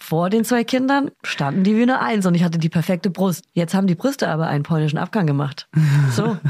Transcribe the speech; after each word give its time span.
Vor 0.00 0.30
den 0.30 0.44
zwei 0.44 0.64
Kindern 0.64 1.10
standen 1.22 1.64
die 1.64 1.76
wie 1.76 1.82
eine 1.82 2.00
Eins 2.00 2.26
und 2.26 2.34
ich 2.34 2.42
hatte 2.44 2.58
die 2.58 2.68
perfekte 2.68 3.10
Brust. 3.10 3.44
Jetzt 3.52 3.74
haben 3.74 3.86
die 3.86 3.94
Brüste 3.94 4.28
aber 4.28 4.46
einen 4.46 4.62
polnischen 4.62 4.98
Abgang 4.98 5.26
gemacht. 5.26 5.68
So. 6.12 6.36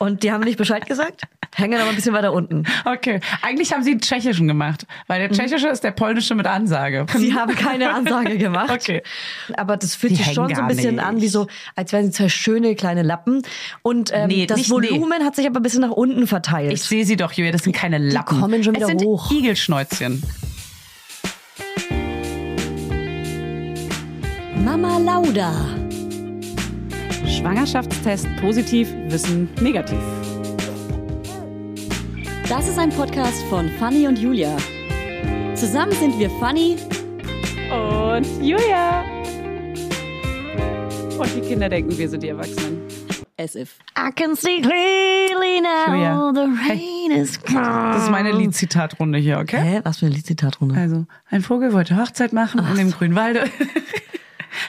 Und 0.00 0.24
die 0.24 0.32
haben 0.32 0.42
nicht 0.42 0.58
Bescheid 0.58 0.86
gesagt, 0.86 1.22
hängen 1.54 1.80
aber 1.80 1.90
ein 1.90 1.94
bisschen 1.94 2.12
weiter 2.14 2.32
unten. 2.32 2.64
Okay. 2.84 3.20
Eigentlich 3.42 3.72
haben 3.72 3.84
sie 3.84 3.92
einen 3.92 4.00
tschechischen 4.00 4.48
gemacht, 4.48 4.86
weil 5.06 5.20
der 5.20 5.30
tschechische 5.30 5.68
ist 5.68 5.84
der 5.84 5.92
polnische 5.92 6.34
mit 6.34 6.48
Ansage. 6.48 7.06
Sie 7.16 7.32
haben 7.32 7.54
keine 7.54 7.94
Ansage 7.94 8.36
gemacht. 8.36 8.70
Okay. 8.72 9.02
Aber 9.56 9.76
das 9.76 9.94
fühlt 9.94 10.12
Die 10.12 10.16
sich 10.16 10.32
schon 10.32 10.52
so 10.52 10.60
ein 10.62 10.66
bisschen 10.66 10.96
nicht. 10.96 11.04
an, 11.04 11.20
wie 11.20 11.28
so, 11.28 11.46
als 11.76 11.92
wären 11.92 12.06
sie 12.06 12.10
zwei 12.10 12.28
schöne 12.28 12.74
kleine 12.74 13.02
Lappen. 13.02 13.42
Und 13.82 14.10
ähm, 14.12 14.26
Nee, 14.26 14.46
das 14.46 14.68
Volumen 14.68 15.22
hat 15.24 15.36
sich 15.36 15.46
aber 15.46 15.60
ein 15.60 15.62
bisschen 15.62 15.82
nach 15.82 15.90
unten 15.92 16.26
verteilt. 16.26 16.72
Ich 16.72 16.82
sehe 16.82 17.04
sie 17.04 17.14
doch, 17.14 17.32
Julia, 17.32 17.52
das 17.52 17.62
sind 17.62 17.76
keine 17.76 17.98
Lappen. 17.98 18.40
kommen 18.40 18.64
schon 18.64 18.74
wieder 18.74 18.86
es 18.86 18.90
sind 18.90 19.04
hoch. 19.04 19.30
Igelschnäuzchen. 19.30 20.24
Mama 24.64 24.96
Lauda. 24.96 25.52
Schwangerschaftstest 27.26 28.26
positiv, 28.40 28.88
Wissen 29.08 29.50
negativ. 29.60 29.98
Das 32.48 32.66
ist 32.66 32.78
ein 32.78 32.88
Podcast 32.88 33.42
von 33.50 33.68
Fanny 33.78 34.08
und 34.08 34.18
Julia. 34.18 34.56
Zusammen 35.54 35.92
sind 35.92 36.18
wir 36.18 36.30
Fanny. 36.40 36.78
Und 37.70 38.26
Julia. 38.42 39.04
Und 41.18 41.36
die 41.36 41.42
Kinder 41.42 41.68
denken, 41.68 41.96
wir 41.98 42.08
sind 42.08 42.22
die 42.22 42.28
Erwachsenen. 42.28 42.80
As 43.38 43.54
if. 43.56 43.76
I 43.98 44.10
can 44.12 44.34
see 44.34 44.62
clearly 44.62 45.60
now 45.60 45.88
Julia. 45.88 46.32
the 46.32 46.70
rain 46.70 47.10
is 47.10 47.38
gone. 47.38 47.92
Das 47.92 48.04
ist 48.04 48.10
meine 48.10 48.32
Liedzitatrunde 48.32 49.18
hier, 49.18 49.40
okay? 49.40 49.60
Hä? 49.60 49.80
Was 49.84 49.98
für 49.98 50.06
eine 50.06 50.14
Liedzitatrunde? 50.14 50.74
Also, 50.80 51.04
ein 51.28 51.42
Vogel 51.42 51.74
wollte 51.74 51.98
Hochzeit 51.98 52.32
machen 52.32 52.64
in 52.70 52.76
dem 52.76 52.90
grünen 52.92 53.14
Walde. 53.14 53.44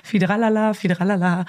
Fideralala, 0.03 0.73
Fideralala. 0.73 1.45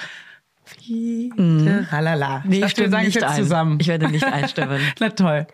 Fideralala. 0.65 2.43
Nee, 2.45 2.65
ich 2.65 2.71
stimme 2.73 3.03
nicht 3.03 3.23
ein. 3.23 3.37
zusammen. 3.37 3.79
Ich 3.81 3.89
werde 3.89 4.09
nicht 4.09 4.25
einstimmen. 4.25 4.81
Na 5.01 5.11
toll. 5.11 5.47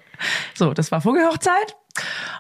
So, 0.55 0.73
das 0.73 0.91
war 0.91 1.01
Vogelhochzeit. 1.01 1.77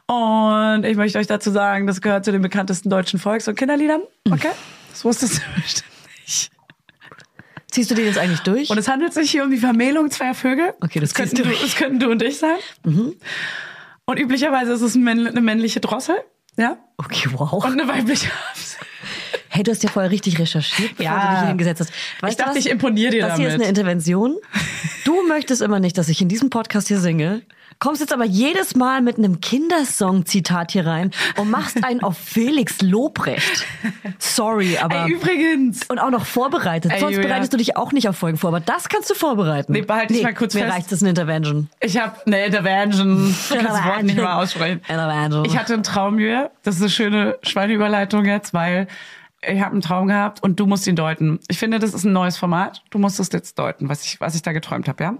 Und 0.06 0.84
ich 0.84 0.96
möchte 0.96 1.18
euch 1.18 1.26
dazu 1.26 1.50
sagen, 1.50 1.86
das 1.86 2.00
gehört 2.00 2.24
zu 2.24 2.32
den 2.32 2.40
bekanntesten 2.42 2.88
deutschen 2.88 3.18
Volks- 3.18 3.46
und 3.48 3.56
Kinderliedern. 3.56 4.02
Okay? 4.30 4.50
Das 4.90 5.04
wusstest 5.04 5.38
du 5.38 5.60
bestimmt 5.60 5.90
nicht. 6.24 6.50
Ziehst 7.70 7.90
du 7.90 7.94
den 7.94 8.06
jetzt 8.06 8.18
eigentlich 8.18 8.40
durch? 8.40 8.70
Und 8.70 8.78
es 8.78 8.88
handelt 8.88 9.12
sich 9.14 9.30
hier 9.30 9.44
um 9.44 9.50
die 9.50 9.56
Vermählung 9.58 10.10
zweier 10.10 10.34
Vögel. 10.34 10.74
Okay, 10.82 11.00
das 11.00 11.14
könnten 11.14 11.36
ziehst 11.36 11.48
du, 11.48 11.62
das 11.66 11.76
könnten 11.76 12.00
du 12.00 12.10
und 12.10 12.22
ich 12.22 12.38
sein. 12.38 12.56
Und 12.84 14.18
üblicherweise 14.18 14.72
ist 14.72 14.82
es 14.82 14.94
eine 14.96 15.40
männliche 15.40 15.80
Drossel. 15.80 16.16
Ja? 16.56 16.76
okay, 16.98 17.28
wow. 17.32 17.64
Und 17.64 17.80
eine 17.80 17.88
weibliche 17.88 18.30
Amsel. 18.54 18.78
Hey, 19.54 19.62
du 19.62 19.70
hast 19.70 19.82
ja 19.82 19.90
vorher 19.90 20.10
richtig 20.10 20.38
recherchiert, 20.38 20.96
bevor 20.96 21.04
Ja. 21.14 21.34
du 21.34 21.40
dich 21.40 21.48
hingesetzt 21.48 21.80
hast. 21.82 21.92
Weißt 22.22 22.38
Ich 22.38 22.44
dachte, 22.44 22.58
ich 22.58 22.70
imponiere 22.70 23.10
dir 23.10 23.26
Das 23.26 23.36
hier 23.36 23.48
ist 23.48 23.52
damit. 23.52 23.66
eine 23.66 23.68
Intervention. 23.68 24.36
Du 25.04 25.26
möchtest 25.26 25.60
immer 25.62 25.80
nicht, 25.80 25.98
dass 25.98 26.08
ich 26.08 26.22
in 26.22 26.28
diesem 26.28 26.48
Podcast 26.48 26.86
hier 26.88 26.98
singe. 27.00 27.42
Kommst 27.80 28.00
jetzt 28.00 28.12
aber 28.12 28.24
jedes 28.24 28.76
Mal 28.76 29.00
mit 29.02 29.18
einem 29.18 29.40
Kindersong-Zitat 29.40 30.70
hier 30.72 30.86
rein 30.86 31.10
und 31.36 31.50
machst 31.50 31.82
einen 31.84 32.02
auf 32.04 32.16
Felix 32.24 32.80
Lobrecht. 32.82 33.66
Sorry, 34.18 34.78
aber... 34.78 35.04
Ey, 35.06 35.10
übrigens. 35.12 35.80
und 35.88 35.98
auch 35.98 36.10
noch 36.10 36.24
vorbereitet. 36.24 36.92
Ey, 36.92 37.00
Sonst 37.00 37.16
Julia. 37.16 37.28
bereitest 37.28 37.52
du 37.52 37.56
dich 37.56 37.76
auch 37.76 37.90
nicht 37.92 38.08
auf 38.08 38.16
Folgen 38.16 38.38
vor, 38.38 38.48
aber 38.48 38.60
das 38.60 38.88
kannst 38.88 39.10
du 39.10 39.14
vorbereiten. 39.14 39.72
Nee, 39.72 39.82
behalte 39.82 40.14
ich 40.14 40.22
mal 40.22 40.34
kurz 40.34 40.54
mir 40.54 40.60
fest. 40.62 40.72
reicht 40.72 40.92
das 40.92 41.00
eine 41.02 41.10
Intervention. 41.10 41.68
Ich 41.80 41.98
habe 41.98 42.14
eine 42.24 42.46
Intervention. 42.46 43.34
Ich 43.50 43.56
kann 43.56 43.64
das 43.66 43.84
Wort 43.84 44.02
nicht 44.04 44.16
mal 44.18 44.40
aussprechen. 44.40 44.80
Intervention. 44.88 45.44
Ich 45.44 45.56
hatte 45.58 45.74
einen 45.74 45.82
Traum, 45.82 46.18
Julia. 46.20 46.50
Das 46.62 46.76
ist 46.76 46.80
eine 46.82 46.90
schöne 46.90 47.38
Schweineüberleitung 47.42 48.24
jetzt, 48.24 48.54
weil 48.54 48.86
ich 49.44 49.60
habe 49.60 49.72
einen 49.72 49.80
Traum 49.80 50.06
gehabt 50.06 50.42
und 50.42 50.60
du 50.60 50.66
musst 50.66 50.86
ihn 50.86 50.94
deuten. 50.96 51.40
Ich 51.48 51.58
finde, 51.58 51.78
das 51.78 51.94
ist 51.94 52.04
ein 52.04 52.12
neues 52.12 52.36
Format. 52.36 52.82
Du 52.90 52.98
musst 52.98 53.18
es 53.18 53.30
jetzt 53.32 53.58
deuten, 53.58 53.88
was 53.88 54.04
ich, 54.04 54.20
was 54.20 54.34
ich 54.34 54.42
da 54.42 54.52
geträumt 54.52 54.88
habe, 54.88 55.02
ja? 55.02 55.14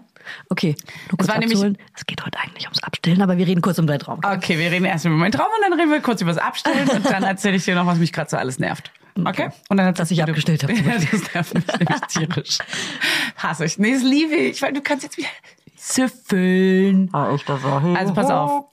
Okay, 0.49 0.77
nur 1.11 1.19
kurz 1.19 1.29
war 1.29 1.35
nämlich- 1.39 1.53
abzuholen. 1.57 1.79
Es 1.97 2.07
geht 2.07 2.25
heute 2.25 2.39
eigentlich 2.39 2.65
ums 2.67 2.83
Abstillen, 2.83 3.21
aber 3.23 3.37
wir 3.37 3.47
reden 3.47 3.61
kurz 3.63 3.79
um 3.81 3.87
deinen 3.89 3.99
Traum. 3.99 4.21
Okay, 4.25 4.59
wir 4.59 4.71
reden 4.71 4.85
erst 4.85 5.05
über 5.05 5.17
meinen 5.17 5.33
Traum 5.33 5.47
und 5.57 5.63
dann 5.71 5.79
reden 5.79 5.91
wir 5.91 6.01
kurz 6.01 6.21
über 6.21 6.33
das 6.33 6.41
Abstellen 6.43 6.89
und 6.89 7.05
dann 7.11 7.25
erzähle 7.25 7.57
ich 7.57 7.65
dir 7.65 7.75
noch, 7.75 7.87
was 7.87 7.99
mich 7.99 8.13
gerade 8.13 8.31
so 8.31 8.37
alles 8.37 8.59
nervt. 8.61 8.93
Okay? 9.25 9.51
Und 9.69 9.77
dann 9.77 9.93
Dass 9.93 10.11
ich 10.11 10.23
abgestellt 10.23 10.63
habe, 10.63 10.73
Ja, 10.77 10.95
das 10.99 11.35
nervt 11.35 11.55
mich 11.55 11.67
nämlich 11.67 12.01
tierisch. 12.09 12.59
Hasse 13.37 13.65
ich. 13.65 13.79
Nee, 13.79 13.93
das 13.95 14.03
liebe 14.03 14.35
ich, 14.37 14.63
weil 14.63 14.73
du 14.73 14.81
kannst 14.81 15.03
jetzt 15.03 15.19
wieder 15.19 15.29
süffeln. 15.77 17.11
Ah, 17.13 17.35
echt, 17.35 17.49
das 17.49 17.63
war 17.63 17.83
Also 17.97 18.15
pass 18.15 18.31
auf. 18.31 18.65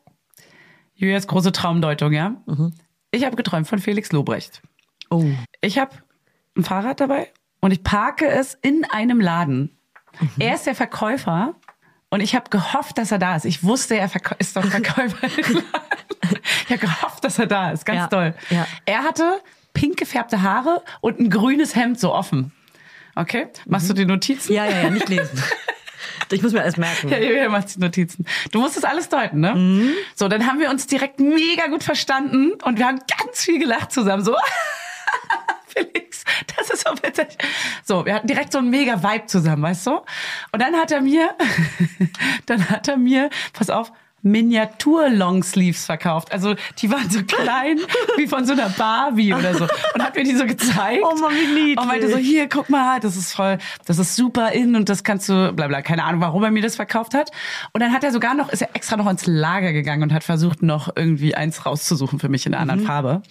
Julias 0.96 1.28
große 1.28 1.52
Traumdeutung, 1.52 2.12
ja? 2.14 2.36
Ich 3.12 3.26
habe 3.26 3.36
geträumt 3.36 3.68
von 3.68 3.80
Felix 3.80 4.12
Lobrecht. 4.12 4.62
Oh. 5.10 5.26
Ich 5.62 5.78
habe 5.78 5.92
ein 6.58 6.64
Fahrrad 6.64 7.00
dabei 7.00 7.32
und 7.62 7.72
ich 7.72 7.84
parke 7.84 8.28
es 8.28 8.58
in 8.62 8.86
einem 8.86 9.20
Laden. 9.22 9.78
Er 10.40 10.56
ist 10.56 10.66
der 10.66 10.76
Verkäufer 10.76 11.56
und 12.10 12.22
ich 12.22 12.36
habe 12.36 12.50
gehofft, 12.50 12.98
dass 12.98 13.12
er 13.12 13.20
da 13.20 13.36
ist. 13.36 13.46
Ich 13.46 13.64
wusste, 13.64 13.96
er 13.98 14.10
ist 14.40 14.56
doch 14.56 14.66
Verkäufer. 14.66 15.28
ich 15.28 16.70
habe 16.70 16.78
gehofft, 16.80 17.24
dass 17.24 17.40
er 17.40 17.48
da 17.48 17.72
ist. 17.72 17.86
Ganz 17.86 17.98
Ja, 18.00 18.08
toll. 18.08 18.34
ja. 18.50 18.68
Er 18.86 19.04
hatte 19.04 19.42
pink 19.74 19.98
gefärbte 19.98 20.42
Haare 20.42 20.84
und 21.02 21.20
ein 21.20 21.30
grünes 21.30 21.76
Hemd 21.76 22.00
so 22.00 22.14
offen. 22.14 22.52
Okay? 23.16 23.48
Machst 23.68 23.90
du 23.90 23.94
die 23.94 24.06
Notizen? 24.06 24.54
Ja, 24.54 24.66
ja, 24.66 24.84
ja, 24.84 24.90
nicht 24.90 25.10
lesen. 25.10 25.42
Ich 26.32 26.44
muss 26.44 26.54
mir 26.54 26.62
alles 26.62 26.78
merken. 26.78 27.10
Ja, 27.10 27.18
Julia 27.18 27.50
macht 27.50 27.76
die 27.76 27.80
Notizen. 27.80 28.24
Du 28.52 28.60
musst 28.62 28.78
das 28.78 28.84
alles 28.84 29.10
deuten, 29.10 29.40
ne? 29.40 29.94
So, 30.16 30.28
dann 30.28 30.46
haben 30.46 30.60
wir 30.60 30.70
uns 30.70 30.86
direkt 30.86 31.20
mega 31.20 31.68
gut 31.68 31.84
verstanden 31.84 32.52
und 32.64 32.78
wir 32.78 32.86
haben 32.86 33.00
ganz 33.00 33.44
viel 33.44 33.58
gelacht 33.58 33.92
zusammen. 33.92 34.24
So, 34.24 34.36
Felix, 35.70 36.24
das 36.58 36.70
ist 36.70 36.88
so 36.88 36.94
witzig. 37.02 37.28
So, 37.84 38.06
wir 38.06 38.16
hatten 38.16 38.28
direkt 38.28 38.52
so 38.52 38.60
einen 38.60 38.70
mega 38.70 39.02
Vibe 39.02 39.26
zusammen, 39.28 39.64
weißt 39.64 39.88
du? 39.88 39.92
Und 40.52 40.62
dann 40.62 40.76
hat 40.76 40.92
er 40.92 41.02
mir, 41.02 41.36
dann 42.46 42.70
hat 42.70 42.88
er 42.88 42.98
mir, 42.98 43.30
pass 43.54 43.70
auf, 43.70 43.92
Miniatur-Longsleeves 44.24 45.86
verkauft. 45.86 46.32
Also 46.32 46.56
die 46.80 46.92
waren 46.92 47.10
so 47.10 47.24
klein 47.28 47.80
wie 48.18 48.28
von 48.28 48.46
so 48.46 48.54
einer 48.54 48.70
Barbie 48.70 49.34
oder 49.34 49.54
so. 49.56 49.68
Und 49.94 50.04
hat 50.04 50.16
mir 50.16 50.24
die 50.24 50.36
so 50.36 50.46
gezeigt. 50.46 51.04
Oh 51.04 51.16
Mann, 51.16 51.32
wie 51.32 51.54
niedlich. 51.54 51.80
Und 51.80 51.88
meinte 51.88 52.10
so, 52.10 52.18
hier, 52.18 52.48
guck 52.50 52.70
mal, 52.70 53.00
das 53.00 53.16
ist 53.16 53.34
voll, 53.34 53.58
das 53.86 54.00
ist 54.00 54.16
super 54.16 54.52
in 54.52 54.76
und 54.76 54.90
das 54.90 55.04
kannst 55.04 55.30
du, 55.30 55.54
bla 55.54 55.68
bla, 55.68 55.82
keine 55.82 56.04
Ahnung, 56.04 56.22
warum 56.22 56.44
er 56.44 56.52
mir 56.52 56.62
das 56.62 56.76
verkauft 56.76 57.14
hat. 57.14 57.32
Und 57.74 57.82
dann 57.82 57.94
hat 57.94 58.04
er 58.04 58.12
sogar 58.12 58.34
noch, 58.34 58.50
ist 58.50 58.62
er 58.62 58.76
extra 58.76 58.98
noch 58.98 59.10
ins 59.10 59.26
Lager 59.26 59.74
gegangen 59.74 60.04
und 60.04 60.14
hat 60.14 60.24
versucht, 60.24 60.62
noch 60.62 60.90
irgendwie 60.96 61.36
eins 61.36 61.66
rauszusuchen 61.66 62.20
für 62.20 62.30
mich 62.30 62.46
in 62.46 62.54
einer 62.54 62.62
anderen 62.62 62.86
Farbe. 62.86 63.22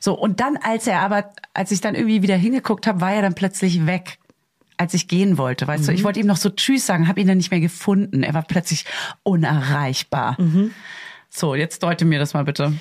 So, 0.00 0.14
und 0.14 0.40
dann, 0.40 0.56
als 0.56 0.86
er 0.86 1.00
aber, 1.00 1.30
als 1.54 1.70
ich 1.70 1.80
dann 1.80 1.94
irgendwie 1.94 2.22
wieder 2.22 2.36
hingeguckt 2.36 2.86
habe, 2.86 3.00
war 3.00 3.12
er 3.12 3.22
dann 3.22 3.34
plötzlich 3.34 3.86
weg. 3.86 4.18
Als 4.76 4.92
ich 4.94 5.06
gehen 5.08 5.38
wollte, 5.38 5.66
weißt 5.68 5.86
du, 5.88 5.92
ich 5.92 6.02
wollte 6.04 6.18
ihm 6.20 6.26
noch 6.26 6.36
so 6.36 6.50
Tschüss 6.50 6.84
sagen, 6.86 7.06
habe 7.06 7.20
ihn 7.20 7.26
dann 7.28 7.36
nicht 7.36 7.50
mehr 7.50 7.60
gefunden. 7.60 8.22
Er 8.22 8.34
war 8.34 8.42
plötzlich 8.42 8.84
unerreichbar. 9.22 10.36
So, 11.30 11.54
jetzt 11.54 11.82
deute 11.82 12.04
mir 12.04 12.18
das 12.18 12.34
mal 12.34 12.44
bitte. 12.44 12.72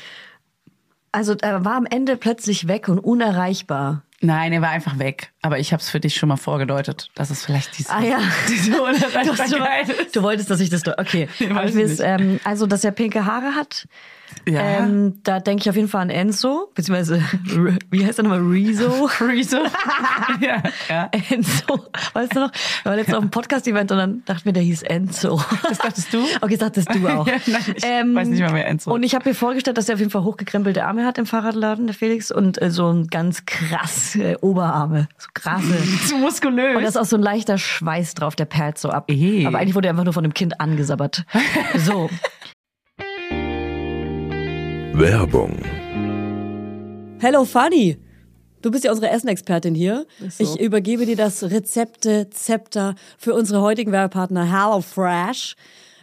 Also 1.11 1.35
er 1.41 1.63
war 1.63 1.75
am 1.75 1.85
Ende 1.85 2.17
plötzlich 2.17 2.67
weg 2.67 2.87
und 2.89 2.97
unerreichbar. 2.99 4.01
Nein, 4.21 4.53
er 4.53 4.61
war 4.61 4.69
einfach 4.69 4.97
weg. 4.99 5.31
Aber 5.41 5.59
ich 5.59 5.73
habe 5.73 5.81
es 5.81 5.89
für 5.89 5.99
dich 5.99 6.15
schon 6.15 6.29
mal 6.29 6.37
vorgedeutet, 6.37 7.11
dass 7.13 7.29
es 7.29 7.43
vielleicht 7.45 7.77
diese, 7.77 7.91
Ah 7.91 8.01
ja. 8.01 8.19
diese 8.49 8.71
Du, 8.71 8.83
Unerreichbarkeit 8.83 9.89
ist. 9.89 10.15
du 10.15 10.23
wolltest, 10.23 10.49
dass 10.49 10.61
ich 10.61 10.69
das... 10.69 10.87
Okay. 10.87 11.27
Nee, 11.39 11.83
ich 11.83 11.99
ähm, 11.99 12.39
also, 12.43 12.65
dass 12.65 12.83
er 12.83 12.91
pinke 12.91 13.25
Haare 13.25 13.53
hat, 13.55 13.87
Ja. 14.45 14.79
ähm, 14.79 15.19
da 15.23 15.39
denke 15.39 15.61
ich 15.61 15.69
auf 15.69 15.75
jeden 15.75 15.87
Fall 15.87 16.01
an 16.01 16.09
Enzo, 16.09 16.69
beziehungsweise, 16.75 17.23
wie 17.89 18.05
heißt 18.05 18.19
er 18.19 18.23
nochmal, 18.23 18.41
Rezo? 18.41 19.05
Rezo. 19.21 19.57
ja, 20.41 20.61
ja. 20.89 21.09
Enzo, 21.29 21.85
weißt 22.13 22.35
du 22.35 22.39
noch? 22.41 22.51
Wir 22.51 22.89
waren 22.89 22.95
letztens 22.97 23.15
auf 23.15 23.21
einem 23.21 23.31
Podcast-Event 23.31 23.91
und 23.91 23.97
dann 23.97 24.25
dachten 24.25 24.45
wir, 24.45 24.53
der 24.53 24.63
hieß 24.63 24.83
Enzo. 24.83 25.41
Das 25.67 25.77
dachtest 25.77 26.13
du? 26.13 26.23
Okay, 26.41 26.57
das 26.57 26.73
dachtest 26.73 26.93
du 26.93 27.07
auch. 27.07 27.25
Ja, 27.27 27.35
nein, 27.45 27.61
ich 27.75 27.83
weiß 28.15 28.27
nicht 28.27 28.41
mal, 28.41 28.53
wer 28.53 28.67
Enzo. 28.67 28.93
Und 28.93 29.03
ich 29.03 29.15
habe 29.15 29.29
mir 29.29 29.35
vorgestellt, 29.35 29.77
dass 29.77 29.87
er 29.87 29.93
auf 29.93 29.99
jeden 29.99 30.11
Fall 30.11 30.23
hochgekrempelte 30.23 30.83
Arme 30.83 31.05
hat 31.05 31.17
im 31.17 31.25
Fahrradladen, 31.25 31.87
der 31.87 31.95
Felix, 31.95 32.31
und 32.31 32.61
äh, 32.61 32.69
so 32.69 32.91
ein 32.91 33.07
ganz 33.07 33.45
krass 33.45 34.15
äh, 34.15 34.35
Oberarme, 34.41 35.07
so 35.18 35.29
krasse. 35.33 35.77
Zu 36.07 36.18
muskulös. 36.18 36.75
Und 36.75 36.81
da 36.83 36.89
ist 36.89 36.97
auch 36.97 37.06
so 37.06 37.15
ein 37.15 37.21
leichter 37.21 37.57
Schweiß 37.57 38.15
drauf, 38.15 38.35
der 38.35 38.45
perlt 38.45 38.77
so 38.77 38.89
ab. 38.89 39.09
Eh. 39.09 39.45
Aber 39.45 39.59
eigentlich 39.59 39.75
wurde 39.75 39.88
er 39.88 39.91
einfach 39.91 40.03
nur 40.03 40.13
von 40.13 40.23
dem 40.23 40.33
Kind 40.33 40.59
angesabbert. 40.59 41.25
So. 41.77 42.09
Werbung. 44.95 45.57
Hello 47.19 47.45
Fanny. 47.45 47.98
Du 48.62 48.69
bist 48.69 48.84
ja 48.84 48.92
unsere 48.92 49.10
Essenexpertin 49.10 49.74
hier. 49.74 50.06
Ich 50.38 50.60
übergebe 50.60 51.07
dir 51.07 51.16
das 51.16 51.42
Rezepte-Zepter 51.42 52.94
für 53.18 53.34
unsere 53.34 53.62
heutigen 53.62 53.92
Werbepartner 53.92 54.45
HelloFresh. 54.51 55.56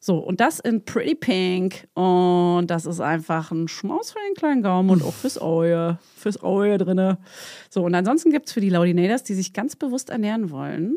So, 0.00 0.18
und 0.18 0.40
das 0.40 0.60
in 0.60 0.84
Pretty 0.84 1.14
Pink. 1.14 1.88
Und 1.94 2.66
das 2.68 2.86
ist 2.86 3.00
einfach 3.00 3.50
ein 3.50 3.68
Schmaus 3.68 4.12
für 4.12 4.18
den 4.28 4.34
kleinen 4.34 4.62
Gaumen 4.62 4.90
und 4.90 5.02
auch 5.02 5.14
fürs 5.14 5.38
Auge. 5.38 5.98
Fürs 6.16 6.42
Auge 6.42 6.78
drinne. 6.78 7.18
So, 7.70 7.84
und 7.84 7.94
ansonsten 7.94 8.30
gibt 8.30 8.46
es 8.46 8.52
für 8.52 8.60
die 8.60 8.70
Laudinators, 8.70 9.22
die 9.24 9.34
sich 9.34 9.52
ganz 9.52 9.76
bewusst 9.76 10.10
ernähren 10.10 10.50
wollen 10.50 10.96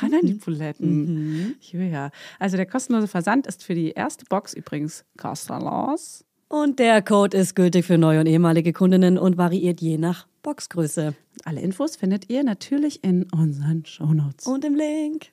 An 0.00 0.12
die 0.22 0.34
Buletten. 0.34 1.56
Ja. 1.60 2.10
Also 2.38 2.56
der 2.56 2.66
kostenlose 2.66 3.08
Versand 3.08 3.46
ist 3.46 3.62
für 3.62 3.74
die 3.74 3.90
erste 3.90 4.24
Box 4.26 4.54
übrigens 4.54 5.04
kostenlos. 5.16 6.24
Und 6.48 6.78
der 6.78 7.02
Code 7.02 7.36
ist 7.36 7.56
gültig 7.56 7.84
für 7.84 7.98
neue 7.98 8.20
und 8.20 8.26
ehemalige 8.26 8.72
Kundinnen 8.72 9.18
und 9.18 9.38
variiert 9.38 9.80
je 9.80 9.98
nach 9.98 10.26
Boxgröße. 10.42 11.14
Alle 11.44 11.60
Infos 11.60 11.96
findet 11.96 12.30
ihr 12.30 12.44
natürlich 12.44 13.02
in 13.02 13.26
unseren 13.32 13.84
Shownotes. 13.84 14.46
Und 14.46 14.64
im 14.64 14.76
Link. 14.76 15.30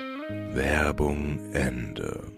Werbung 0.53 1.39
Ende. 1.53 2.31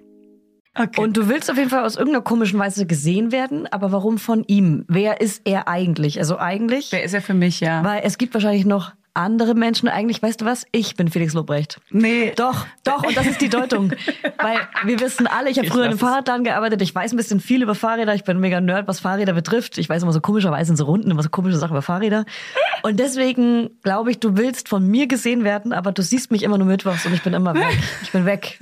Und 0.98 1.16
du 1.16 1.30
willst 1.30 1.52
auf 1.52 1.58
jeden 1.58 1.69
Fall 1.69 1.86
aus 1.86 1.96
irgendeiner 1.96 2.24
komischen 2.24 2.60
Weise 2.60 2.88
gesehen 2.88 3.31
werden, 3.31 3.68
aber 3.68 3.92
warum 3.92 4.18
von 4.18 4.44
ihm? 4.48 4.86
Wer 4.88 5.22
ist 5.22 5.44
er 5.46 5.68
eigentlich? 5.68 6.18
Also 6.18 6.40
eigentlich, 6.40 6.92
Wer 6.92 7.04
ist 7.04 7.14
er 7.14 7.22
für 7.22 7.36
mich, 7.36 7.60
ja? 7.60 7.84
weil 7.84 8.02
es 8.04 8.18
gibt 8.18 8.34
wahrscheinlich 8.34 8.66
noch 8.66 8.92
andere 9.13 9.54
Menschen. 9.54 9.88
Eigentlich, 9.88 10.21
weißt 10.21 10.42
du 10.42 10.45
was? 10.45 10.65
Ich 10.71 10.95
bin 10.95 11.07
Felix 11.07 11.33
Lobrecht. 11.33 11.80
Nee. 11.92 12.33
Doch, 12.36 12.65
doch, 12.83 13.04
und 13.04 13.15
das 13.15 13.27
ist 13.27 13.42
die 13.42 13.50
Deutung. 13.50 13.92
Weil 14.39 14.57
wir 14.86 15.00
wissen 15.00 15.27
alle, 15.27 15.50
ich 15.50 15.57
habe 15.57 15.68
früher 15.68 15.83
in 15.83 15.89
einem. 15.92 16.00
Fahrradladen 16.00 16.44
gearbeitet, 16.44 16.81
ich 16.81 16.94
weiß 16.94 17.13
ein 17.13 17.18
bisschen 17.18 17.39
viel 17.39 17.62
über 17.62 17.75
Fahrräder, 17.75 18.13
ich 18.15 18.24
bin 18.24 18.39
mega 18.39 18.60
Nerd, 18.60 18.88
was 18.88 19.00
Fahrräder 19.00 19.33
betrifft. 19.33 19.77
Ich 19.77 19.88
weiß 19.88 20.04
immer 20.04 20.13
so 20.13 20.21
komischerweise 20.21 20.71
in 20.71 20.77
so 20.77 20.86
Runden 20.86 21.12
immer 21.12 21.24
so 21.24 21.30
komische 21.30 21.57
Sachen 21.57 21.74
über 21.74 21.81
Fahrräder. 21.81 22.25
Und 22.81 23.00
deswegen 23.00 23.69
glaube 23.83 24.12
ich, 24.12 24.19
du 24.19 24.38
willst 24.38 24.68
von 24.68 24.86
mir 24.88 25.07
gesehen 25.07 25.44
werden, 25.44 25.74
aber 25.74 25.92
du 25.92 26.01
siehst 26.01 26.31
mich 26.31 26.44
immer 26.44 26.57
nur 26.57 26.68
mittwochs 26.68 27.06
und 27.06 27.13
ich 27.13 27.21
bin 27.21 27.33
immer 27.33 27.54
weg. 27.54 27.77
Ich 28.01 28.12
bin 28.12 28.25
weg. 28.25 28.59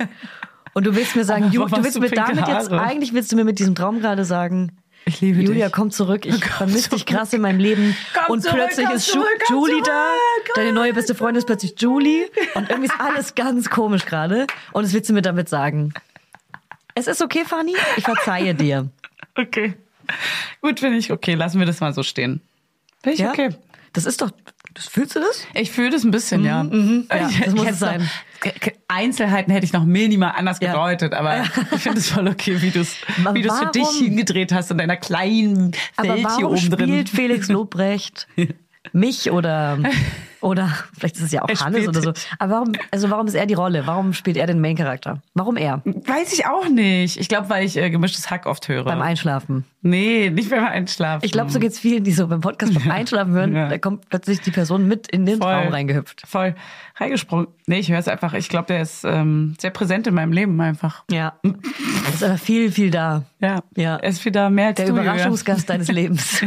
Und 0.74 0.86
du 0.86 0.94
willst 0.96 1.16
mir 1.16 1.24
sagen, 1.24 1.50
Ju, 1.50 1.66
du 1.66 1.84
willst 1.84 1.96
du 1.96 2.00
mir 2.00 2.10
damit 2.10 2.48
jetzt, 2.48 2.70
Haare? 2.70 2.80
eigentlich 2.80 3.12
willst 3.12 3.30
du 3.32 3.36
mir 3.36 3.44
mit 3.44 3.58
diesem 3.58 3.74
Traum 3.74 4.00
gerade 4.00 4.24
sagen, 4.24 4.72
Ich 5.04 5.20
liebe 5.20 5.40
Julia, 5.42 5.66
dich. 5.66 5.74
komm 5.74 5.90
zurück, 5.90 6.26
ich 6.26 6.40
Komm 6.40 6.50
vermisse 6.50 6.90
dich 6.90 7.04
zurück. 7.06 7.18
krass 7.18 7.32
in 7.32 7.40
meinem 7.40 7.58
Leben. 7.58 7.96
Komm 8.14 8.34
und 8.34 8.42
zurück, 8.42 8.56
plötzlich 8.56 8.88
ist 8.90 9.08
zurück, 9.08 9.26
Julie 9.48 9.80
da, 9.82 9.84
zurück. 9.84 10.50
deine 10.54 10.72
neue 10.72 10.92
beste 10.92 11.14
Freundin 11.14 11.38
ist 11.38 11.46
plötzlich 11.46 11.74
Julie 11.78 12.28
und 12.54 12.70
irgendwie 12.70 12.88
ist 12.88 13.00
alles 13.00 13.34
ganz 13.34 13.68
komisch 13.70 14.04
gerade. 14.04 14.46
Und 14.72 14.84
das 14.84 14.92
willst 14.92 15.10
du 15.10 15.14
mir 15.14 15.22
damit 15.22 15.48
sagen. 15.48 15.92
Es 16.94 17.06
ist 17.06 17.22
okay, 17.22 17.44
Fanny, 17.44 17.74
ich 17.96 18.04
verzeihe 18.04 18.54
dir. 18.54 18.88
Okay. 19.36 19.74
Gut, 20.60 20.80
finde 20.80 20.98
ich 20.98 21.10
okay. 21.10 21.34
Lassen 21.34 21.58
wir 21.58 21.66
das 21.66 21.80
mal 21.80 21.92
so 21.94 22.02
stehen. 22.02 22.40
Finde 23.02 23.14
ich 23.14 23.20
Ja? 23.20 23.30
okay. 23.30 23.50
Das 23.94 24.04
ist 24.06 24.20
doch, 24.22 24.30
das, 24.74 24.86
fühlst 24.88 25.16
du 25.16 25.20
das? 25.20 25.46
Ich 25.54 25.70
fühle 25.70 25.90
das 25.90 26.04
ein 26.04 26.10
bisschen, 26.10 26.44
ja. 26.44 26.62
Ja, 26.64 27.28
Ich- 27.28 27.40
das 27.40 27.54
muss 27.54 27.68
es 27.70 27.78
sein. 27.78 28.00
Noch, 28.44 28.52
Einzelheiten 28.88 29.52
hätte 29.52 29.64
ich 29.64 29.72
noch 29.72 29.84
minimal 29.84 30.32
anders 30.36 30.58
Ja. 30.60 30.72
gedeutet, 30.72 31.14
aber 31.14 31.44
ich 31.72 31.80
finde 31.80 31.98
es 31.98 32.10
voll 32.10 32.26
okay, 32.28 32.60
wie 32.60 32.70
du 32.70 32.80
es 32.80 32.96
wie 33.32 33.42
du's 33.42 33.58
für 33.58 33.70
dich 33.70 33.88
hingedreht 33.98 34.52
hast 34.52 34.70
in 34.72 34.78
deiner 34.78 34.96
kleinen 34.96 35.72
Aber 35.96 36.08
Welt 36.08 36.18
hier 36.18 36.26
warum 36.26 36.44
oben 36.46 36.56
spielt 36.58 36.80
drin. 36.80 37.06
Felix 37.06 37.48
Lobrecht 37.48 38.26
mich 38.92 39.30
oder 39.30 39.78
oder 40.42 40.68
vielleicht 40.98 41.16
ist 41.16 41.22
es 41.22 41.32
ja 41.32 41.42
auch 41.42 41.48
Er 41.48 41.60
Hannes 41.60 41.88
oder 41.88 42.02
so. 42.02 42.12
Aber 42.38 42.52
warum, 42.52 42.72
also 42.90 43.10
warum 43.10 43.26
ist 43.26 43.34
er 43.34 43.46
die 43.46 43.54
Rolle? 43.54 43.86
Warum 43.86 44.12
spielt 44.12 44.36
er 44.36 44.46
den 44.46 44.60
Main-Charakter? 44.60 45.22
Warum 45.34 45.56
er? 45.56 45.82
Weiß 45.84 46.32
ich 46.32 46.46
auch 46.46 46.68
nicht. 46.68 47.18
Ich 47.18 47.28
glaube, 47.28 47.48
weil 47.50 47.64
ich 47.64 47.76
äh, 47.76 47.90
gemischtes 47.90 48.30
Hack 48.30 48.46
oft 48.46 48.68
höre. 48.68 48.84
Beim 48.84 49.02
Einschlafen. 49.02 49.64
nee, 49.82 50.30
nicht 50.30 50.50
beim 50.50 50.64
Einschlafen. 50.64 51.24
Ich 51.24 51.32
glaube, 51.32 51.50
so 51.50 51.58
geht's 51.58 51.78
vielen, 51.78 52.04
die 52.04 52.12
so 52.12 52.26
beim 52.26 52.40
Podcast 52.40 52.74
beim 52.74 52.90
Einschlafen 52.90 53.32
hören. 53.32 53.54
Ja. 53.54 53.68
Da 53.68 53.78
kommt 53.78 54.08
plötzlich 54.08 54.40
die 54.40 54.50
Person 54.50 54.86
mit 54.88 55.08
in 55.08 55.26
den 55.26 55.38
Voll. 55.40 55.52
Traum 55.52 55.68
reingehüpft. 55.68 56.22
Voll 56.26 56.54
reingesprungen. 56.96 57.46
Nee, 57.66 57.78
ich 57.78 57.90
höre 57.90 57.98
es 57.98 58.08
einfach. 58.08 58.34
Ich 58.34 58.48
glaube, 58.48 58.66
der 58.66 58.82
ist 58.82 59.04
ähm, 59.04 59.54
sehr 59.58 59.70
präsent 59.70 60.06
in 60.06 60.14
meinem 60.14 60.32
Leben 60.32 60.60
einfach. 60.60 61.04
Ja. 61.10 61.34
Es 62.08 62.14
ist 62.16 62.24
aber 62.24 62.36
viel, 62.38 62.70
viel 62.70 62.90
da. 62.90 63.24
Ja. 63.40 63.62
Ja. 63.76 63.96
Er 63.96 64.08
ist 64.10 64.24
wieder 64.24 64.50
mehr 64.50 64.68
als 64.68 64.76
Der 64.76 64.86
du. 64.86 64.92
Überraschungsgast 64.92 65.70
deines 65.70 65.88
Lebens. 65.90 66.42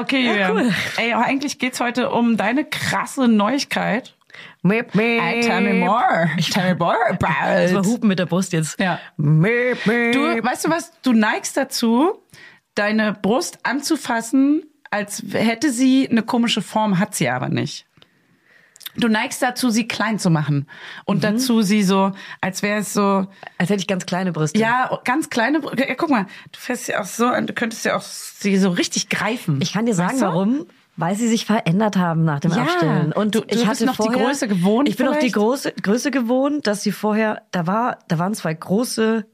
Okay, 0.00 0.26
Julia. 0.26 0.50
cool. 0.50 0.72
Ey, 0.96 1.12
aber 1.12 1.24
eigentlich 1.24 1.58
geht's 1.58 1.80
heute 1.80 2.10
um 2.10 2.36
deine 2.36 2.64
krasse 2.64 3.26
Neuigkeit. 3.28 4.14
Meep, 4.62 4.94
meep. 4.94 5.20
Hey, 5.20 5.40
tell 5.40 5.60
me 5.60 5.74
more. 5.74 6.30
Tell 6.52 6.74
me 6.74 6.74
more 6.78 7.16
Das 7.18 7.72
war 7.72 7.78
about. 7.80 7.88
Hupen 7.88 8.08
mit 8.08 8.18
der 8.18 8.26
Brust 8.26 8.52
jetzt. 8.52 8.78
Ja. 8.78 9.00
Meep, 9.16 9.86
meep. 9.86 10.12
Du, 10.12 10.20
weißt 10.20 10.66
du 10.66 10.70
was? 10.70 10.92
Du 11.02 11.12
neigst 11.12 11.56
dazu, 11.56 12.22
deine 12.74 13.12
Brust 13.12 13.58
anzufassen, 13.64 14.62
als 14.90 15.22
hätte 15.32 15.70
sie 15.70 16.08
eine 16.08 16.22
komische 16.22 16.62
Form, 16.62 16.98
hat 16.98 17.14
sie 17.14 17.28
aber 17.28 17.48
nicht. 17.48 17.86
Du 18.98 19.08
neigst 19.08 19.40
dazu, 19.42 19.70
sie 19.70 19.86
klein 19.88 20.18
zu 20.18 20.30
machen. 20.30 20.66
Und 21.04 21.24
dazu 21.24 21.62
sie 21.62 21.82
so, 21.82 22.12
als 22.40 22.62
wäre 22.62 22.80
es 22.80 22.92
so, 22.92 23.26
Als 23.58 23.70
hätte 23.70 23.80
ich 23.80 23.86
ganz 23.86 24.06
kleine 24.06 24.32
Brüste. 24.32 24.58
ja, 24.58 24.98
ganz 25.04 25.30
kleine, 25.30 25.60
Br- 25.60 25.78
ja, 25.78 25.94
guck 25.94 26.10
mal, 26.10 26.26
du 26.52 26.58
fährst 26.58 26.86
sie 26.86 26.96
auch 26.96 27.04
so 27.04 27.26
an, 27.26 27.46
du 27.46 27.52
könntest 27.52 27.84
ja 27.84 27.96
auch 27.96 28.02
sie 28.02 28.56
so 28.58 28.70
richtig 28.70 29.08
greifen. 29.08 29.60
Ich 29.62 29.72
kann 29.72 29.86
dir 29.86 29.94
sagen, 29.94 30.12
Weißt 30.12 30.22
du? 30.22 30.26
warum. 30.26 30.66
Weil 31.00 31.14
sie 31.14 31.28
sich 31.28 31.46
verändert 31.46 31.96
haben 31.96 32.24
nach 32.24 32.40
dem 32.40 32.50
Ja. 32.50 32.62
Abstillen. 32.62 33.12
Und 33.12 33.36
Du- 33.36 33.40
du 33.42 33.46
ich 33.54 33.66
hatte 33.68 33.86
noch 33.86 33.92
die 33.96 34.02
vorher, 34.08 34.26
Größe 34.26 34.48
gewohnt 34.48 34.88
Ich 34.88 34.96
bin 34.96 35.06
noch 35.06 35.12
die 35.14 35.18
vielleicht? 35.30 35.34
große 35.36 35.72
Größe 35.80 36.10
gewohnt, 36.10 36.66
dass 36.66 36.82
sie 36.82 36.90
vorher, 36.90 37.42
da 37.52 37.68
war, 37.68 37.98
da 38.08 38.18
waren 38.18 38.34
zwei 38.34 38.52
große 38.52 39.24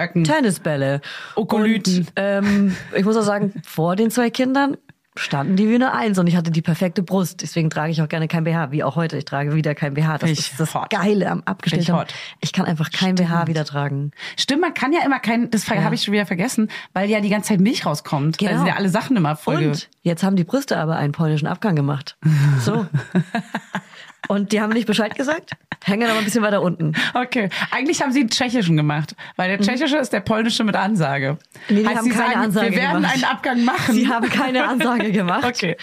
Öcken. 0.00 0.24
Tennisbälle. 0.24 1.02
Okolyten. 1.34 1.98
Und, 1.98 2.12
ähm, 2.16 2.76
ich 2.96 3.04
muss 3.04 3.16
auch 3.18 3.22
sagen, 3.24 3.52
vor 3.62 3.94
den 3.94 4.10
zwei 4.10 4.30
Kindern 4.30 4.78
standen 5.16 5.56
die 5.56 5.68
wie 5.68 5.74
eine 5.74 5.92
Eins 5.92 6.18
und 6.18 6.26
ich 6.26 6.36
hatte 6.36 6.50
die 6.50 6.62
perfekte 6.62 7.02
Brust. 7.02 7.42
Deswegen 7.42 7.68
trage 7.70 7.92
ich 7.92 8.00
auch 8.00 8.08
gerne 8.08 8.28
kein 8.28 8.44
BH, 8.44 8.70
wie 8.70 8.82
auch 8.82 8.96
heute. 8.96 9.18
Ich 9.18 9.24
trage 9.24 9.54
wieder 9.54 9.74
kein 9.74 9.94
BH. 9.94 10.18
Das 10.18 10.30
Ich 10.30 10.38
ist 10.38 10.60
das 10.60 10.74
hot. 10.74 10.90
Geile 10.90 11.30
am 11.30 11.40
Ich 11.40 11.46
abgestellten. 11.46 11.94
hot. 11.94 12.14
Ich 12.40 12.52
kann 12.52 12.64
einfach 12.66 12.90
kein 12.90 13.14
BH 13.16 13.46
wieder 13.46 13.64
tragen. 13.64 14.12
Stimmt, 14.38 14.62
man 14.62 14.74
kann 14.74 14.92
ja 14.92 15.00
immer 15.04 15.18
kein, 15.20 15.50
das 15.50 15.68
habe 15.68 15.94
ich 15.94 16.02
schon 16.02 16.12
wieder 16.14 16.26
vergessen, 16.26 16.70
weil 16.94 17.10
ja 17.10 17.20
die 17.20 17.28
ganze 17.28 17.48
Zeit 17.50 17.60
Milch 17.60 17.84
rauskommt. 17.84 18.38
Genau. 18.38 18.52
Da 18.52 18.56
sind 18.58 18.66
ja 18.68 18.76
alle 18.76 18.88
Sachen 18.88 19.16
immer 19.16 19.36
voll. 19.36 19.66
Und 19.66 19.90
jetzt 20.02 20.22
haben 20.22 20.36
die 20.36 20.44
Brüste 20.44 20.78
aber 20.78 20.96
einen 20.96 21.12
polnischen 21.12 21.46
Abgang 21.46 21.76
gemacht. 21.76 22.16
So. 22.60 22.86
Und 24.28 24.52
die 24.52 24.60
haben 24.60 24.72
nicht 24.72 24.86
Bescheid 24.86 25.14
gesagt, 25.14 25.50
hängen 25.84 26.08
aber 26.08 26.18
ein 26.20 26.24
bisschen 26.24 26.42
weiter 26.42 26.62
unten. 26.62 26.92
Okay, 27.14 27.48
eigentlich 27.70 28.00
haben 28.02 28.12
sie 28.12 28.20
einen 28.20 28.30
tschechischen 28.30 28.76
gemacht, 28.76 29.14
weil 29.36 29.48
der 29.48 29.60
tschechische 29.60 29.96
ist 29.98 30.12
der 30.12 30.20
polnische 30.20 30.64
mit 30.64 30.76
Ansage. 30.76 31.38
Mhm. 31.68 31.74
Nee, 31.76 31.82
die 31.82 31.86
Heißt, 31.88 31.96
haben 31.98 32.04
sie 32.04 32.10
keine 32.10 32.26
sagen, 32.32 32.40
Ansage 32.44 32.70
Wir 32.70 32.76
werden 32.78 32.94
gemacht. 32.96 33.14
einen 33.14 33.24
Abgang 33.24 33.64
machen. 33.64 33.94
Sie 33.94 34.08
haben 34.08 34.28
keine 34.30 34.68
Ansage 34.68 35.10
gemacht. 35.12 35.44
Okay. 35.44 35.76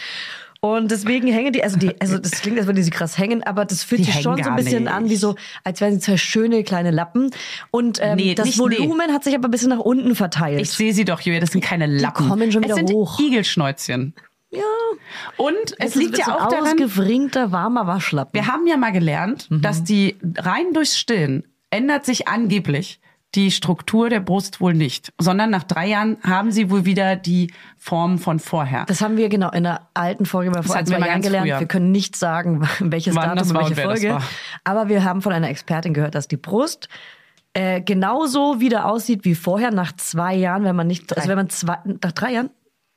Und 0.62 0.92
deswegen 0.92 1.28
hängen 1.32 1.54
die, 1.54 1.64
also 1.64 1.78
die, 1.78 2.00
also 2.02 2.18
das 2.18 2.32
klingt, 2.42 2.58
als 2.58 2.68
würden 2.68 2.84
sie 2.84 2.90
krass 2.90 3.18
hängen, 3.18 3.44
aber 3.44 3.64
das 3.64 3.84
fühlt 3.84 4.02
Die 4.02 4.06
sich 4.06 4.22
schon 4.22 4.44
so 4.44 4.50
ein 4.50 4.58
bisschen 4.58 4.84
nicht. 4.84 4.92
an 4.92 5.10
wie 5.10 5.16
so, 5.16 5.36
als 5.64 5.80
wären 5.80 5.94
sie 5.94 6.00
zwei 6.00 6.18
schöne 6.18 6.64
kleine 6.66 6.92
Lappen. 6.92 7.32
Und 7.72 8.00
ähm, 8.02 8.18
Nee, 8.18 8.36
das 8.36 8.58
Volumen 8.58 9.14
hat 9.14 9.24
sich 9.24 9.36
aber 9.36 9.48
ein 9.48 9.52
bisschen 9.52 9.70
nach 9.70 9.80
unten 9.80 10.16
verteilt. 10.16 10.60
Ich 10.60 10.72
sehe 10.72 10.94
sie 10.94 11.06
doch, 11.06 11.22
Julia, 11.22 11.40
das 11.40 11.52
sind 11.52 11.64
keine 11.64 11.86
Lappen. 11.86 12.28
kommen 12.28 12.52
schon 12.52 12.62
wieder 12.64 12.74
es 12.74 12.78
sind 12.78 12.92
hoch. 12.92 13.18
Igelschnäuzchen. 13.20 14.14
Ja. 14.52 14.62
Und 15.38 15.76
es 15.80 15.96
liegt 15.96 16.18
ja 16.18 16.26
so 16.26 16.32
auch 16.32 16.46
ein 16.46 16.50
daran, 16.50 16.68
ausgewringter, 16.68 17.52
warmer 17.52 17.88
Waschlappen. 17.88 18.34
wir 18.34 18.48
haben 18.48 18.66
ja 18.68 18.78
mal 18.78 18.92
gelernt, 18.92 19.50
Mhm. 19.50 19.62
dass 19.62 19.84
die 19.84 20.18
rein 20.38 20.74
durchs 20.74 20.98
Stillen 20.98 21.44
ändert 21.70 22.06
sich 22.06 22.28
angeblich 22.28 23.00
die 23.36 23.52
Struktur 23.52 24.10
der 24.10 24.22
Brust 24.22 24.60
wohl 24.60 24.74
nicht, 24.74 25.14
sondern 25.20 25.52
nach 25.52 25.62
drei 25.64 25.86
Jahren 25.86 26.18
haben 26.24 26.52
sie 26.52 26.72
wohl 26.72 26.86
wieder 26.86 27.16
die 27.16 27.54
Form 27.78 28.18
von 28.18 28.40
vorher. 28.40 28.86
Das 28.88 29.02
haben 29.02 29.18
wir 29.18 29.30
genau 29.30 29.52
in 29.52 29.66
der 29.66 29.88
alten 29.94 30.26
Folge 30.26 30.50
mal 30.50 30.64
vor 30.64 30.84
zwei 30.84 30.98
Jahren 30.98 31.22
gelernt. 31.22 31.48
früher. 31.48 31.60
Wir 31.60 31.68
können 31.68 31.92
nicht 31.92 32.16
sagen, 32.16 32.68
welches 32.80 33.14
Wann 33.14 33.36
Datum 33.38 33.54
welche 33.56 33.76
Folge. 33.76 34.18
Aber 34.64 34.90
wir 34.90 35.04
haben 35.04 35.22
von 35.22 35.32
einer 35.32 35.48
Expertin 35.50 35.94
gehört, 35.94 36.16
dass 36.16 36.28
die 36.28 36.38
Brust 36.38 36.90
äh, 37.54 37.82
genauso 37.82 38.60
wieder 38.62 38.86
aussieht 38.86 39.26
wie 39.26 39.36
vorher 39.36 39.70
nach 39.70 39.92
zwei 39.96 40.34
Jahren, 40.34 40.64
wenn 40.64 40.76
man 40.76 40.88
nicht, 40.88 41.16
also 41.16 41.30
wenn 41.30 41.36
man 41.38 41.50
zwei, 41.50 41.78
nach 42.02 42.12
drei 42.14 42.32
Jahren, 42.34 42.50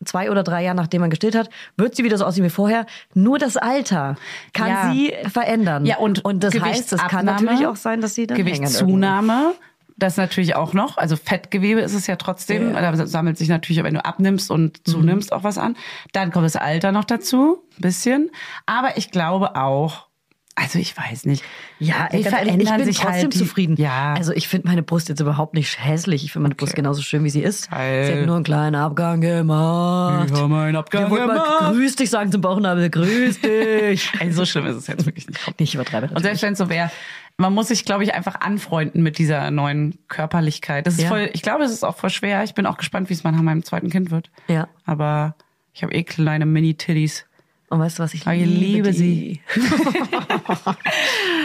zwei 0.05 0.31
oder 0.31 0.43
drei 0.43 0.63
Jahren, 0.65 0.77
nachdem 0.77 1.01
man 1.01 1.11
gestillt 1.11 1.35
hat, 1.35 1.51
wird 1.77 1.95
sie 1.97 2.05
wieder 2.05 2.19
so 2.19 2.25
aussehen 2.25 2.45
wie 2.45 2.51
vorher. 2.51 2.87
Nur 3.15 3.39
das 3.39 3.57
Alter 3.57 4.17
kann 4.53 4.69
Ja. 4.69 4.93
sie 4.93 5.13
verändern. 5.31 5.87
Ja, 5.87 5.99
und, 5.99 6.25
und 6.25 6.43
das 6.45 6.59
heißt, 6.61 6.93
es 6.93 7.01
kann 7.09 7.25
natürlich 7.27 7.67
auch 7.67 7.77
sein, 7.77 8.01
dass 8.01 8.15
sie 8.15 8.27
dann 8.27 8.37
hängen. 8.37 8.47
Gewichtszunahme, 8.47 9.55
das 9.97 10.17
natürlich 10.17 10.57
auch 10.57 10.73
noch. 10.73 10.97
Also 10.97 11.17
Fettgewebe 11.17 11.81
ist 11.81 11.95
es 11.95 12.07
ja 12.07 12.17
trotzdem. 12.17 12.73
Da 12.75 13.07
sammelt 13.07 13.39
sich 13.39 13.49
natürlich, 13.49 13.83
wenn 13.85 13.95
du 13.95 14.05
abnimmst 14.05 14.51
Mhm. 14.51 14.55
und 14.55 14.89
zunimmst, 14.89 15.33
auch 15.33 15.45
was 15.45 15.59
an. 15.59 15.77
Dann 16.13 16.33
kommt 16.33 16.45
das 16.47 16.57
Alter 16.57 16.91
noch 16.93 17.05
dazu, 17.05 17.63
ein 17.79 17.83
bisschen. 17.83 18.31
Aber 18.67 18.97
ich 18.97 19.11
glaube 19.11 19.55
auch, 19.57 20.09
also 20.55 20.79
ich 20.79 20.97
weiß 20.97 21.25
nicht. 21.27 21.43
Ja, 21.79 22.09
ey, 22.11 22.23
ganz 22.23 22.37
ehrlich, 22.37 22.57
ich 22.63 22.71
bin 22.77 22.85
sich 22.85 22.97
trotzdem 22.99 23.23
halt 23.23 23.35
die, 23.35 23.39
zufrieden. 23.39 23.77
Ja. 23.79 24.15
Also 24.15 24.33
ich 24.33 24.49
finde 24.49 24.69
meine 24.69 24.83
Brust 24.83 25.09
jetzt 25.09 25.21
überhaupt 25.21 25.55
nicht 25.55 25.83
hässlich. 25.83 26.25
Ich 26.25 26.33
finde 26.33 26.45
meine 26.45 26.55
Brust 26.55 26.75
genauso 26.75 27.01
schön, 27.03 27.25
wie 27.25 27.31
sie 27.31 27.43
ist. 27.43 27.71
Geil. 27.71 28.07
Sie 28.07 28.13
hat 28.21 28.27
nur 28.27 28.37
einen 28.37 28.45
kleinen 28.45 28.75
Abgang 28.77 29.21
gemacht. 29.21 30.31
Ich 30.31 30.41
habe 30.41 30.55
einen 30.55 30.73
Wir 30.73 30.79
Abgang 30.79 31.11
wollten 31.11 31.27
mal 31.27 31.35
gemacht. 31.35 31.73
grüß 31.75 31.97
dich 31.97 32.11
sagen 32.11 32.31
zum 32.31 32.41
Bauchnabel. 32.43 32.91
Grüß 32.91 33.41
dich. 33.41 34.11
Ey, 34.21 34.33
so 34.33 34.45
schlimm 34.45 34.67
ist 34.67 34.77
es 34.77 34.87
jetzt 34.87 35.07
wirklich 35.07 35.27
nicht. 35.29 35.61
nicht 35.61 35.75
übertreiben. 35.75 36.11
Und 36.11 36.23
selbst 36.23 36.43
wenn 36.43 36.53
es 36.53 36.59
so 36.59 36.69
wäre, 36.69 36.91
man 37.39 37.55
muss 37.55 37.69
sich, 37.69 37.85
glaube 37.87 38.05
ich, 38.05 38.15
einfach 38.15 38.41
anfreunden 38.43 39.03
mit 39.03 39.17
dieser 39.19 39.51
neuen 39.51 39.99
Körperlichkeit. 40.09 40.87
Das 40.87 40.95
ist 40.95 41.03
Ja. 41.03 41.09
voll, 41.09 41.31
ich 41.33 41.43
glaube, 41.43 41.65
es 41.65 41.73
ist 41.73 41.83
auch 41.83 41.97
voll 41.97 42.11
schwer. 42.11 42.45
Ich 42.45 42.55
bin 42.55 42.67
auch 42.67 42.77
gespannt, 42.77 43.09
wie 43.09 43.15
es 43.15 43.25
mal 43.25 43.33
nach 43.33 43.41
meinem 43.43 43.65
zweiten 43.65 43.89
Kind 43.91 44.11
wird. 44.11 44.31
Ja. 44.49 44.69
Aber 44.85 45.35
ich 45.73 45.83
habe 45.83 45.95
eh 45.95 46.03
kleine 46.05 46.45
Mini-Titties. 46.45 47.25
Und 47.73 47.81
weißt 47.81 47.99
du 47.99 48.03
was? 48.03 48.13
Ich 48.13 48.27
Aber 48.27 48.35
ich 48.37 48.45
liebe 48.47 48.91
die. 48.93 49.41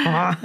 Ja. 0.05 0.35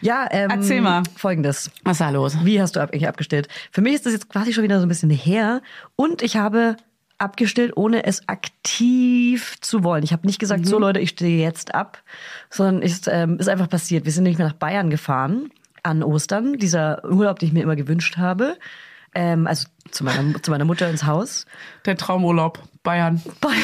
Ja, 0.00 0.26
ähm, 0.30 0.50
Erzähl 0.50 0.80
mal. 0.80 1.02
Folgendes. 1.16 1.70
Was 1.84 1.92
ist 1.92 2.00
da 2.00 2.10
los? 2.10 2.36
Wie 2.44 2.60
hast 2.60 2.74
du 2.76 2.80
eigentlich 2.80 3.06
abgestellt? 3.06 3.48
Für 3.70 3.80
mich 3.82 3.94
ist 3.94 4.04
das 4.06 4.12
jetzt 4.12 4.28
quasi 4.28 4.52
schon 4.52 4.64
wieder 4.64 4.78
so 4.80 4.86
ein 4.86 4.88
bisschen 4.88 5.10
her. 5.10 5.62
Und 5.96 6.22
ich 6.22 6.36
habe 6.36 6.76
abgestellt, 7.18 7.72
ohne 7.76 8.04
es 8.04 8.28
aktiv 8.28 9.56
zu 9.60 9.84
wollen. 9.84 10.02
Ich 10.02 10.12
habe 10.12 10.26
nicht 10.26 10.40
gesagt, 10.40 10.62
Mhm. 10.62 10.66
so 10.66 10.78
Leute, 10.80 10.98
ich 10.98 11.10
stehe 11.10 11.40
jetzt 11.40 11.74
ab, 11.74 12.02
sondern 12.50 12.82
es 12.82 13.02
ähm, 13.06 13.38
ist 13.38 13.48
einfach 13.48 13.68
passiert. 13.68 14.04
Wir 14.04 14.12
sind 14.12 14.24
nämlich 14.24 14.38
mal 14.38 14.46
nach 14.46 14.54
Bayern 14.54 14.90
gefahren 14.90 15.50
an 15.84 16.02
Ostern, 16.02 16.54
dieser 16.58 17.04
Urlaub, 17.04 17.38
den 17.38 17.48
ich 17.48 17.52
mir 17.52 17.62
immer 17.62 17.76
gewünscht 17.76 18.16
habe. 18.16 18.56
Ähm, 19.14 19.46
also 19.46 19.68
zu 19.90 20.02
meiner, 20.04 20.42
zu 20.42 20.50
meiner 20.50 20.64
Mutter 20.64 20.88
ins 20.88 21.04
Haus. 21.04 21.46
Der 21.84 21.96
Traumurlaub, 21.96 22.60
Bayern. 22.82 23.22
Bayern. 23.40 23.56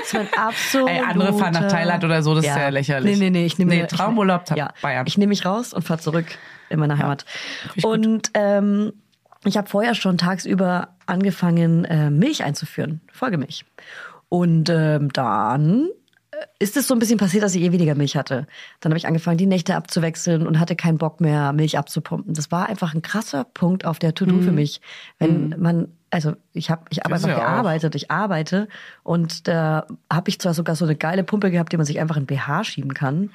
Das 0.00 0.06
ist 0.06 0.14
mein 0.14 0.28
absoluter... 0.34 0.92
Ey, 0.94 1.00
andere 1.00 1.32
fahren 1.34 1.52
nach 1.52 1.68
Thailand 1.68 2.04
oder 2.04 2.22
so, 2.22 2.34
das 2.34 2.44
ist 2.44 2.56
ja 2.56 2.68
lächerlich. 2.68 3.18
Nee, 3.18 3.30
nee, 3.30 3.38
nee. 3.40 3.46
Ich 3.46 3.58
nehme 3.58 3.74
Nee, 3.74 3.86
Traumurlaub, 3.86 4.44
ich, 4.50 4.56
ja, 4.56 4.72
Bayern. 4.82 5.06
Ich 5.06 5.16
nehme 5.16 5.30
mich 5.30 5.46
raus 5.46 5.72
und 5.72 5.82
fahre 5.82 6.00
zurück 6.00 6.26
in 6.70 6.80
meine 6.80 6.98
Heimat. 6.98 7.24
gut. 7.74 7.84
Und 7.84 8.30
ähm, 8.34 8.92
ich 9.44 9.56
habe 9.56 9.68
vorher 9.68 9.94
schon 9.94 10.18
tagsüber 10.18 10.88
angefangen, 11.06 11.84
äh, 11.84 12.10
Milch 12.10 12.42
einzuführen, 12.44 13.00
Folgemilch. 13.12 13.64
Und 14.28 14.68
ähm, 14.70 15.12
dann 15.12 15.88
ist 16.58 16.76
es 16.76 16.86
so 16.86 16.94
ein 16.94 16.98
bisschen 16.98 17.18
passiert, 17.18 17.42
dass 17.42 17.54
ich 17.54 17.62
eh 17.62 17.72
weniger 17.72 17.94
Milch 17.94 18.16
hatte. 18.16 18.46
Dann 18.80 18.90
habe 18.92 18.98
ich 18.98 19.06
angefangen, 19.06 19.38
die 19.38 19.46
Nächte 19.46 19.74
abzuwechseln 19.76 20.46
und 20.46 20.58
hatte 20.60 20.76
keinen 20.76 20.98
Bock 20.98 21.20
mehr, 21.20 21.52
Milch 21.52 21.76
abzupumpen. 21.78 22.34
Das 22.34 22.50
war 22.50 22.68
einfach 22.68 22.94
ein 22.94 23.02
krasser 23.02 23.44
Punkt 23.44 23.84
auf 23.84 23.98
der 23.98 24.14
To-Do 24.14 24.40
für 24.40 24.52
mich. 24.52 24.80
Wenn 25.18 25.54
man, 25.58 25.88
also 26.10 26.34
ich 26.52 26.70
habe, 26.70 26.82
ich 26.90 26.98
habe 26.98 27.08
Mhm. 27.10 27.12
Das 27.14 27.24
einfach 27.24 27.38
ja 27.38 27.44
auch. 27.44 27.50
gearbeitet, 27.52 27.94
ich 27.94 28.10
arbeite 28.10 28.68
und 29.02 29.46
da 29.48 29.86
habe 30.12 30.28
ich 30.30 30.38
zwar 30.38 30.54
sogar 30.54 30.76
so 30.76 30.84
eine 30.84 30.96
geile 30.96 31.24
Pumpe 31.24 31.50
gehabt, 31.50 31.72
die 31.72 31.76
man 31.76 31.86
sich 31.86 32.00
einfach 32.00 32.16
in 32.16 32.26
BH 32.26 32.64
schieben 32.64 32.94
kann, 32.94 33.30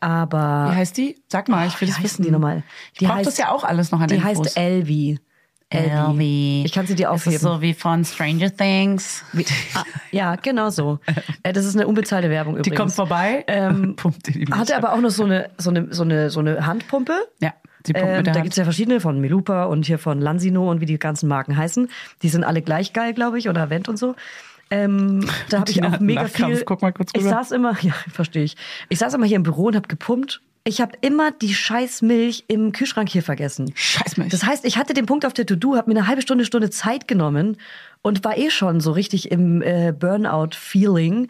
aber 0.00 0.70
Wie 0.72 0.76
heißt 0.76 0.96
die? 0.98 1.16
Sag 1.28 1.48
mal, 1.48 1.66
ich 1.66 1.80
will 1.80 1.88
wie 1.88 1.92
das 1.92 2.02
wissen. 2.02 2.22
die 2.22 2.30
nochmal? 2.30 2.62
Ich 2.98 3.06
brauch 3.06 3.22
das 3.22 3.38
ja 3.38 3.50
auch 3.50 3.64
alles 3.64 3.90
noch 3.92 4.00
an 4.00 4.08
Die 4.08 4.16
Infos. 4.16 4.38
heißt 4.46 4.56
Elvi. 4.58 5.18
Elvi. 5.70 6.62
Ich 6.64 6.72
kann 6.72 6.86
sie 6.86 6.94
dir 6.94 7.10
aufheben. 7.10 7.34
ist 7.36 7.42
so 7.42 7.60
wie 7.60 7.74
von 7.74 8.04
Stranger 8.04 8.54
Things. 8.56 9.24
Ah, 9.74 9.82
ja, 10.12 10.36
genau 10.36 10.70
so. 10.70 11.00
Äh, 11.42 11.52
Das 11.52 11.64
ist 11.64 11.74
eine 11.76 11.86
unbezahlte 11.86 12.30
Werbung 12.30 12.54
Die 12.54 12.60
übrigens. 12.60 12.76
kommt 12.78 12.92
vorbei, 12.92 13.44
Ähm, 13.48 13.96
pumpt 13.96 14.28
die 14.28 14.46
hatte 14.52 14.76
ab. 14.76 14.84
aber 14.84 14.94
auch 14.94 15.00
noch 15.00 15.10
so 15.10 15.24
eine, 15.24 15.50
so 15.58 15.70
eine, 15.70 15.92
so 15.92 16.02
eine, 16.04 16.30
so 16.30 16.40
eine 16.40 16.64
Handpumpe. 16.66 17.14
Ja, 17.40 17.52
die 17.86 17.92
pumpt 17.92 18.08
Ähm, 18.08 18.16
mit 18.18 18.26
der 18.26 18.32
da 18.32 18.38
Hand. 18.38 18.44
gibt's 18.44 18.56
ja 18.56 18.64
verschiedene 18.64 19.00
von 19.00 19.20
Melupa 19.20 19.64
und 19.64 19.86
hier 19.86 19.98
von 19.98 20.20
Lansino 20.20 20.70
und 20.70 20.80
wie 20.80 20.86
die 20.86 20.98
ganzen 20.98 21.28
Marken 21.28 21.56
heißen. 21.56 21.88
Die 22.22 22.28
sind 22.28 22.44
alle 22.44 22.62
gleich 22.62 22.92
geil, 22.92 23.12
glaube 23.12 23.38
ich, 23.38 23.48
oder 23.48 23.68
Vent 23.68 23.88
und 23.88 23.96
so. 23.98 24.14
Ähm, 24.70 25.28
da 25.48 25.60
habe 25.60 25.70
ich 25.70 25.82
auch 25.84 25.98
mega 26.00 26.22
Lachkrampf. 26.22 26.56
viel. 26.56 26.64
Guck 26.64 26.82
mal 26.82 26.92
kurz 26.92 27.10
ich 27.14 27.24
saß 27.24 27.50
immer, 27.50 27.76
ja, 27.82 27.92
verstehe 28.12 28.44
ich. 28.44 28.56
Ich 28.88 28.98
saß 28.98 29.14
immer 29.14 29.26
hier 29.26 29.36
im 29.36 29.42
Büro 29.42 29.64
und 29.66 29.76
habe 29.76 29.88
gepumpt. 29.88 30.40
Ich 30.68 30.80
habe 30.80 30.92
immer 31.00 31.30
die 31.30 31.54
scheiß 31.54 32.02
Milch 32.02 32.44
im 32.48 32.72
Kühlschrank 32.72 33.08
hier 33.08 33.22
vergessen. 33.22 33.70
Scheiß 33.76 34.16
Milch. 34.16 34.30
Das 34.32 34.44
heißt, 34.44 34.64
ich 34.64 34.76
hatte 34.76 34.94
den 34.94 35.06
Punkt 35.06 35.24
auf 35.24 35.32
der 35.32 35.46
To-Do, 35.46 35.76
habe 35.76 35.88
mir 35.92 35.96
eine 35.96 36.08
halbe 36.08 36.22
Stunde, 36.22 36.44
Stunde 36.44 36.70
Zeit 36.70 37.06
genommen 37.06 37.56
und 38.02 38.24
war 38.24 38.36
eh 38.36 38.50
schon 38.50 38.80
so 38.80 38.90
richtig 38.90 39.30
im 39.30 39.62
äh, 39.62 39.92
Burnout-Feeling. 39.96 41.28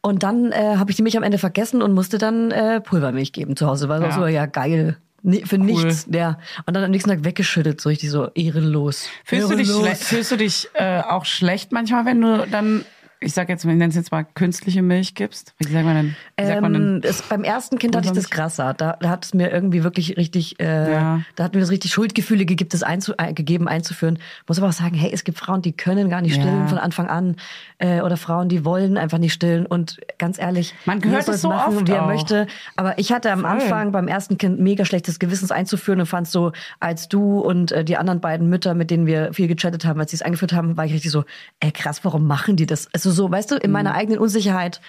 Und 0.00 0.22
dann 0.22 0.52
äh, 0.52 0.76
habe 0.76 0.90
ich 0.92 0.96
die 0.96 1.02
Milch 1.02 1.16
am 1.16 1.24
Ende 1.24 1.38
vergessen 1.38 1.82
und 1.82 1.92
musste 1.92 2.18
dann 2.18 2.52
äh, 2.52 2.80
Pulvermilch 2.80 3.32
geben 3.32 3.56
zu 3.56 3.66
Hause. 3.66 3.88
War 3.88 4.00
Ja. 4.00 4.12
so, 4.12 4.26
ja 4.26 4.46
geil. 4.46 4.96
Nee, 5.24 5.42
für 5.44 5.58
nichts. 5.58 6.06
Ja. 6.12 6.38
Und 6.66 6.74
dann 6.74 6.84
am 6.84 6.92
nächsten 6.92 7.10
Tag 7.10 7.24
weggeschüttet, 7.24 7.80
so 7.80 7.88
richtig 7.88 8.10
so 8.10 8.28
ehrenlos. 8.34 9.08
Fühlst 9.24 9.50
du 9.50 9.56
dich, 9.56 9.68
Ehrenlos. 9.68 9.98
fühlst 10.04 10.30
du 10.30 10.36
dich 10.36 10.68
äh, 10.74 11.00
auch 11.00 11.24
schlecht 11.24 11.72
manchmal, 11.72 12.04
wenn 12.06 12.20
du 12.20 12.46
dann, 12.48 12.84
ich 13.20 13.32
sag 13.32 13.48
jetzt, 13.48 13.64
nenne 13.64 13.86
es 13.86 13.94
jetzt 13.96 14.12
mal 14.12 14.24
künstliche 14.24 14.82
Milch 14.82 15.14
gibst? 15.14 15.54
Wie 15.58 15.70
sagt 15.72 15.84
man 15.84 15.94
denn? 15.96 16.16
Sagt 16.46 16.60
man 16.60 16.74
Ähm, 16.74 16.80
denn? 16.92 17.00
das, 17.00 17.22
beim 17.22 17.42
ersten 17.44 17.78
Kind 17.78 17.96
hatte 17.96 18.06
ich 18.08 18.12
das 18.12 18.30
krasser. 18.30 18.74
Da, 18.74 18.96
da 19.00 19.08
hat 19.08 19.24
es 19.24 19.34
mir 19.34 19.50
irgendwie 19.50 19.82
wirklich 19.84 20.16
richtig, 20.16 20.60
äh, 20.60 20.92
Ja. 20.92 21.20
da 21.36 21.44
hat 21.44 21.54
mir 21.54 21.60
das 21.60 21.70
richtig 21.70 21.92
Schuldgefühle 21.92 22.46
gegeben, 22.46 22.68
das 22.70 22.82
einzu, 22.82 23.14
äh, 23.18 23.32
gegeben 23.32 23.66
einzuführen. 23.68 24.18
Muss 24.46 24.58
aber 24.58 24.68
auch 24.68 24.72
sagen, 24.72 24.94
hey, 24.94 25.10
es 25.12 25.24
gibt 25.24 25.38
Frauen, 25.38 25.62
die 25.62 25.72
können 25.72 26.08
gar 26.10 26.20
nicht 26.20 26.36
Ja. 26.36 26.42
stillen 26.42 26.68
von 26.68 26.78
Anfang 26.78 27.08
an 27.08 27.36
äh, 27.78 28.00
oder 28.02 28.16
Frauen, 28.16 28.48
die 28.48 28.64
wollen 28.64 28.96
einfach 28.96 29.18
nicht 29.18 29.32
stillen. 29.32 29.66
Und 29.66 29.98
ganz 30.18 30.38
ehrlich, 30.38 30.74
Man 30.84 31.02
hört 31.04 31.28
es 31.28 31.42
so 31.42 31.48
machen, 31.48 31.76
oft 31.78 31.88
wie 31.88 31.92
er 31.92 32.04
auch. 32.04 32.06
möchte. 32.08 32.46
Aber 32.76 32.98
ich 32.98 33.12
hatte 33.12 33.32
am 33.32 33.40
Voll. 33.40 33.50
Anfang 33.50 33.92
beim 33.92 34.08
ersten 34.08 34.38
Kind 34.38 34.60
mega 34.60 34.84
schlechtes 34.84 35.18
Gewissens 35.18 35.50
einzuführen 35.50 36.00
und 36.00 36.06
fand 36.06 36.28
so, 36.28 36.52
als 36.80 37.08
du 37.08 37.40
und 37.40 37.72
äh, 37.72 37.84
die 37.84 37.96
anderen 37.96 38.20
beiden 38.20 38.48
Mütter, 38.48 38.74
mit 38.74 38.90
denen 38.90 39.06
wir 39.06 39.32
viel 39.32 39.48
gechattet 39.48 39.84
haben, 39.84 39.98
als 40.00 40.10
sie 40.12 40.16
es 40.16 40.22
eingeführt 40.22 40.52
haben, 40.52 40.76
war 40.76 40.84
ich 40.86 40.92
richtig 40.92 41.10
so, 41.10 41.24
ey 41.60 41.72
krass, 41.72 42.04
warum 42.04 42.26
machen 42.26 42.56
die 42.56 42.66
das? 42.66 42.88
Also 42.92 43.07
so, 43.10 43.30
weißt 43.30 43.50
du, 43.50 43.56
in 43.56 43.70
meiner 43.70 43.90
Mhm. 43.90 43.96
eigenen 43.96 44.18
Unsicherheit 44.20 44.80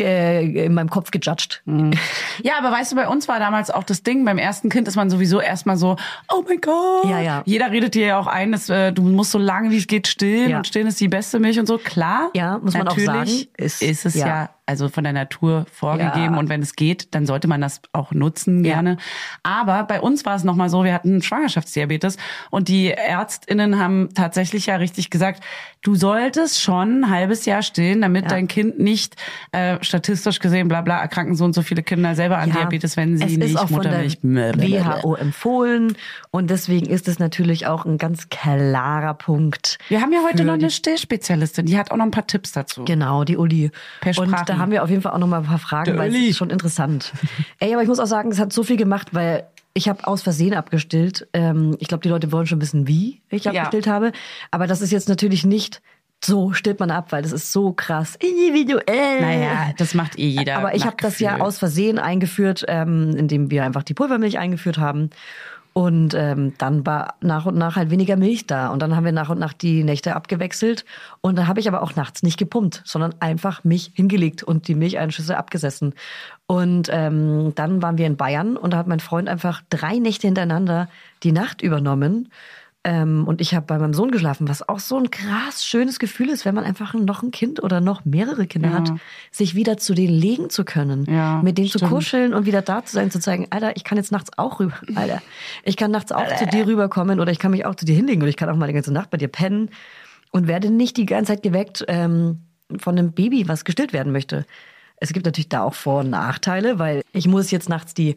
äh, 0.00 0.64
in 0.66 0.74
meinem 0.74 0.90
Kopf 0.90 1.10
gejudged. 1.10 1.62
Ja, 2.44 2.52
aber 2.58 2.70
weißt 2.70 2.92
du, 2.92 2.96
bei 2.96 3.08
uns 3.08 3.26
war 3.26 3.40
damals 3.40 3.68
auch 3.70 3.82
das 3.82 4.04
Ding, 4.04 4.24
beim 4.24 4.38
ersten 4.38 4.68
Kind 4.68 4.86
ist 4.86 4.94
man 4.94 5.10
sowieso 5.10 5.40
erstmal 5.40 5.76
so, 5.76 5.96
oh 6.32 6.44
mein 6.48 6.60
Gott. 6.60 7.04
Ja, 7.10 7.20
ja. 7.20 7.42
Jeder 7.46 7.72
redet 7.72 7.94
dir 7.96 8.06
ja 8.06 8.18
auch 8.20 8.28
ein, 8.28 8.52
dass, 8.52 8.68
äh, 8.70 8.92
du 8.92 9.02
musst 9.02 9.32
so 9.32 9.38
lange 9.38 9.70
wie 9.72 9.76
es 9.78 9.88
geht 9.88 10.06
stillen 10.06 10.50
Ja. 10.50 10.58
und 10.58 10.68
stillen 10.68 10.86
ist 10.86 11.00
die 11.00 11.08
beste 11.08 11.40
Milch 11.40 11.58
und 11.58 11.66
so. 11.66 11.78
Klar. 11.78 12.30
Ja, 12.34 12.58
muss 12.58 12.74
man 12.74 12.82
auch 12.86 12.96
natürlich 12.96 13.06
sagen, 13.06 13.48
Ist, 13.56 13.82
ist- 13.82 14.06
es 14.06 14.14
ja. 14.14 14.26
ja. 14.26 14.50
Also 14.68 14.88
von 14.90 15.02
der 15.02 15.14
Natur 15.14 15.64
vorgegeben. 15.72 16.34
Ja. 16.34 16.38
Und 16.38 16.50
wenn 16.50 16.60
es 16.60 16.76
geht, 16.76 17.14
dann 17.14 17.24
sollte 17.24 17.48
man 17.48 17.60
das 17.62 17.80
auch 17.92 18.12
nutzen 18.12 18.64
Ja. 18.64 18.74
gerne. 18.74 18.98
Aber 19.42 19.84
bei 19.84 20.00
uns 20.00 20.26
war 20.26 20.36
es 20.36 20.44
nochmal 20.44 20.68
so, 20.68 20.84
wir 20.84 20.92
hatten 20.92 21.22
Schwangerschaftsdiabetes 21.22 22.18
und 22.50 22.68
die 22.68 22.90
Ärztinnen 22.90 23.78
haben 23.78 24.10
tatsächlich 24.14 24.66
ja 24.66 24.76
richtig 24.76 25.08
gesagt, 25.10 25.42
du 25.80 25.94
solltest 25.94 26.60
schon 26.60 27.00
ein 27.00 27.10
halbes 27.10 27.46
Jahr 27.46 27.62
stillen, 27.62 28.02
damit 28.02 28.24
Ja. 28.24 28.28
dein 28.30 28.46
Kind 28.48 28.78
nicht 28.78 29.16
äh, 29.52 29.78
statistisch 29.80 30.38
gesehen, 30.38 30.68
bla 30.68 30.82
bla, 30.82 30.98
erkranken 31.00 31.34
so 31.34 31.44
und 31.46 31.54
so 31.54 31.62
viele 31.62 31.82
Kinder 31.82 32.14
selber 32.14 32.36
an 32.38 32.50
Diabetes, 32.52 32.96
wenn 32.96 33.16
sie 33.16 33.24
es 33.24 33.36
nicht 33.38 33.70
Muttermilch. 33.70 34.18
WHO 34.22 35.14
empfohlen 35.14 35.96
und 36.30 36.50
deswegen 36.50 36.86
ist 36.86 37.08
es 37.08 37.18
natürlich 37.18 37.66
auch 37.66 37.86
ein 37.86 37.96
ganz 37.96 38.28
klarer 38.28 39.14
Punkt. 39.14 39.78
Wir 39.88 40.02
haben 40.02 40.12
ja 40.12 40.20
heute 40.28 40.44
noch 40.44 40.54
eine 40.54 40.70
Stillspezialistin, 40.70 41.64
die 41.66 41.78
hat 41.78 41.90
auch 41.90 41.96
noch 41.96 42.04
ein 42.04 42.10
paar 42.10 42.26
Tipps 42.26 42.52
dazu. 42.52 42.84
Genau, 42.84 43.24
die 43.24 43.36
Uli. 43.38 43.70
Per 44.00 44.18
und 44.18 44.28
Sprachen. 44.28 44.57
Da 44.58 44.62
haben 44.62 44.72
wir 44.72 44.82
auf 44.82 44.90
jeden 44.90 45.02
Fall 45.02 45.12
auch 45.12 45.18
noch 45.18 45.26
mal 45.26 45.38
ein 45.38 45.44
paar 45.46 45.58
Fragen, 45.58 45.84
Der 45.92 45.98
weil 45.98 46.10
Uli. 46.10 46.24
es 46.24 46.30
ist 46.30 46.36
schon 46.38 46.50
interessant. 46.50 47.12
Ey, 47.60 47.72
aber 47.72 47.82
ich 47.82 47.88
muss 47.88 47.98
auch 48.00 48.06
sagen, 48.06 48.30
es 48.30 48.38
hat 48.38 48.52
so 48.52 48.62
viel 48.62 48.76
gemacht, 48.76 49.08
weil 49.14 49.44
ich 49.74 49.88
habe 49.88 50.06
aus 50.06 50.22
Versehen 50.22 50.54
abgestillt. 50.54 51.28
Ähm, 51.32 51.76
ich 51.78 51.88
glaube, 51.88 52.02
die 52.02 52.08
Leute 52.08 52.32
wollen 52.32 52.46
schon 52.46 52.60
wissen, 52.60 52.88
wie 52.88 53.20
ich 53.30 53.44
Ja. 53.44 53.52
abgestillt 53.52 53.86
habe. 53.86 54.12
Aber 54.50 54.66
das 54.66 54.80
ist 54.80 54.90
jetzt 54.90 55.08
natürlich 55.08 55.44
nicht 55.44 55.80
so 56.24 56.52
stillt 56.52 56.80
man 56.80 56.90
ab, 56.90 57.12
weil 57.12 57.22
das 57.22 57.30
ist 57.30 57.52
so 57.52 57.72
krass 57.72 58.16
individuell. 58.16 59.20
Naja, 59.20 59.72
das 59.78 59.94
macht 59.94 60.18
eh 60.18 60.26
jeder. 60.26 60.56
Aber 60.56 60.74
ich 60.74 60.84
habe 60.84 60.96
das 61.00 61.20
ja 61.20 61.38
aus 61.40 61.58
Versehen 61.58 61.98
eingeführt, 62.00 62.64
ähm, 62.66 63.14
indem 63.16 63.52
wir 63.52 63.64
einfach 63.64 63.84
die 63.84 63.94
Pulvermilch 63.94 64.36
eingeführt 64.38 64.78
haben. 64.78 65.10
Und 65.78 66.12
ähm, 66.12 66.54
dann 66.58 66.84
war 66.84 67.14
nach 67.20 67.46
und 67.46 67.56
nach 67.56 67.76
halt 67.76 67.90
weniger 67.90 68.16
Milch 68.16 68.48
da. 68.48 68.70
Und 68.70 68.82
dann 68.82 68.96
haben 68.96 69.04
wir 69.04 69.12
nach 69.12 69.28
und 69.28 69.38
nach 69.38 69.52
die 69.52 69.84
Nächte 69.84 70.16
abgewechselt. 70.16 70.84
Und 71.20 71.38
dann 71.38 71.46
habe 71.46 71.60
ich 71.60 71.68
aber 71.68 71.84
auch 71.84 71.94
nachts 71.94 72.24
nicht 72.24 72.36
gepumpt, 72.36 72.82
sondern 72.84 73.14
einfach 73.20 73.62
mich 73.62 73.92
hingelegt 73.94 74.42
und 74.42 74.66
die 74.66 74.74
Milcheinschüsse 74.74 75.36
abgesessen. 75.36 75.94
Und 76.48 76.88
ähm, 76.90 77.52
dann 77.54 77.80
waren 77.80 77.96
wir 77.96 78.08
in 78.08 78.16
Bayern 78.16 78.56
und 78.56 78.72
da 78.72 78.78
hat 78.78 78.88
mein 78.88 78.98
Freund 78.98 79.28
einfach 79.28 79.62
drei 79.70 79.98
Nächte 79.98 80.26
hintereinander 80.26 80.88
die 81.22 81.30
Nacht 81.30 81.62
übernommen. 81.62 82.28
Ähm, 82.84 83.26
und 83.26 83.40
ich 83.40 83.54
habe 83.54 83.66
bei 83.66 83.76
meinem 83.78 83.92
Sohn 83.92 84.12
geschlafen, 84.12 84.48
was 84.48 84.66
auch 84.68 84.78
so 84.78 84.96
ein 84.98 85.10
krass 85.10 85.64
schönes 85.64 85.98
Gefühl 85.98 86.30
ist, 86.30 86.44
wenn 86.44 86.54
man 86.54 86.62
einfach 86.64 86.94
noch 86.94 87.22
ein 87.24 87.32
Kind 87.32 87.60
oder 87.62 87.80
noch 87.80 88.04
mehrere 88.04 88.46
Kinder 88.46 88.68
Ja. 88.68 88.74
hat, 88.76 88.92
sich 89.32 89.56
wieder 89.56 89.76
zu 89.78 89.94
denen 89.94 90.14
legen 90.14 90.48
zu 90.48 90.64
können, 90.64 91.04
Ja, 91.06 91.42
mit 91.42 91.58
denen 91.58 91.68
zu 91.68 91.78
stimmt. 91.78 91.90
kuscheln 91.92 92.34
und 92.34 92.46
wieder 92.46 92.62
da 92.62 92.84
zu 92.84 92.94
sein, 92.94 93.10
zu 93.10 93.18
zeigen, 93.18 93.48
Alter, 93.50 93.76
ich 93.76 93.82
kann 93.82 93.98
jetzt 93.98 94.12
nachts 94.12 94.30
auch 94.38 94.60
rüber, 94.60 94.74
Alter, 94.94 95.20
ich 95.64 95.76
kann 95.76 95.90
nachts 95.90 96.12
auch 96.12 96.32
zu 96.36 96.46
dir 96.46 96.66
rüberkommen 96.68 97.18
oder 97.18 97.32
ich 97.32 97.40
kann 97.40 97.50
mich 97.50 97.66
auch 97.66 97.74
zu 97.74 97.84
dir 97.84 97.96
hinlegen 97.96 98.22
oder 98.22 98.30
ich 98.30 98.36
kann 98.36 98.48
auch 98.48 98.56
mal 98.56 98.68
die 98.68 98.74
ganze 98.74 98.92
Nacht 98.92 99.10
bei 99.10 99.18
dir 99.18 99.28
pennen 99.28 99.70
und 100.30 100.46
werde 100.46 100.70
nicht 100.70 100.96
die 100.98 101.06
ganze 101.06 101.32
Zeit 101.32 101.42
geweckt 101.42 101.84
ähm, 101.88 102.42
von 102.78 102.96
einem 102.96 103.12
Baby, 103.12 103.48
was 103.48 103.64
gestillt 103.64 103.92
werden 103.92 104.12
möchte. 104.12 104.46
Es 105.00 105.12
gibt 105.12 105.26
natürlich 105.26 105.48
da 105.48 105.62
auch 105.62 105.74
Vor- 105.74 106.00
und 106.00 106.10
Nachteile, 106.10 106.78
weil 106.78 107.02
ich 107.12 107.28
muss 107.28 107.50
jetzt 107.50 107.68
nachts 107.68 107.94
die, 107.94 108.16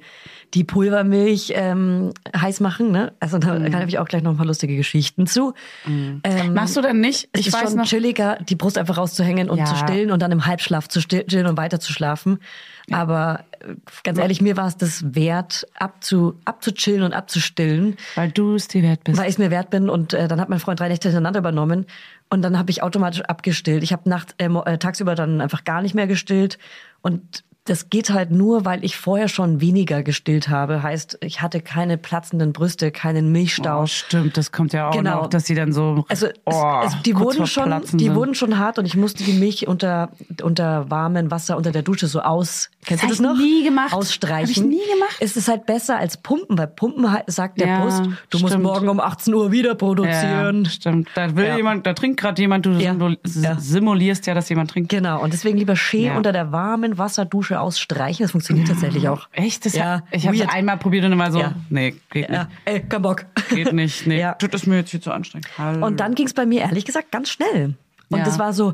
die 0.55 0.63
Pulvermilch 0.63 1.53
ähm, 1.55 2.11
heiß 2.35 2.59
machen. 2.59 2.91
Ne? 2.91 3.13
Also 3.19 3.37
da 3.37 3.53
Mhm. 3.59 3.69
kann 3.71 3.87
ich 3.87 3.99
auch 3.99 4.07
gleich 4.07 4.23
noch 4.23 4.31
ein 4.31 4.37
paar 4.37 4.45
lustige 4.45 4.75
Geschichten 4.75 5.27
zu. 5.27 5.53
Ähm, 5.87 6.21
Machst 6.53 6.75
du 6.75 6.81
denn 6.81 6.99
nicht? 6.99 7.29
es 7.33 7.41
Ich 7.41 7.47
ist 7.47 7.53
weiß 7.53 7.69
schon 7.69 7.75
noch. 7.77 7.85
chilliger, 7.85 8.37
die 8.47 8.55
Brust 8.55 8.77
einfach 8.77 8.97
rauszuhängen 8.97 9.49
und 9.49 9.59
Ja. 9.59 9.65
zu 9.65 9.75
stillen 9.75 10.11
und 10.11 10.21
dann 10.21 10.31
im 10.31 10.45
Halbschlaf 10.45 10.87
zu 10.87 11.01
stillen 11.01 11.45
und 11.45 11.57
weiter 11.57 11.79
zu 11.79 11.93
schlafen. 11.93 12.39
Aber 12.89 13.45
äh, 13.59 13.75
ganz 14.03 14.17
ehrlich, 14.17 14.41
mir 14.41 14.57
war 14.57 14.67
es 14.67 14.75
das 14.77 15.13
wert, 15.15 15.67
abzu, 15.77 16.33
abzuchillen 16.45 17.03
und 17.03 17.13
abzustillen, 17.13 17.95
Weil 18.15 18.31
du 18.31 18.55
es 18.55 18.67
dir 18.67 18.81
wert 18.81 19.03
bist. 19.03 19.17
weil 19.19 19.25
ich 19.27 19.33
es 19.35 19.37
mir 19.37 19.51
wert 19.51 19.69
bin. 19.69 19.89
Und 19.89 20.13
äh, 20.13 20.27
dann 20.27 20.41
hat 20.41 20.49
mein 20.49 20.59
Freund 20.59 20.79
drei 20.79 20.87
Nächte 20.89 21.07
hintereinander 21.09 21.39
übernommen. 21.39 21.85
Und 22.31 22.43
dann 22.43 22.57
habe 22.57 22.71
ich 22.71 22.81
automatisch 22.81 23.21
abgestillt. 23.21 23.83
Ich 23.83 23.91
habe 23.91 24.09
nacht, 24.09 24.35
äh, 24.37 24.45
äh, 24.45 24.77
tagsüber 24.77 25.15
dann 25.15 25.41
einfach 25.41 25.65
gar 25.65 25.81
nicht 25.81 25.93
mehr 25.93 26.07
gestillt. 26.07 26.57
Und 27.01 27.43
das 27.65 27.91
geht 27.91 28.09
halt 28.09 28.31
nur, 28.31 28.65
weil 28.65 28.83
ich 28.83 28.97
vorher 28.97 29.27
schon 29.27 29.61
weniger 29.61 30.01
gestillt 30.01 30.49
habe. 30.49 30.81
Heißt, 30.81 31.19
ich 31.21 31.43
hatte 31.43 31.61
keine 31.61 31.97
platzenden 31.99 32.53
Brüste, 32.53 32.89
keinen 32.91 33.31
Milchstau. 33.31 33.83
oh, 33.83 33.85
stimmt, 33.85 34.35
das 34.35 34.51
kommt 34.51 34.73
ja 34.73 34.89
auch 34.89 34.93
Genau. 34.95 35.21
noch, 35.21 35.27
dass 35.27 35.45
sie 35.45 35.53
dann 35.53 35.71
so. 35.71 36.03
Also 36.09 36.25
es, 36.25 36.33
oh, 36.45 36.81
es, 36.85 37.01
die 37.03 37.11
kurz 37.11 37.35
wurden 37.35 37.45
schon, 37.47 37.81
die 37.93 38.05
sind. 38.05 38.15
wurden 38.15 38.33
schon 38.33 38.57
hart 38.57 38.79
und 38.79 38.85
ich 38.85 38.97
musste 38.97 39.23
die 39.23 39.33
Milch 39.33 39.67
unter 39.67 40.09
unter 40.41 40.89
warmem 40.89 41.29
Wasser 41.29 41.55
unter 41.55 41.71
der 41.71 41.83
Dusche 41.83 42.07
so 42.07 42.21
aus. 42.21 42.71
Kennst 42.83 43.03
du 43.03 43.07
hab 43.07 43.11
das 43.11 43.19
noch? 43.19 43.37
nie 43.37 43.63
gemacht. 43.63 43.93
Ausstreichen. 43.93 44.47
Hab 44.47 44.49
ich 44.49 44.61
nie 44.63 44.91
gemacht. 44.93 45.17
Es 45.19 45.37
ist 45.37 45.47
halt 45.47 45.67
besser 45.67 45.97
als 45.99 46.17
Pumpen, 46.17 46.57
weil 46.57 46.65
Pumpen 46.67 47.05
sagt 47.27 47.59
der 47.61 47.67
Ja, 47.67 47.83
Brust, 47.83 48.01
du 48.31 48.39
musst 48.39 48.53
stimmt. 48.53 48.63
morgen 48.63 48.89
um 48.89 48.99
18 48.99 49.31
Uhr 49.35 49.51
wieder 49.51 49.75
produzieren. 49.75 50.63
Ja, 50.63 50.69
stimmt. 50.71 51.09
Da 51.13 51.35
will 51.35 51.45
Ja. 51.45 51.57
jemand, 51.57 51.85
da 51.85 51.93
trinkt 51.93 52.19
gerade 52.19 52.41
jemand, 52.41 52.65
du 52.65 52.73
simulierst 53.23 54.25
ja, 54.27 54.33
dass 54.33 54.49
jemand 54.49 54.71
trinkt. 54.71 54.89
Genau, 54.89 55.21
und 55.21 55.31
deswegen 55.33 55.57
lieber 55.59 55.75
schön 55.75 56.15
unter 56.15 56.31
der 56.31 56.51
warmen 56.51 56.97
Wasserdusche 56.97 57.50
ausstreichen. 57.59 58.23
Das 58.23 58.31
funktioniert 58.31 58.67
tatsächlich 58.67 59.07
auch. 59.09 59.27
Echt? 59.33 59.65
Das 59.65 59.73
Ja, 59.75 60.03
ich 60.11 60.27
habe 60.27 60.49
einmal 60.49 60.77
probiert 60.77 61.03
und 61.05 61.11
immer 61.11 61.31
so, 61.31 61.39
Ja. 61.39 61.55
nee, 61.69 61.95
geht 62.11 62.29
Ja, 62.29 62.47
ey, 62.65 62.81
kein 62.81 63.01
Bock. 63.01 63.25
nicht. 63.35 63.49
Geht 63.49 63.73
nicht. 63.73 64.07
Nee, 64.07 64.19
Ja. 64.19 64.35
das 64.39 64.49
ist 64.61 64.67
mir 64.67 64.77
jetzt 64.77 64.91
hier 64.91 65.01
zu 65.01 65.11
anstrengend. 65.11 65.47
Hallo. 65.57 65.85
Und 65.85 65.99
dann 65.99 66.15
ging 66.15 66.27
es 66.27 66.33
bei 66.33 66.45
mir 66.45 66.61
ehrlich 66.61 66.85
gesagt 66.85 67.11
ganz 67.11 67.29
schnell. 67.29 67.75
Und 68.09 68.19
Ja. 68.19 68.23
das 68.25 68.37
war 68.39 68.53
so, 68.53 68.73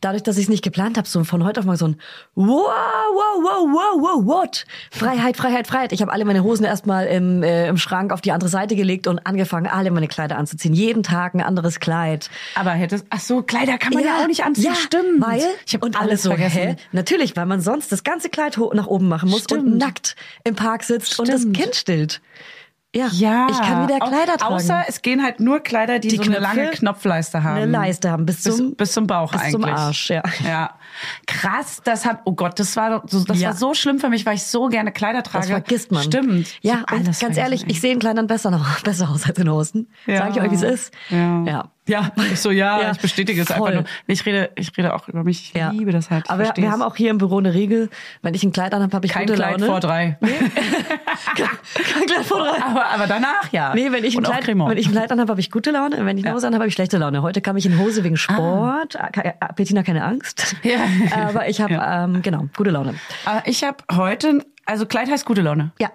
dadurch, 0.00 0.22
dass 0.22 0.36
ich 0.36 0.44
es 0.44 0.48
nicht 0.48 0.62
geplant 0.62 0.98
habe, 0.98 1.08
so 1.08 1.24
von 1.24 1.44
heute 1.44 1.60
auf 1.60 1.66
morgen 1.66 1.78
so 1.78 1.88
ein 1.88 1.96
wow, 2.34 2.46
wow, 2.46 3.42
wow, 3.42 3.66
wow, 3.66 4.02
wow, 4.02 4.26
what? 4.26 4.66
Freiheit, 4.90 5.36
Freiheit, 5.36 5.66
Freiheit. 5.66 5.92
Ich 5.92 6.02
habe 6.02 6.12
alle 6.12 6.24
meine 6.24 6.44
Hosen 6.44 6.64
erstmal 6.64 7.06
im, 7.06 7.42
äh, 7.42 7.68
im 7.68 7.78
Schrank 7.78 8.12
auf 8.12 8.20
die 8.20 8.32
andere 8.32 8.50
Seite 8.50 8.76
gelegt 8.76 9.06
und 9.06 9.26
angefangen, 9.26 9.66
alle 9.66 9.90
meine 9.90 10.08
Kleider 10.08 10.36
anzuziehen. 10.36 10.74
Jeden 10.74 11.02
Tag 11.02 11.34
ein 11.34 11.40
anderes 11.40 11.80
Kleid. 11.80 12.30
Aber 12.54 12.70
hättest, 12.70 13.06
ach 13.10 13.20
so, 13.20 13.42
Kleider 13.42 13.78
kann 13.78 13.94
man 13.94 14.04
ja, 14.04 14.18
auch 14.22 14.26
nicht 14.26 14.44
anziehen. 14.44 14.64
Ja, 14.64 14.74
stimmt. 14.74 15.20
Weil, 15.20 15.42
ich 15.66 15.74
habe 15.74 15.86
und 15.86 15.96
alles 16.00 16.10
alles 16.10 16.22
so, 16.22 16.30
vergessen. 16.30 16.58
hä? 16.58 16.76
Natürlich, 16.92 17.36
weil 17.36 17.46
man 17.46 17.60
sonst 17.60 17.92
das 17.92 18.04
ganze 18.04 18.28
Kleid 18.28 18.58
nach 18.74 18.86
oben 18.86 19.08
machen 19.08 19.30
muss 19.30 19.42
und 19.42 19.60
Stimmt. 19.60 19.78
nackt 19.78 20.16
im 20.44 20.54
Park 20.54 20.82
sitzt 20.82 21.18
und 21.18 21.28
das 21.28 21.42
Stimmt. 21.42 21.56
Kind 21.56 21.74
stillt. 21.76 22.20
Ja, 22.94 23.06
Ja, 23.12 23.46
ich 23.48 23.60
kann 23.60 23.88
wieder 23.88 24.00
Kleider 24.00 24.36
tragen. 24.36 24.54
Außer 24.54 24.82
es 24.88 25.00
gehen 25.00 25.22
halt 25.22 25.38
nur 25.38 25.60
Kleider, 25.60 26.00
die, 26.00 26.08
Die 26.08 26.16
so 26.16 26.22
eine 26.22 26.36
Knöpfe, 26.38 26.56
lange 26.56 26.70
Knopfleiste 26.70 27.42
haben. 27.44 27.56
eine 27.56 27.66
Leiste 27.70 28.10
haben, 28.10 28.26
bis 28.26 28.42
zum- 28.42 28.74
bis 28.74 28.92
zum 28.92 29.06
Bauch 29.06 29.30
bis 29.30 29.40
eigentlich. 29.40 29.52
zum 29.52 29.64
Arsch, 29.64 30.10
ja. 30.10 30.22
Ja. 30.44 30.70
Krass, 31.26 31.80
das 31.84 32.04
hat, 32.06 32.20
oh 32.24 32.32
Gott, 32.32 32.58
das 32.58 32.76
war 32.76 33.02
so, 33.06 33.24
das 33.24 33.40
Ja. 33.40 33.48
war 33.50 33.56
so 33.56 33.74
schlimm 33.74 33.98
für 33.98 34.08
mich, 34.08 34.26
weil 34.26 34.34
ich 34.36 34.42
so 34.44 34.68
gerne 34.68 34.92
Kleider 34.92 35.22
trage. 35.22 35.42
Das 35.42 35.50
vergisst 35.50 35.92
man. 35.92 36.02
Stimmt. 36.02 36.48
Ja, 36.62 36.78
und 36.80 36.90
alles 36.92 37.04
ganz 37.04 37.18
vergessen, 37.18 37.40
ehrlich, 37.40 37.64
ich 37.68 37.80
sehe 37.80 37.92
in 37.92 37.98
Kleidern 37.98 38.26
besser, 38.26 38.50
noch, 38.50 38.80
besser 38.82 39.08
aus 39.10 39.24
als 39.26 39.38
in 39.38 39.50
Hosen. 39.50 39.88
Ja. 40.06 40.18
Sag 40.18 40.36
ich 40.36 40.42
euch, 40.42 40.50
wie 40.50 40.54
es 40.56 40.62
ist. 40.62 40.94
Ja. 41.10 41.44
Ja. 41.44 41.64
Ja, 41.88 42.12
ich 42.30 42.38
so, 42.38 42.52
ja, 42.52 42.80
Ja, 42.82 42.92
ich 42.92 42.98
bestätige 43.00 43.42
es 43.42 43.48
voll. 43.48 43.72
einfach 43.72 43.72
nur. 43.80 43.84
Ich 44.06 44.24
rede, 44.24 44.50
ich 44.54 44.70
rede 44.78 44.94
auch 44.94 45.08
über 45.08 45.24
mich. 45.24 45.50
Ich 45.54 45.60
Ja. 45.60 45.70
liebe 45.70 45.90
das 45.90 46.08
halt. 46.10 46.26
Ich 46.26 46.30
Aber 46.30 46.44
wir, 46.44 46.52
wir 46.54 46.70
haben 46.70 46.82
auch 46.82 46.94
hier 46.94 47.10
im 47.10 47.18
Büro 47.18 47.38
eine 47.38 47.52
Regel, 47.52 47.88
wenn 48.22 48.32
ich 48.34 48.44
ein 48.44 48.52
Kleid 48.52 48.74
anhabe, 48.74 48.94
habe 48.94 49.06
ich 49.06 49.12
kein 49.12 49.22
gute 49.26 49.34
Kleid 49.34 49.52
Laune. 49.54 49.66
vor 49.66 49.80
drei. 49.80 50.16
kein 51.34 52.06
Kleid 52.06 52.24
vor 52.26 52.38
drei. 52.38 52.62
Aber, 52.62 52.86
aber 52.86 53.06
danach 53.06 53.50
ja. 53.52 53.74
Nee, 53.74 53.90
wenn 53.90 54.04
ich, 54.04 54.16
ein 54.16 54.22
Kleid, 54.22 54.46
wenn 54.46 54.76
ich 54.78 54.86
ein 54.86 54.92
Kleid 54.92 55.10
anhabe, 55.10 55.30
habe 55.30 55.40
ich 55.40 55.50
gute 55.50 55.70
Laune. 55.72 56.04
Wenn 56.04 56.16
ich 56.18 56.24
eine 56.24 56.34
Hose 56.34 56.46
anhabe, 56.46 56.62
habe 56.62 56.68
ich 56.68 56.74
schlechte 56.74 56.98
Laune. 56.98 57.22
Heute 57.22 57.40
kam 57.40 57.56
ich 57.56 57.66
in 57.66 57.78
Hose 57.78 58.04
wegen 58.04 58.16
Sport. 58.16 58.96
Ah. 58.96 59.48
Bettina, 59.56 59.82
keine 59.82 60.04
Angst. 60.04 60.54
Ja. 60.62 60.79
Aber 61.14 61.48
ich 61.48 61.60
habe, 61.60 61.74
Ja. 61.74 62.04
ähm, 62.04 62.22
genau, 62.22 62.46
gute 62.56 62.70
Laune. 62.70 62.94
Aber 63.24 63.42
ich 63.46 63.64
habe 63.64 63.78
heute, 63.92 64.44
also 64.66 64.86
Kleid 64.86 65.10
heißt 65.10 65.24
gute 65.26 65.42
Laune. 65.42 65.72
Ja. 65.80 65.90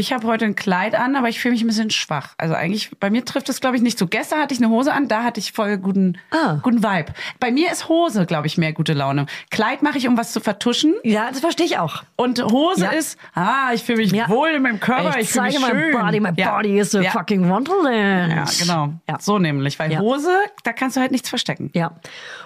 Ich 0.00 0.12
habe 0.12 0.28
heute 0.28 0.44
ein 0.44 0.54
Kleid 0.54 0.94
an, 0.94 1.16
aber 1.16 1.28
ich 1.28 1.40
fühle 1.40 1.54
mich 1.54 1.62
ein 1.64 1.66
bisschen 1.66 1.90
schwach. 1.90 2.34
Also 2.38 2.54
eigentlich, 2.54 2.90
bei 3.00 3.10
mir 3.10 3.24
trifft 3.24 3.48
es, 3.48 3.60
glaube 3.60 3.74
ich, 3.74 3.82
nicht 3.82 3.98
so. 3.98 4.06
Gestern 4.06 4.38
hatte 4.40 4.54
ich 4.54 4.60
eine 4.60 4.68
Hose 4.70 4.92
an, 4.92 5.08
da 5.08 5.24
hatte 5.24 5.40
ich 5.40 5.50
voll 5.50 5.76
guten, 5.76 6.18
Ah. 6.30 6.60
guten 6.62 6.84
Vibe. 6.84 7.12
Bei 7.40 7.50
mir 7.50 7.72
ist 7.72 7.88
Hose, 7.88 8.24
glaube 8.24 8.46
ich, 8.46 8.56
mehr 8.58 8.72
gute 8.72 8.92
Laune. 8.92 9.26
Kleid 9.50 9.82
mache 9.82 9.98
ich, 9.98 10.06
um 10.06 10.16
was 10.16 10.32
zu 10.32 10.38
vertuschen. 10.38 10.94
Ja, 11.02 11.30
das 11.30 11.40
verstehe 11.40 11.66
ich 11.66 11.78
auch. 11.78 12.04
Und 12.14 12.40
Hose 12.40 12.84
Ja. 12.84 12.90
ist, 12.92 13.18
ah, 13.34 13.72
ich 13.74 13.82
fühle 13.82 13.98
mich 13.98 14.12
Ja. 14.12 14.28
wohl 14.28 14.50
in 14.50 14.62
meinem 14.62 14.78
Körper, 14.78 15.16
ich, 15.18 15.22
ich 15.24 15.30
fühle 15.30 15.46
mich 15.46 15.58
schön. 15.58 15.90
Body, 15.92 16.20
my 16.20 16.30
ja. 16.36 16.54
body 16.54 16.78
is 16.78 16.94
a 16.94 17.00
ja. 17.00 17.10
fucking 17.10 17.48
wonderland. 17.48 18.32
Ja, 18.32 18.44
genau. 18.60 18.92
Ja. 19.08 19.18
So 19.18 19.40
nämlich, 19.40 19.80
weil. 19.80 19.98
Hose, 19.98 20.30
da 20.62 20.72
kannst 20.72 20.96
du 20.96 21.00
halt 21.00 21.10
nichts 21.10 21.28
verstecken. 21.28 21.70
Ja. 21.74 21.96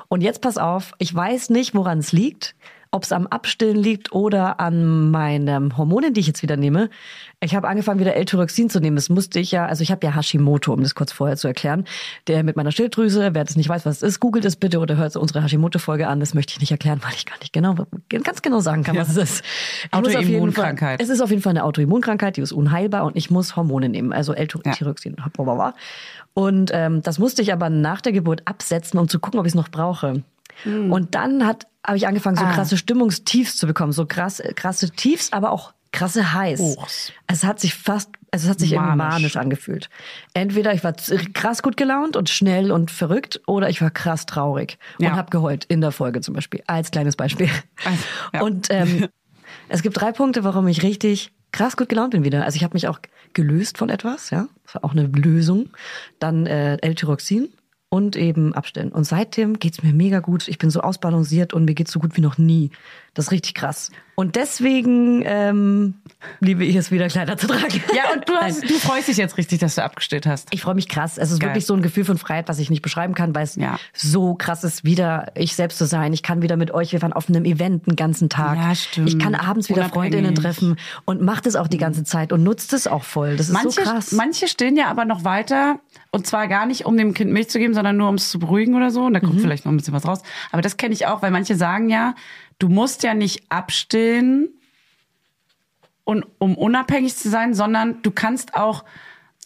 Und 0.08 0.22
jetzt 0.22 0.40
pass 0.40 0.56
auf, 0.56 0.94
ich 0.96 1.14
weiß 1.14 1.50
nicht, 1.50 1.74
woran 1.74 1.98
es 1.98 2.12
liegt, 2.12 2.54
ob 2.90 3.04
es 3.04 3.12
am 3.12 3.26
Abstillen 3.26 3.76
liegt 3.76 4.12
oder 4.12 4.60
an 4.60 5.10
meinen 5.10 5.76
Hormonen, 5.76 6.12
die 6.14 6.20
ich 6.20 6.26
jetzt 6.26 6.42
wieder 6.42 6.56
nehme. 6.56 6.90
Ich 7.44 7.56
habe 7.56 7.66
angefangen, 7.68 7.98
wieder 7.98 8.14
L-Tyroxin 8.14 8.70
zu 8.70 8.78
nehmen. 8.78 8.94
Das 8.94 9.08
musste 9.08 9.40
ich 9.40 9.50
ja, 9.50 9.66
also 9.66 9.82
ich 9.82 9.90
habe 9.90 10.06
ja 10.06 10.14
Hashimoto, 10.14 10.72
um 10.72 10.82
das 10.82 10.94
kurz 10.94 11.10
vorher 11.12 11.36
zu 11.36 11.48
erklären. 11.48 11.84
Der 12.28 12.44
mit 12.44 12.54
meiner 12.56 12.70
Schilddrüse, 12.70 13.30
wer 13.34 13.44
das 13.44 13.56
nicht 13.56 13.68
weiß, 13.68 13.84
was 13.84 13.96
es 13.96 14.02
ist, 14.02 14.20
googelt 14.20 14.44
es 14.44 14.54
bitte 14.56 14.78
oder 14.78 14.96
hört 14.96 15.16
unsere 15.16 15.42
Hashimoto-Folge 15.42 16.06
an. 16.06 16.20
Das 16.20 16.34
möchte 16.34 16.52
ich 16.52 16.60
nicht 16.60 16.70
erklären, 16.70 17.00
weil 17.02 17.12
ich 17.14 17.26
gar 17.26 17.38
nicht 17.40 17.52
genau, 17.52 17.74
ganz 18.22 18.42
genau 18.42 18.60
sagen 18.60 18.84
kann, 18.84 18.96
was 18.96 19.08
es 19.08 19.16
ist. 19.16 19.44
Ich 19.84 19.90
Fall- 19.90 20.00
Autoimmunkrankheit. 20.16 21.02
Es 21.02 21.08
ist 21.08 21.20
auf 21.20 21.30
jeden 21.30 21.42
Fall 21.42 21.50
eine 21.50 21.64
Autoimmunkrankheit, 21.64 22.36
die 22.36 22.42
ist 22.42 22.52
unheilbar 22.52 23.04
und 23.04 23.16
ich 23.16 23.30
muss 23.30 23.56
Hormone 23.56 23.88
nehmen, 23.88 24.12
also 24.12 24.32
L-Tyroxin. 24.34 25.16
blablabla. 25.32 25.74
Und 26.34 26.70
ähm, 26.72 27.02
das 27.02 27.18
musste 27.18 27.42
ich 27.42 27.52
aber 27.52 27.70
nach 27.70 28.00
der 28.00 28.12
Geburt 28.12 28.42
absetzen, 28.44 28.98
um 29.00 29.08
zu 29.08 29.18
gucken, 29.18 29.40
ob 29.40 29.46
ich 29.46 29.50
es 29.50 29.56
noch 29.56 29.68
brauche. 29.68 30.22
Und 30.64 31.14
dann 31.16 31.44
hat 31.46 31.66
habe 31.84 31.96
ich 31.96 32.06
angefangen, 32.06 32.36
so 32.36 32.44
Ah. 32.44 32.52
krasse 32.52 32.76
Stimmungstiefs 32.76 33.56
zu 33.56 33.66
bekommen, 33.66 33.90
so 33.90 34.06
krass, 34.06 34.40
krasse 34.54 34.90
Tiefs, 34.90 35.32
aber 35.32 35.50
auch 35.50 35.72
krasse 35.92 36.32
Highs. 36.32 36.58
Hochs. 36.60 37.12
Es 37.26 37.44
hat 37.44 37.60
sich 37.60 37.74
fast 37.74 38.10
Also 38.30 38.46
es 38.46 38.50
hat 38.50 38.60
sich 38.60 38.72
irgendwie 38.72 38.96
Manisch. 38.96 39.14
manisch 39.14 39.36
angefühlt. 39.36 39.90
Entweder 40.34 40.72
ich 40.72 40.82
war 40.82 40.94
krass 41.34 41.62
gut 41.62 41.76
gelaunt 41.76 42.16
und 42.16 42.30
schnell 42.30 42.72
und 42.72 42.90
verrückt 42.90 43.40
oder 43.46 43.68
ich 43.68 43.80
war 43.82 43.90
krass 43.90 44.24
traurig 44.26 44.78
und 44.98 45.04
Ja. 45.04 45.16
habe 45.16 45.30
geheult 45.30 45.64
in 45.66 45.80
der 45.82 45.92
Folge 45.92 46.20
zum 46.22 46.34
Beispiel. 46.34 46.62
Als 46.66 46.90
kleines 46.90 47.16
Beispiel. 47.16 47.50
Also, 47.84 48.04
ja. 48.32 48.40
Und 48.42 48.68
ähm, 48.70 49.08
es 49.68 49.82
gibt 49.82 50.00
drei 50.00 50.12
Punkte, 50.12 50.44
warum 50.44 50.66
ich 50.66 50.82
richtig 50.82 51.30
krass 51.52 51.76
gut 51.76 51.90
gelaunt 51.90 52.12
bin 52.12 52.24
wieder. 52.24 52.44
Also 52.44 52.56
ich 52.56 52.64
habe 52.64 52.72
mich 52.74 52.88
auch 52.88 52.98
gelöst 53.34 53.76
von 53.76 53.90
etwas, 53.90 54.30
ja. 54.30 54.48
Das 54.64 54.76
war 54.76 54.84
auch 54.84 54.92
eine 54.92 55.02
Lösung. 55.04 55.68
Dann 56.18 56.46
äh, 56.46 56.76
L-Tyroxin 56.76 57.50
und 57.90 58.16
eben 58.16 58.54
Abstellen. 58.54 58.90
Und 58.90 59.04
seitdem 59.04 59.58
geht's 59.58 59.82
mir 59.82 59.92
mega 59.92 60.20
gut. 60.20 60.48
Ich 60.48 60.56
bin 60.56 60.70
so 60.70 60.80
ausbalanciert 60.80 61.52
und 61.52 61.66
mir 61.66 61.74
geht's 61.74 61.92
so 61.92 62.00
gut 62.00 62.16
wie 62.16 62.22
noch 62.22 62.38
nie. 62.38 62.70
Das 63.14 63.26
ist 63.26 63.30
richtig 63.30 63.54
krass. 63.54 63.90
Und 64.14 64.36
deswegen 64.36 65.22
ähm, 65.26 65.94
liebe 66.40 66.64
ich 66.64 66.76
es 66.76 66.90
wieder, 66.90 67.08
Kleider 67.08 67.36
zu 67.36 67.46
tragen. 67.46 67.82
Ja, 67.94 68.12
und 68.14 68.28
du, 68.28 68.34
hast, 68.34 68.62
du 68.68 68.74
freust 68.74 69.08
dich 69.08 69.16
jetzt 69.16 69.36
richtig, 69.38 69.58
dass 69.60 69.74
du 69.74 69.82
abgestellt 69.84 70.26
hast. 70.26 70.48
Ich 70.50 70.62
freue 70.62 70.74
mich 70.74 70.88
krass. 70.88 71.16
Es 71.18 71.30
ist 71.30 71.40
Geil. 71.40 71.50
wirklich 71.50 71.66
so 71.66 71.74
ein 71.74 71.82
Gefühl 71.82 72.04
von 72.04 72.16
Freiheit, 72.18 72.48
was 72.48 72.58
ich 72.58 72.70
nicht 72.70 72.82
beschreiben 72.82 73.14
kann, 73.14 73.34
weil 73.34 73.44
es 73.44 73.56
Ja. 73.56 73.78
so 73.94 74.34
krass 74.34 74.64
ist, 74.64 74.84
wieder 74.84 75.32
ich 75.34 75.56
selbst 75.56 75.78
zu 75.78 75.86
sein. 75.86 76.12
Ich 76.12 76.22
kann 76.22 76.40
wieder 76.42 76.56
mit 76.56 76.70
euch, 76.72 76.92
wir 76.92 77.02
waren 77.02 77.12
auf 77.14 77.28
einem 77.28 77.44
Event 77.44 77.86
den 77.86 77.96
ganzen 77.96 78.28
Tag. 78.28 78.56
Ja, 78.58 78.74
stimmt. 78.74 79.08
Ich 79.08 79.18
kann 79.18 79.34
abends 79.34 79.68
wieder 79.68 79.82
Unabhängig. 79.84 80.12
Freundinnen 80.12 80.34
treffen 80.34 80.76
und 81.06 81.20
macht 81.22 81.46
es 81.46 81.56
auch 81.56 81.68
die 81.68 81.78
ganze 81.78 82.04
Zeit 82.04 82.32
und 82.32 82.42
nutzt 82.42 82.72
es 82.74 82.86
auch 82.86 83.04
voll. 83.04 83.36
Das 83.36 83.48
ist 83.48 83.52
Manche, 83.54 83.70
so 83.84 83.90
krass. 83.90 84.12
manche 84.12 84.46
stehen 84.48 84.76
ja 84.76 84.88
aber 84.88 85.04
noch 85.06 85.24
weiter 85.24 85.80
und 86.12 86.26
zwar 86.26 86.48
gar 86.48 86.66
nicht, 86.66 86.84
um 86.86 86.96
dem 86.96 87.14
Kind 87.14 87.30
Milch 87.32 87.48
zu 87.50 87.58
geben, 87.58 87.72
sondern 87.74 87.96
nur 87.96 88.08
um 88.10 88.14
es 88.16 88.30
zu 88.30 88.38
beruhigen 88.38 88.74
oder 88.74 88.90
so. 88.90 89.04
Und 89.04 89.14
da 89.14 89.20
kommt 89.20 89.34
Mhm. 89.36 89.40
vielleicht 89.40 89.64
noch 89.64 89.72
ein 89.72 89.76
bisschen 89.78 89.94
was 89.94 90.06
raus. 90.06 90.20
Aber 90.50 90.62
das 90.62 90.76
kenne 90.76 90.92
ich 90.94 91.06
auch, 91.06 91.22
weil 91.22 91.30
manche 91.30 91.56
sagen 91.56 91.88
ja, 91.88 92.14
du 92.62 92.68
musst 92.68 93.02
ja 93.02 93.14
nicht 93.14 93.50
abstillen, 93.50 94.48
und, 96.04 96.26
um 96.38 96.56
unabhängig 96.56 97.16
zu 97.16 97.28
sein, 97.28 97.54
sondern 97.54 98.02
du 98.02 98.10
kannst 98.10 98.54
auch, 98.54 98.84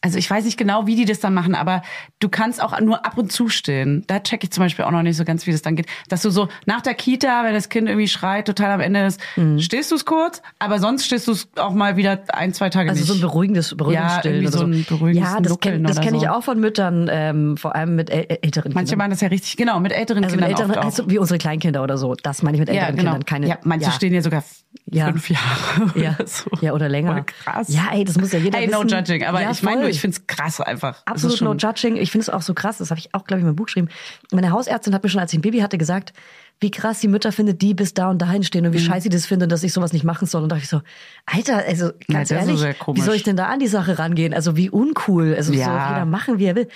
also 0.03 0.19
ich 0.19 0.31
weiß 0.31 0.45
nicht 0.45 0.57
genau, 0.57 0.87
wie 0.87 0.95
die 0.95 1.05
das 1.05 1.19
dann 1.21 1.35
machen, 1.35 1.55
aber 1.55 1.83
du 2.21 2.29
kannst 2.29 2.63
auch 2.63 2.79
nur 2.81 3.05
ab 3.05 3.17
und 3.19 3.33
zu 3.33 3.49
stillen. 3.49 4.05
Da 4.07 4.21
check 4.21 4.45
ich 4.45 4.51
zum 4.53 4.63
Beispiel 4.63 4.85
auch 4.85 4.91
noch 4.93 5.03
nicht 5.03 5.17
so 5.17 5.25
ganz, 5.25 5.47
wie 5.47 5.53
das 5.53 5.63
dann 5.63 5.75
geht. 5.75 5.87
Dass 6.09 6.23
du 6.23 6.31
so 6.31 6.49
nach 6.67 6.81
der 6.83 6.95
Kita, 6.95 7.43
wenn 7.45 7.55
das 7.55 7.69
Kind 7.71 7.89
irgendwie 7.89 8.07
schreit, 8.07 8.47
total 8.47 8.71
am 8.71 8.81
Ende 8.81 9.07
ist, 9.07 9.21
Mhm. 9.37 9.59
stillst 9.59 9.91
du 9.91 9.97
es 9.97 10.05
kurz, 10.05 10.43
aber 10.59 10.79
sonst 10.79 11.07
stillst 11.07 11.27
du 11.27 11.33
es 11.33 11.49
auch 11.57 11.73
mal 11.73 11.97
wieder 11.97 12.21
ein, 12.29 12.53
zwei 12.53 12.69
Tage 12.71 12.91
also 12.91 13.01
nicht. 13.01 13.09
so 13.09 13.15
ein 13.15 13.21
beruhigendes, 13.21 13.75
beruhigendes 13.77 14.13
Ja, 14.13 14.19
Stillen 14.21 14.47
oder 14.47 14.59
so 14.59 14.65
ein 14.65 14.85
beruhigendes 14.89 15.29
Ja, 15.33 15.41
das 15.41 15.59
kenne 15.61 15.93
kenn 15.95 16.15
ich 16.15 16.21
so. 16.23 16.29
auch 16.29 16.43
von 16.45 16.61
Müttern, 16.61 17.09
ähm, 17.11 17.57
vor 17.57 17.75
allem 17.75 17.97
mit 17.97 18.11
äl 18.11 18.27
älteren 18.43 18.73
Manche 18.75 18.91
Kindern. 18.91 18.99
machen 18.99 19.11
das 19.11 19.21
ja 19.23 19.29
richtig, 19.29 19.57
genau, 19.57 19.81
mit 19.81 19.93
älteren 19.93 20.23
Also 20.25 20.37
mit 20.37 20.45
Kindern 20.45 20.51
älteren, 20.69 20.71
oft 20.73 20.79
auch. 20.81 20.85
also 20.85 21.11
wie 21.11 21.19
unsere 21.19 21.39
Kleinkinder 21.39 21.83
oder 21.83 21.97
so. 21.99 22.15
Das 22.23 22.43
meine 22.43 22.57
ich 22.57 22.61
mit 22.61 22.69
ja, 22.69 22.75
älteren 22.83 22.97
genau. 22.97 23.11
Kindern. 23.13 23.25
Keine, 23.25 23.49
ja, 23.49 23.59
manche 23.65 23.87
ja. 23.87 23.93
stehen 23.93 24.13
ja 24.15 24.23
sogar 24.23 24.45
Ja. 24.88 25.07
fünf 25.07 25.29
Jahre 25.31 25.92
ja. 26.01 26.14
oder 26.18 26.27
so. 26.29 26.49
ja, 26.61 26.72
oder 26.72 26.88
länger. 26.88 27.12
Voll 27.12 27.25
krass. 27.25 27.66
Ja, 27.68 27.88
ey, 27.92 28.05
das 28.05 28.16
muss 28.18 28.31
ja 28.33 28.38
jeder 28.38 28.59
Hey, 28.59 28.68
no 28.68 28.85
wissen. 28.85 28.88
judging, 28.96 29.25
aber 29.25 29.42
ja, 29.42 29.51
ich 29.51 29.62
meine 29.62 29.81
nur, 29.81 29.90
ich 29.90 30.01
find's 30.01 30.27
krass 30.29 30.61
einfach. 30.61 31.03
Absolut 31.07 31.40
no 31.40 31.55
judging. 31.55 31.96
Ich 31.96 32.12
finde 32.12 32.22
es 32.22 32.31
auch 32.31 32.42
so 32.42 32.55
krass. 32.55 32.79
Das 32.79 32.90
habe 32.90 33.01
ich 33.01 33.12
auch, 33.14 33.25
glaube 33.25 33.40
ich, 33.40 33.42
in 33.42 33.46
meinem 33.49 33.57
Buch 33.57 33.66
geschrieben. 33.66 33.88
Meine 34.33 34.53
Hausärztin 34.53 34.94
hat 34.94 35.03
mir 35.03 35.09
schon, 35.09 35.20
als 35.20 35.33
ich 35.33 35.38
ein 35.38 35.42
Baby 35.42 35.59
hatte, 35.59 35.77
gesagt, 35.77 36.12
wie 36.61 36.70
krass 36.70 37.01
die 37.01 37.09
Mütter 37.09 37.33
findet, 37.33 37.61
die 37.62 37.75
bis 37.75 37.92
da 37.94 38.09
und 38.09 38.22
dahin 38.22 38.42
stehen 38.44 38.64
und 38.64 38.72
wie 38.72 38.79
scheiße 38.79 39.03
sie 39.03 39.09
das 39.11 39.27
finden, 39.27 39.49
dass 39.49 39.62
ich 39.62 39.72
sowas 39.75 39.92
nicht 39.92 40.05
machen 40.05 40.27
soll. 40.27 40.42
Und 40.44 40.49
da 40.51 40.55
dachte 40.55 40.64
ich 40.64 40.70
so, 40.70 40.81
Alter, 41.27 41.64
also 41.66 41.90
ganz 42.09 42.31
ist 42.31 42.37
ehrlich, 42.38 42.77
wie 42.94 43.01
soll 43.03 43.14
ich 43.14 43.25
denn 43.25 43.37
da 43.37 43.46
an 43.49 43.59
die 43.59 43.66
Sache 43.66 43.99
rangehen? 43.99 44.33
Also 44.33 44.57
wie 44.57 44.70
uncool. 44.70 45.35
Also 45.35 45.53
so 45.53 45.59
Ja. 45.59 45.90
jeder 45.90 46.05
machen, 46.07 46.38
wie 46.38 46.44
er 46.46 46.55
will. 46.55 46.68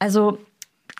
Also 0.00 0.38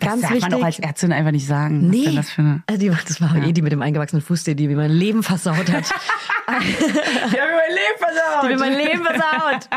Das 0.01 0.09
ganz 0.09 0.21
darf 0.23 0.31
wichtig. 0.31 0.49
man 0.49 0.59
doch 0.59 0.65
als 0.65 0.79
Ärztin 0.79 1.13
einfach 1.13 1.31
nicht 1.31 1.47
sagen. 1.47 1.87
Nee, 1.89 2.13
das 2.15 2.31
für 2.31 2.41
eine 2.41 2.63
also 2.67 2.79
die, 2.79 2.89
das 3.07 3.21
war 3.21 3.35
eh 3.35 3.51
die 3.53 3.61
mit 3.61 3.71
dem 3.71 3.81
eingewachsenen 3.81 4.21
Fuß, 4.21 4.43
die, 4.43 4.55
die 4.55 4.67
mir 4.67 4.75
mein 4.75 4.91
Leben 4.91 5.23
versaut 5.23 5.71
hat. 5.71 5.85
Die 6.51 6.55
haben 7.39 7.47
mir 7.47 7.61
mein 7.61 7.69
Leben 7.69 7.97
versaut. 7.97 8.43
die 8.43 8.47
mir 8.49 8.57
mein 8.57 8.73
Leben 8.73 9.03
versaut. 9.05 9.69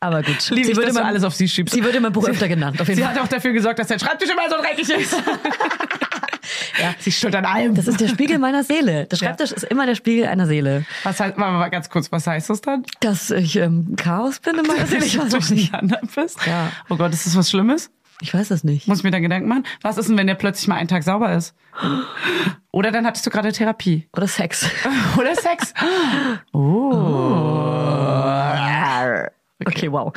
Aber 0.00 0.22
gut. 0.24 0.50
Liebe 0.50 0.70
ich, 0.72 0.76
dass 0.76 0.86
du 0.86 0.92
mein- 0.94 1.04
alles 1.04 1.22
auf 1.22 1.34
sie 1.34 1.46
schiebst. 1.48 1.72
Sie 1.72 1.84
wird 1.84 1.94
in 1.94 2.02
meinem 2.02 2.12
Buch 2.14 2.26
öfter 2.28 2.48
genannt, 2.48 2.80
auf 2.80 2.88
jeden 2.88 2.98
Sie 2.98 3.04
Fall. 3.06 3.14
hat 3.14 3.20
auch 3.22 3.28
dafür 3.28 3.52
gesorgt, 3.52 3.78
dass 3.78 3.86
der 3.88 3.98
Schreibtisch 4.00 4.30
immer 4.30 4.48
so 4.50 4.56
dreckig 4.56 4.90
ist. 4.90 5.12
ja. 6.80 6.94
Sie 6.98 7.12
schuld 7.12 7.34
an 7.36 7.44
allem. 7.44 7.74
Das 7.74 7.86
ist 7.86 8.00
der 8.00 8.08
Spiegel 8.08 8.38
meiner 8.38 8.64
Seele. 8.64 9.06
Der 9.06 9.18
Ja. 9.18 9.26
Schreibtisch 9.28 9.52
ist 9.52 9.64
immer 9.64 9.86
der 9.86 9.94
Spiegel 9.94 10.26
einer 10.26 10.46
Seele. 10.46 10.84
was 11.04 11.20
heißt, 11.20 11.36
warte 11.36 11.52
mal 11.52 11.68
ganz 11.68 11.88
kurz, 11.90 12.10
was 12.10 12.26
heißt 12.26 12.50
das 12.50 12.60
dann? 12.60 12.84
Dass 13.00 13.30
ich 13.30 13.56
ähm, 13.56 13.94
Chaos 13.96 14.40
bin 14.40 14.56
in 14.58 14.66
meiner 14.66 14.86
Seele. 14.86 15.02
Weiß 15.02 15.18
auch 15.34 15.38
nicht. 15.50 15.50
durcheinander 15.72 16.00
bist? 16.14 16.38
Ja. 16.46 16.72
Oh 16.88 16.96
Gott, 16.96 17.12
ist 17.12 17.26
das 17.26 17.36
was 17.36 17.50
Schlimmes? 17.50 17.90
Ich 18.20 18.32
weiß 18.32 18.48
das 18.48 18.64
nicht. 18.64 18.88
Muss 18.88 18.98
ich 18.98 19.04
mir 19.04 19.10
da 19.10 19.18
Gedanken 19.20 19.48
machen? 19.48 19.64
Was 19.82 19.98
ist 19.98 20.08
denn, 20.08 20.16
wenn 20.16 20.26
der 20.26 20.36
plötzlich 20.36 20.68
mal 20.68 20.76
einen 20.76 20.88
Tag 20.88 21.02
sauber 21.02 21.34
ist? 21.34 21.54
Oder 22.70 22.90
dann 22.90 23.06
hattest 23.06 23.26
du 23.26 23.30
gerade 23.30 23.52
Therapie. 23.52 24.08
Oder 24.16 24.26
Sex. 24.26 24.70
Oder 25.18 25.34
Sex. 25.34 25.74
Oh. 26.52 26.92
Okay, 29.64 29.90
wow. 29.90 30.12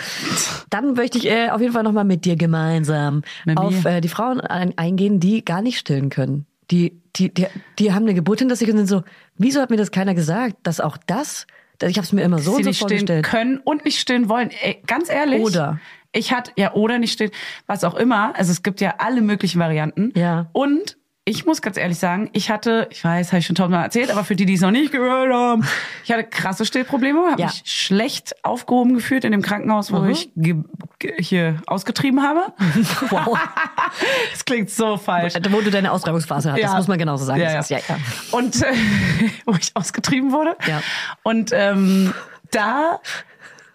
Dann 0.69 0.93
möchte 0.93 1.17
ich 1.17 1.27
äh, 1.27 1.49
auf 1.49 1.61
jeden 1.61 1.73
Fall 1.73 1.83
nochmal 1.83 2.05
mit 2.05 2.25
dir 2.25 2.35
gemeinsam 2.35 3.23
Mit 3.45 3.57
auf 3.57 3.85
äh, 3.85 4.01
die 4.01 4.09
Frauen 4.09 4.41
ein, 4.41 4.77
eingehen, 4.77 5.19
die 5.19 5.43
gar 5.43 5.61
nicht 5.61 5.79
stillen 5.79 6.09
können. 6.09 6.45
Die, 6.71 7.01
die, 7.15 7.33
die, 7.33 7.47
die 7.79 7.93
haben 7.93 8.03
eine 8.03 8.13
Geburt 8.13 8.39
hinter 8.39 8.55
sich 8.55 8.69
und 8.69 8.77
sind 8.77 8.87
so, 8.87 9.03
wieso 9.37 9.61
hat 9.61 9.69
mir 9.69 9.77
das 9.77 9.91
keiner 9.91 10.13
gesagt, 10.13 10.57
dass 10.63 10.79
auch 10.79 10.97
das, 11.07 11.47
ich 11.87 11.97
habe 11.97 12.05
es 12.05 12.11
mir 12.11 12.23
immer 12.23 12.39
so 12.39 12.55
sie 12.55 12.63
so 12.63 12.69
nicht 12.69 12.79
vorgestellt. 12.79 13.25
können 13.25 13.57
und 13.63 13.85
nicht 13.85 13.99
stillen 13.99 14.29
wollen. 14.29 14.49
Ey, 14.61 14.81
ganz 14.85 15.09
ehrlich. 15.09 15.41
Oder. 15.41 15.79
Ich 16.11 16.33
hatte, 16.33 16.51
ja, 16.57 16.73
oder 16.73 16.99
nicht 16.99 17.13
stillen, 17.13 17.31
was 17.67 17.83
auch 17.83 17.95
immer. 17.95 18.35
Also 18.35 18.51
es 18.51 18.63
gibt 18.63 18.81
ja 18.81 18.95
alle 18.97 19.21
möglichen 19.21 19.59
Varianten. 19.59 20.11
Ja. 20.15 20.49
Und 20.53 20.97
ich 21.29 21.45
muss 21.45 21.61
ganz 21.61 21.77
ehrlich 21.77 21.99
sagen, 21.99 22.29
ich 22.33 22.49
hatte, 22.49 22.87
ich 22.89 23.03
weiß, 23.03 23.27
habe 23.27 23.39
ich 23.39 23.45
schon 23.45 23.55
tausendmal 23.55 23.83
erzählt, 23.83 24.09
aber 24.09 24.23
für 24.23 24.35
die, 24.35 24.45
die 24.47 24.55
es 24.55 24.61
noch 24.61 24.71
nicht 24.71 24.91
gehört 24.91 25.31
haben, 25.31 25.63
ich 26.03 26.11
hatte 26.11 26.23
krasse 26.23 26.65
Stillprobleme, 26.65 27.19
habe 27.31 27.39
Ja. 27.41 27.47
mich 27.47 27.61
schlecht 27.65 28.35
aufgehoben 28.43 28.95
gefühlt 28.95 29.23
in 29.23 29.31
dem 29.31 29.43
Krankenhaus, 29.43 29.91
wo 29.91 30.03
ich 30.05 30.31
ge 30.35 30.55
ge 30.97 31.13
hier 31.19 31.61
ausgetrieben 31.67 32.23
habe. 32.23 32.51
Wow. 33.09 33.37
Das 34.31 34.45
klingt 34.45 34.69
so 34.69 34.97
falsch. 34.97 35.33
Wo 35.49 35.61
du 35.61 35.69
deine 35.71 35.91
Ausreibungsphase 35.91 36.51
hattest, 36.51 36.71
Ja. 36.71 36.77
muss 36.77 36.87
man 36.87 36.97
genauso 36.97 37.25
sagen. 37.25 37.41
Ja, 37.41 37.51
ja, 37.53 37.63
ja. 37.69 37.97
Und 38.31 38.61
äh, 38.61 38.73
wo 39.45 39.53
ich 39.59 39.71
ausgetrieben 39.75 40.31
wurde. 40.31 40.55
Ja. 40.67 40.81
Und 41.23 41.51
ähm, 41.53 42.13
da 42.51 42.99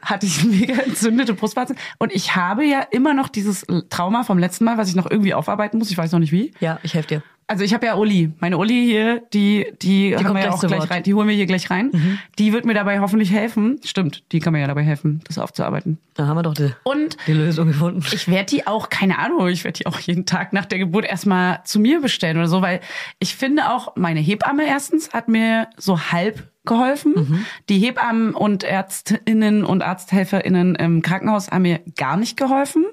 hatte 0.05 0.27
ich 0.27 0.45
mega 0.45 0.75
entzündete 0.83 1.35
Brustwarzen. 1.35 1.77
Und 1.99 2.12
ich 2.12 2.37
habe 2.37 2.64
ja 2.64 2.81
immer 2.90 3.14
noch 3.14 3.29
dieses 3.29 3.67
Trauma 3.90 4.23
vom 4.25 4.38
letzten 4.38 4.64
Mal, 4.64 4.79
was 4.79 4.88
ich 4.88 4.97
noch 4.97 5.11
irgendwie 5.11 5.35
aufarbeiten 5.35 5.79
muss. 5.79 5.90
Ich 5.90 5.99
weiß 5.99 6.12
noch 6.12 6.21
nicht 6.21 6.33
wie. 6.33 6.53
ja, 6.61 6.79
ich 6.83 6.95
helfe 6.95 7.09
dir. 7.09 7.23
Also 7.47 7.62
ich 7.62 7.75
habe 7.75 7.85
ja 7.85 7.97
Uli, 7.97 8.33
meine 8.40 8.57
Uli 8.57 8.87
hier, 8.87 9.23
die 9.35 9.67
die, 9.83 10.17
haben 10.17 10.25
kommt 10.25 10.37
wir 10.37 10.45
ja 10.45 10.49
gleich 10.49 10.55
auch 10.55 10.67
gleich 10.67 10.81
Wort. 10.81 10.90
rein, 10.90 11.03
die 11.03 11.12
holen 11.12 11.29
wir 11.29 11.35
hier 11.35 11.45
gleich 11.45 11.69
rein. 11.69 12.19
Die 12.38 12.55
wird 12.55 12.64
mir 12.64 12.73
dabei 12.73 13.01
hoffentlich 13.01 13.31
helfen. 13.33 13.79
Stimmt, 13.85 14.23
die 14.33 14.40
kann 14.40 14.55
mir 14.55 14.61
ja 14.61 14.67
dabei 14.67 14.83
helfen, 14.83 15.21
das 15.27 15.37
aufzuarbeiten. 15.38 15.99
Da 16.14 16.27
haben 16.27 16.38
wir 16.38 16.43
doch 16.43 16.55
die, 16.55 16.71
Und 16.85 17.19
die 17.27 17.35
Lösung 17.35 17.67
gefunden. 17.69 18.03
ich 18.12 18.29
werde 18.29 18.47
die 18.47 18.67
auch, 18.67 18.88
keine 18.88 19.19
Ahnung, 19.19 19.47
ich 19.49 19.62
werde 19.64 19.77
die 19.77 19.87
auch 19.87 19.99
jeden 19.99 20.25
Tag 20.25 20.55
nach 20.55 20.64
der 20.64 20.79
Geburt 20.79 21.05
erstmal 21.05 21.61
zu 21.64 21.81
mir 21.81 22.01
bestellen 22.01 22.38
oder 22.38 22.49
so, 22.49 22.62
weil 22.62 22.81
ich 23.19 23.37
finde 23.37 23.71
auch, 23.71 23.95
meine 23.95 24.21
Hebamme 24.21 24.67
erstens 24.67 25.12
hat 25.12 25.29
mir 25.29 25.69
so 25.77 26.01
halb 26.01 26.49
geholfen. 26.64 27.46
Die 27.68 27.79
Hebammen 27.79 28.35
und 28.35 28.64
Ärztinnen 28.64 29.64
und 29.64 29.83
Arzthelferinnen 29.83 30.74
im 30.74 31.03
Krankenhaus 31.03 31.50
haben 31.50 31.62
mir 31.62 31.81
gar 31.96 32.16
nicht 32.16 32.37
geholfen. 32.37 32.87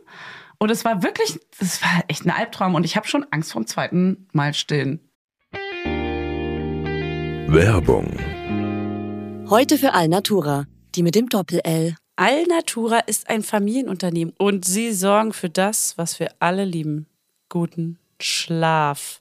Und 0.59 0.69
es 0.69 0.85
war 0.85 1.01
wirklich, 1.01 1.39
es 1.59 1.81
war 1.81 2.03
echt 2.07 2.25
ein 2.25 2.31
Albtraum 2.31 2.75
und 2.75 2.85
ich 2.85 2.95
habe 2.95 3.07
schon 3.07 3.25
Angst 3.31 3.51
vom 3.51 3.65
zweiten 3.65 4.27
Mal 4.31 4.53
stillen. 4.53 4.99
Werbung. 7.47 8.15
Heute 9.49 9.77
für 9.77 9.93
Alnatura, 9.93 10.65
die 10.95 11.03
mit 11.03 11.15
dem 11.15 11.29
Doppel-L. 11.29 11.95
Alnatura 12.15 12.99
ist 12.99 13.29
ein 13.29 13.41
Familienunternehmen 13.41 14.33
und 14.37 14.65
sie 14.65 14.91
sorgen 14.91 15.33
für 15.33 15.49
das, 15.49 15.97
was 15.97 16.19
wir 16.19 16.29
alle 16.39 16.65
lieben. 16.65 17.07
Guten 17.49 17.97
Schlaf. 18.21 19.20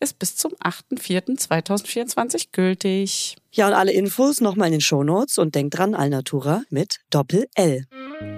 ist 0.00 0.18
bis 0.18 0.36
zum 0.36 0.52
8.4.2024 0.62 2.48
gültig. 2.52 3.36
Ja, 3.52 3.68
und 3.68 3.72
alle 3.74 3.92
Infos 3.92 4.40
nochmal 4.40 4.68
in 4.68 4.72
den 4.72 4.80
Shownotes 4.80 5.38
und 5.38 5.54
denkt 5.54 5.78
dran, 5.78 5.94
Alnatura 5.94 6.62
mit 6.70 6.98
Doppel-L. 7.10 7.86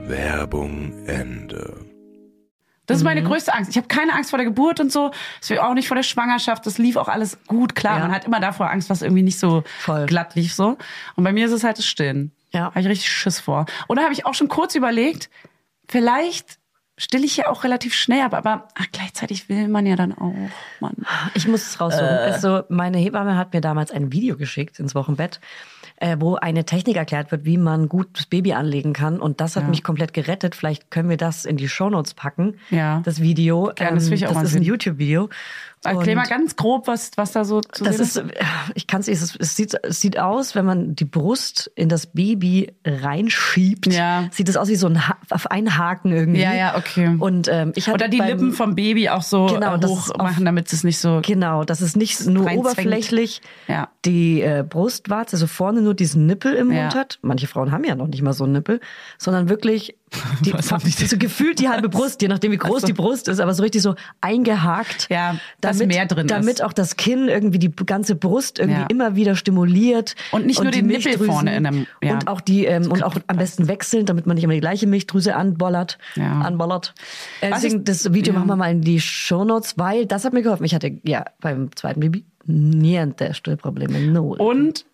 Werbung 0.04 1.06
Ende. 1.06 1.84
Das 2.86 2.96
ist 2.98 3.04
meine 3.04 3.20
Mhm. 3.20 3.26
größte 3.26 3.52
Angst. 3.52 3.70
Ich 3.70 3.76
habe 3.76 3.86
keine 3.88 4.14
Angst 4.14 4.30
vor 4.30 4.38
der 4.38 4.46
Geburt 4.46 4.80
und 4.80 4.90
so. 4.90 5.10
Auch 5.60 5.74
nicht 5.74 5.88
vor 5.88 5.94
der 5.96 6.02
Schwangerschaft. 6.04 6.64
Das 6.64 6.78
lief 6.78 6.96
auch 6.96 7.08
alles 7.08 7.36
gut. 7.46 7.74
Klar, 7.74 7.98
Ja. 7.98 8.04
man 8.04 8.12
hat 8.14 8.24
immer 8.24 8.40
davor 8.40 8.70
Angst, 8.70 8.88
was 8.88 9.02
irgendwie 9.02 9.22
nicht 9.22 9.38
so 9.38 9.62
Voll. 9.80 10.06
glatt 10.06 10.34
lief 10.36 10.54
so. 10.54 10.78
Und 11.14 11.24
bei 11.24 11.32
mir 11.32 11.44
ist 11.46 11.52
es 11.52 11.64
halt 11.64 11.76
das 11.76 11.84
Stillen. 11.86 12.32
Ja. 12.50 12.66
Habe 12.66 12.80
ich 12.80 12.86
richtig 12.88 13.10
Schiss 13.12 13.40
vor. 13.40 13.66
Und 13.88 13.96
da 13.98 14.04
habe 14.04 14.14
ich 14.14 14.24
auch 14.24 14.32
schon 14.32 14.48
kurz 14.48 14.74
überlegt, 14.74 15.28
vielleicht 15.86 16.58
stille 16.98 17.24
ich 17.24 17.36
ja 17.38 17.48
auch 17.48 17.64
relativ 17.64 17.94
schnell 17.94 18.20
ab, 18.22 18.34
aber 18.34 18.68
ach, 18.74 18.86
gleichzeitig 18.92 19.48
will 19.48 19.68
man 19.68 19.86
ja 19.86 19.96
dann 19.96 20.12
auch. 20.12 20.34
Mann. 20.80 20.94
Ich 21.34 21.48
muss 21.48 21.62
es 21.62 21.80
raussuchen. 21.80 22.04
Äh. 22.04 22.30
Also 22.30 22.62
meine 22.68 22.98
Hebamme 22.98 23.36
hat 23.36 23.54
mir 23.54 23.60
damals 23.60 23.90
ein 23.90 24.12
Video 24.12 24.36
geschickt 24.36 24.78
ins 24.78 24.94
Wochenbett, 24.94 25.40
äh, 25.96 26.16
wo 26.18 26.34
eine 26.34 26.64
Technik 26.64 26.96
erklärt 26.96 27.30
wird, 27.30 27.44
wie 27.44 27.56
man 27.56 27.88
gut 27.88 28.08
das 28.14 28.26
Baby 28.26 28.52
anlegen 28.52 28.92
kann. 28.92 29.20
Und 29.20 29.40
das 29.40 29.56
hat 29.56 29.68
mich 29.68 29.82
komplett 29.82 30.12
gerettet. 30.12 30.54
Vielleicht 30.54 30.90
können 30.90 31.08
wir 31.08 31.16
das 31.16 31.44
in 31.44 31.56
die 31.56 31.68
Shownotes 31.68 32.14
packen. 32.14 32.58
Ja. 32.70 33.00
Das 33.04 33.20
Video. 33.20 33.68
Ähm, 33.70 33.74
Gerne, 33.76 33.94
das 33.94 34.06
will 34.10 34.14
ich 34.14 34.26
auch 34.26 34.30
das 34.30 34.36
mal 34.36 34.44
ist 34.44 34.56
ein. 34.56 34.62
YouTube-Video. 34.62 35.28
Erklär 35.84 36.16
mal 36.16 36.26
ganz 36.26 36.56
grob, 36.56 36.86
was, 36.88 37.10
was 37.16 37.32
da 37.32 37.44
so 37.44 37.60
zu 37.60 37.84
Das 37.84 37.96
sehen 37.98 38.30
ist, 38.30 38.34
ich 38.74 38.86
kann 38.86 39.00
es 39.00 39.06
nicht, 39.06 39.20
es 39.22 39.56
sieht, 39.56 39.74
es 39.82 40.00
sieht 40.00 40.18
aus, 40.18 40.54
wenn 40.54 40.64
man 40.66 40.94
die 40.96 41.04
Brust 41.04 41.70
in 41.76 41.88
das 41.88 42.06
Baby 42.06 42.72
reinschiebt, 42.84 43.86
Ja. 43.86 44.28
sieht 44.30 44.48
es 44.48 44.56
aus 44.56 44.68
wie 44.68 44.76
so 44.76 44.86
ein, 44.86 45.08
ha 45.08 45.16
auf 45.30 45.50
einen 45.50 45.76
Haken 45.78 46.12
irgendwie. 46.12 46.40
Ja, 46.40 46.54
ja, 46.54 46.76
okay. 46.76 47.16
Und 47.18 47.48
ähm, 47.48 47.72
ich 47.74 47.86
hatte 47.86 47.94
Oder 47.94 48.08
die 48.08 48.18
beim- 48.18 48.28
Lippen 48.28 48.52
vom 48.52 48.74
Baby 48.74 49.08
auch 49.08 49.22
so 49.22 49.46
Genau, 49.46 49.74
äh, 49.74 49.78
das 49.78 49.90
hoch 49.90 50.16
machen, 50.18 50.44
damit 50.44 50.72
es 50.72 50.84
nicht 50.84 50.98
so. 50.98 51.20
Genau, 51.24 51.64
das 51.64 51.80
ist 51.80 51.96
nicht 51.96 52.26
nur 52.26 52.50
oberflächlich 52.50 53.40
Ja. 53.66 53.88
die 54.04 54.40
äh, 54.42 54.64
Brustwarze, 54.68 55.36
also 55.36 55.46
vorne 55.46 55.82
nur 55.82 55.94
diesen 55.94 56.26
Nippel 56.26 56.54
im 56.54 56.72
Ja. 56.72 56.82
Mund 56.82 56.94
hat. 56.94 57.18
Manche 57.22 57.46
Frauen 57.46 57.72
haben 57.72 57.84
ja 57.84 57.94
noch 57.94 58.06
nicht 58.08 58.22
mal 58.22 58.32
so 58.32 58.44
einen 58.44 58.54
Nippel, 58.54 58.80
sondern 59.18 59.48
wirklich 59.48 59.96
die, 60.40 60.52
so 61.06 61.18
gefühlt 61.18 61.58
die 61.58 61.68
halbe 61.68 61.88
Brust, 61.88 62.22
je 62.22 62.28
nachdem 62.28 62.52
wie 62.52 62.56
groß 62.56 62.82
die 62.82 62.92
Brust 62.92 63.28
ist, 63.28 63.40
aber 63.40 63.54
so 63.54 63.62
richtig 63.62 63.82
so 63.82 63.94
eingehakt. 64.20 65.08
Ja, 65.10 65.36
dass 65.60 65.78
mehr 65.78 66.06
drin 66.06 66.26
ist. 66.26 66.30
Damit 66.30 66.62
auch 66.62 66.72
das 66.72 66.96
Kinn 66.96 67.28
irgendwie 67.28 67.58
die 67.58 67.70
ganze 67.70 68.14
Brust 68.14 68.58
irgendwie 68.58 68.80
Ja. 68.80 68.86
immer 68.88 69.16
wieder 69.16 69.36
stimuliert. 69.36 70.14
Und 70.32 70.46
nicht 70.46 70.62
nur 70.62 70.70
die 70.70 70.78
den 70.78 70.86
Nippel 70.88 71.18
vorne 71.18 71.56
in 71.56 71.66
einem- 71.66 71.86
ja. 72.02 72.12
Und 72.14 72.28
auch 72.28 72.40
die, 72.40 72.64
ähm, 72.64 72.90
und 72.90 73.02
auch 73.02 73.16
am 73.26 73.36
besten 73.36 73.68
wechseln, 73.68 74.06
damit 74.06 74.26
man 74.26 74.34
nicht 74.34 74.44
immer 74.44 74.54
die 74.54 74.60
gleiche 74.60 74.86
Milchdrüse 74.86 75.34
anbollert. 75.36 75.98
Ja. 76.14 76.40
Anbollert. 76.40 76.94
Äh, 77.40 77.50
deswegen, 77.52 77.84
das 77.84 78.12
Video 78.12 78.32
ja. 78.32 78.38
machen 78.38 78.48
wir 78.48 78.56
mal 78.56 78.70
in 78.70 78.80
die 78.82 79.00
Shownotes, 79.00 79.78
weil 79.78 80.06
das 80.06 80.24
hat 80.24 80.32
mir 80.32 80.42
geholfen. 80.42 80.64
Ich 80.64 80.74
hatte 80.74 80.98
ja 81.04 81.24
beim 81.40 81.74
zweiten 81.76 82.00
Baby 82.00 82.24
niente 82.46 83.34
Stillprobleme. 83.34 84.00
Null. 84.00 84.38
Und 84.40 84.86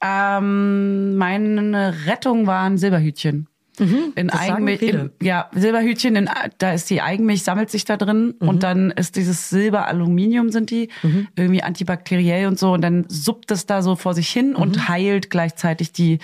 ähm, 0.00 1.16
meine 1.16 1.94
Rettung 2.06 2.46
waren 2.46 2.78
Silberhütchen. 2.78 3.48
In 3.80 4.26
Mhm. 4.26 4.30
sagen 4.30 4.52
Eigenmilch, 4.52 4.82
in, 4.82 5.10
ja, 5.22 5.48
Silberhütchen, 5.54 6.16
in, 6.16 6.30
da 6.58 6.72
ist 6.72 6.90
die 6.90 7.00
Eigenmilch, 7.02 7.42
sammelt 7.42 7.70
sich 7.70 7.84
da 7.84 7.96
drin 7.96 8.34
Mhm. 8.40 8.48
und 8.48 8.62
dann 8.62 8.90
ist 8.90 9.16
dieses 9.16 9.50
Silberaluminium 9.50 10.50
sind 10.50 10.70
die, 10.70 10.88
irgendwie 11.36 11.62
antibakteriell 11.62 12.46
und 12.46 12.58
so 12.58 12.72
und 12.72 12.80
dann 12.82 13.04
suppt 13.08 13.50
es 13.50 13.66
da 13.66 13.82
so 13.82 13.96
vor 13.96 14.14
sich 14.14 14.28
hin 14.28 14.50
Mhm. 14.50 14.56
und 14.56 14.88
heilt 14.88 15.30
gleichzeitig 15.30 15.92
die 15.92 16.18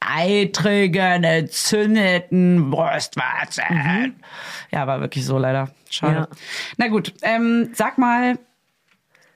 eitrigen, 0.00 1.24
entzündeten 1.24 2.70
Brustwarzen. 2.70 4.14
Ja, 4.70 4.86
war 4.86 5.00
wirklich 5.00 5.24
so 5.24 5.38
leider. 5.38 5.70
Schade. 5.90 6.12
Mhm. 6.12 6.18
Ja. 6.20 6.28
Na 6.76 6.88
gut, 6.88 7.14
ähm, 7.22 7.70
sag 7.74 7.98
mal, 7.98 8.38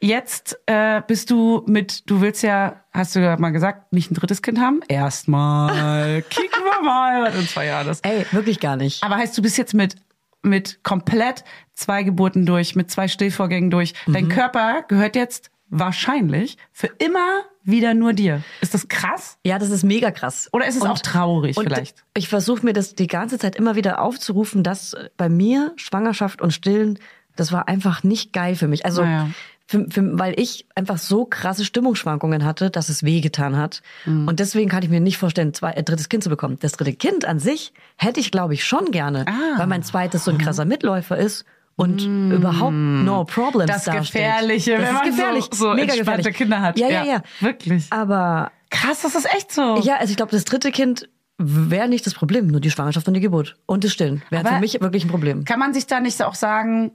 jetzt 0.03 0.59
äh, 0.67 1.01
bist 1.07 1.31
du 1.31 1.62
mit, 1.67 2.11
du 2.11 2.21
willst 2.21 2.43
ja, 2.43 2.83
hast 2.93 3.15
du 3.15 3.21
ja 3.21 3.37
mal 3.38 3.51
gesagt, 3.51 3.93
nicht 3.93 4.11
ein 4.11 4.15
drittes 4.15 4.43
Kind 4.43 4.61
haben? 4.61 4.81
Erstmal. 4.88 6.23
Kicken 6.31 6.65
wir 6.65 6.83
mal, 6.85 7.23
was 7.23 7.35
in 7.35 7.49
zwei 7.49 7.67
Jahren 7.67 7.88
ist. 7.88 8.05
Ey, 8.05 8.27
wirklich 8.33 8.61
gar 8.61 8.77
nicht. 8.77 9.03
Aber 9.03 9.17
heißt, 9.17 9.37
du 9.37 9.43
bist 9.43 9.57
jetzt 9.57 9.75
mit 9.75 9.97
mit 10.45 10.83
komplett 10.83 11.45
zwei 11.73 12.03
Geburten 12.03 12.47
durch, 12.47 12.75
mit 12.75 12.91
zwei 12.91 13.07
Stillvorgängen 13.07 13.71
durch. 13.71 13.95
Mhm. 14.07 14.12
Dein 14.12 14.29
Körper 14.29 14.85
gehört 14.88 15.15
jetzt 15.15 15.53
wahrscheinlich 15.69 16.59
für 16.73 16.88
immer 16.99 17.45
wieder 17.65 17.95
nur 17.95 18.12
dir. 18.12 18.43
Ist 18.61 18.75
das 18.75 18.88
krass? 18.88 19.38
Ja, 19.45 19.59
das 19.59 19.71
ist 19.71 19.85
mega 19.85 20.11
krass. 20.11 20.49
Oder 20.53 20.67
ist 20.67 20.77
es 20.77 20.83
auch 20.83 20.99
traurig 20.99 21.57
und 21.57 21.65
vielleicht? 21.65 22.05
Ich 22.15 22.29
versuche 22.29 22.65
mir 22.65 22.73
das 22.73 22.95
die 22.95 23.07
ganze 23.07 23.38
Zeit 23.38 23.57
immer 23.57 23.77
wieder 23.77 24.01
aufzurufen, 24.01 24.62
dass 24.62 24.95
bei 25.17 25.29
mir 25.29 25.73
Schwangerschaft 25.77 26.43
und 26.43 26.53
Stillen, 26.53 26.99
das 27.37 27.53
war 27.53 27.69
einfach 27.69 28.03
nicht 28.03 28.33
geil 28.33 28.57
für 28.57 28.69
mich. 28.69 28.85
Also 28.85 29.03
Naja. 29.03 29.31
Für, 29.73 29.87
für, 29.91 30.19
weil 30.19 30.39
ich 30.39 30.67
einfach 30.75 30.99
so 30.99 31.25
krasse 31.25 31.65
Stimmungsschwankungen 31.65 32.45
hatte, 32.45 32.71
dass 32.71 32.89
es 32.91 33.03
wehgetan 33.03 33.57
hat. 33.57 33.83
Mhm. 34.05 34.29
Und 34.29 34.39
deswegen 34.39 34.69
kann 34.71 34.83
ich 34.83 34.91
mir 34.91 35.01
nicht 35.01 35.17
vorstellen, 35.19 35.55
zwei, 35.55 35.77
ein 35.77 35.85
drittes 35.85 36.09
Kind 36.09 36.23
zu 36.23 36.29
bekommen. 36.29 36.59
Das 36.61 36.73
dritte 36.73 36.93
Kind 36.93 37.25
an 37.25 37.39
sich 37.39 37.73
hätte 37.97 38.21
ich, 38.21 38.31
glaube 38.31 38.55
ich, 38.55 38.65
schon 38.65 38.91
gerne, 38.91 39.25
Ah. 39.27 39.59
weil 39.59 39.67
mein 39.67 39.83
zweites 39.83 40.25
so 40.25 40.31
ein 40.31 40.39
krasser 40.39 40.65
Mitläufer 40.67 41.17
ist. 41.17 41.45
Und 41.75 42.03
überhaupt 42.03 42.75
no 42.75 43.25
problems 43.25 43.71
Mm. 43.71 43.73
Das 43.73 43.85
dasteht. 43.85 44.13
Gefährliche, 44.13 44.77
das 44.77 44.87
wenn 44.87 44.95
man 44.95 45.05
gefährlich, 45.07 45.45
so, 45.53 45.69
so 45.71 45.75
mega 45.75 45.95
entspannte 45.95 46.31
gefährlich. 46.31 46.37
Kinder 46.37 46.61
hat. 46.61 46.79
Ja, 46.79 46.89
ja, 46.91 47.05
ja. 47.05 47.23
Wirklich. 47.41 47.87
Aber 47.91 48.53
Krass, 48.71 49.01
das 49.03 49.15
ist 49.15 49.27
echt 49.35 49.51
so. 49.53 49.79
ja, 49.81 49.97
also 49.97 50.11
ich 50.11 50.17
glaube, 50.19 50.33
das 50.33 50.45
dritte 50.45 50.71
Kind 50.71 51.09
wäre 51.39 51.89
nicht 51.89 52.05
das 52.07 52.13
Problem, 52.15 52.47
nur 52.47 52.61
die 52.61 52.71
Schwangerschaft 52.71 53.09
und 53.09 53.15
die 53.15 53.21
Geburt. 53.21 53.57
Und 53.67 53.85
das 53.85 53.93
Stillen 53.93 54.23
wäre 54.31 54.47
für 54.47 54.61
mich 54.61 54.81
wirklich 54.83 55.05
ein 55.07 55.09
Problem. 55.11 55.45
Kann 55.47 55.59
man 55.59 55.73
sich 55.73 55.87
da 55.87 55.99
nicht 56.01 56.23
auch 56.23 56.35
sagen, 56.35 56.93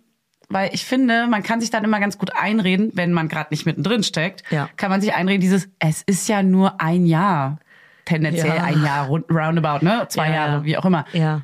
weil 0.50 0.70
ich 0.74 0.86
finde, 0.86 1.28
man 1.28 1.44
kann 1.44 1.60
sich 1.62 1.70
dann 1.70 1.84
immer 1.84 2.00
ganz 2.00 2.18
gut 2.18 2.32
einreden, 2.36 2.92
wenn 2.94 3.12
man 3.14 3.28
gerade 3.28 3.48
nicht 3.52 3.66
mittendrin 3.66 4.04
steckt, 4.04 4.44
Ja. 4.50 4.70
kann 4.78 4.90
man 4.90 5.02
sich 5.02 5.14
einreden, 5.14 5.42
dieses, 5.42 5.70
es 5.80 6.04
ist 6.04 6.28
ja 6.30 6.44
nur 6.44 6.80
ein 6.82 7.06
Jahr. 7.06 7.60
Tendenziell 8.06 8.56
Ja. 8.56 8.64
ein 8.64 8.82
Jahr, 8.84 9.08
roundabout, 9.08 9.84
ne? 9.86 10.06
Zwei 10.10 10.30
Ja. 10.30 10.36
Jahre, 10.36 10.64
wie 10.64 10.78
auch 10.78 10.86
immer. 10.86 11.06
Ja. 11.12 11.42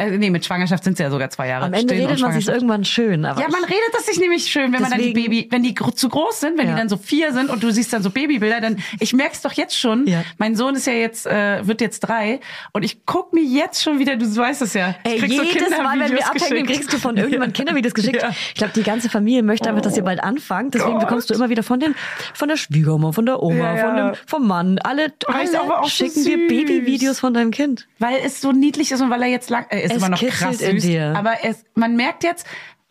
Äh, 0.00 0.18
nee, 0.18 0.30
mit 0.30 0.44
Schwangerschaft 0.44 0.84
sind 0.84 0.94
es 0.94 0.98
ja 0.98 1.10
sogar 1.10 1.30
zwei 1.30 1.48
Jahre. 1.48 1.66
Am 1.66 1.72
Ende 1.72 1.94
Stillen 1.94 2.06
redet 2.08 2.22
man 2.22 2.32
sich 2.32 2.48
irgendwann 2.48 2.84
schön. 2.84 3.24
Aber 3.24 3.40
Ja, 3.40 3.48
man 3.48 3.62
redet 3.64 3.78
das 3.92 4.06
sich 4.06 4.18
nämlich 4.18 4.46
schön, 4.46 4.72
wenn 4.72 4.80
man 4.82 4.90
dann 4.90 4.98
die 5.00 5.12
Deswegen- 5.12 5.30
Baby, 5.30 5.48
wenn 5.50 5.62
die 5.62 5.74
zu 5.74 6.08
groß 6.08 6.40
sind, 6.40 6.58
wenn 6.58 6.66
Ja. 6.66 6.72
die 6.74 6.78
dann 6.78 6.88
so 6.88 6.96
vier 6.96 7.32
sind 7.32 7.50
und 7.50 7.62
du 7.62 7.70
siehst 7.70 7.92
dann 7.92 8.02
so 8.02 8.10
Babybilder, 8.10 8.60
dann 8.60 8.78
ich 8.98 9.12
merk's 9.12 9.42
doch 9.42 9.52
jetzt 9.52 9.78
schon. 9.78 10.06
Ja. 10.06 10.22
Mein 10.38 10.56
Sohn 10.56 10.74
ist 10.74 10.86
ja 10.86 10.92
jetzt 10.92 11.26
äh, 11.26 11.66
wird 11.66 11.80
jetzt 11.80 12.00
drei 12.00 12.40
und 12.72 12.82
ich 12.84 13.04
guck 13.04 13.32
mir 13.32 13.42
jetzt 13.42 13.82
schon 13.82 13.98
wieder, 13.98 14.16
du 14.16 14.34
weißt 14.34 14.62
es 14.62 14.74
ja. 14.74 14.94
Ey, 15.04 15.16
ich 15.16 15.36
so 15.36 15.42
jedes 15.42 15.70
Mal, 15.70 15.98
wenn 16.00 16.12
wir 16.12 16.26
abhängen, 16.26 16.66
geschickt. 16.66 16.66
kriegst 16.68 16.92
du 16.92 16.98
von 16.98 17.16
irgendjemandem 17.16 17.52
Kindervideos 17.54 17.94
geschickt. 17.94 18.22
Ja. 18.22 18.30
Ich 18.30 18.54
glaube, 18.54 18.72
die 18.74 18.82
ganze 18.82 19.08
Familie 19.10 19.42
möchte 19.42 19.68
einfach, 19.68 19.82
dass 19.82 19.96
ihr 19.96 20.04
bald 20.04 20.22
anfangt. 20.22 20.74
Deswegen 20.74 20.92
Gott. 20.94 21.00
bekommst 21.02 21.30
du 21.30 21.34
immer 21.34 21.48
wieder 21.50 21.62
von 21.62 21.80
den, 21.80 21.94
von 22.34 22.48
der 22.48 22.56
Schwiegermutter, 22.56 23.12
von 23.14 23.26
der 23.26 23.42
Oma, 23.42 23.76
von 23.76 23.96
dem, 23.96 24.12
vom 24.26 24.46
Mann. 24.46 24.78
Alle, 24.78 25.12
alle 25.26 25.60
auch 25.62 25.84
so 25.84 25.90
schicken 25.90 26.24
dir. 26.24 26.48
Babyvideos 26.48 27.18
von 27.20 27.34
deinem 27.34 27.50
Kind. 27.50 27.86
Weil 27.98 28.16
es 28.24 28.40
so 28.40 28.52
niedlich 28.52 28.92
ist 28.92 29.00
und 29.00 29.10
weil 29.10 29.22
er 29.22 29.28
jetzt 29.28 29.50
lang, 29.50 29.66
er 29.68 29.89
ist 29.90 29.96
Es 29.96 30.02
immer 30.02 30.08
noch 30.10 30.20
krass 30.22 30.60
in 30.60 30.80
süß, 30.80 30.82
dir. 30.82 31.14
aber 31.16 31.34
es, 31.44 31.64
man 31.74 31.96
merkt 31.96 32.24
jetzt, 32.24 32.46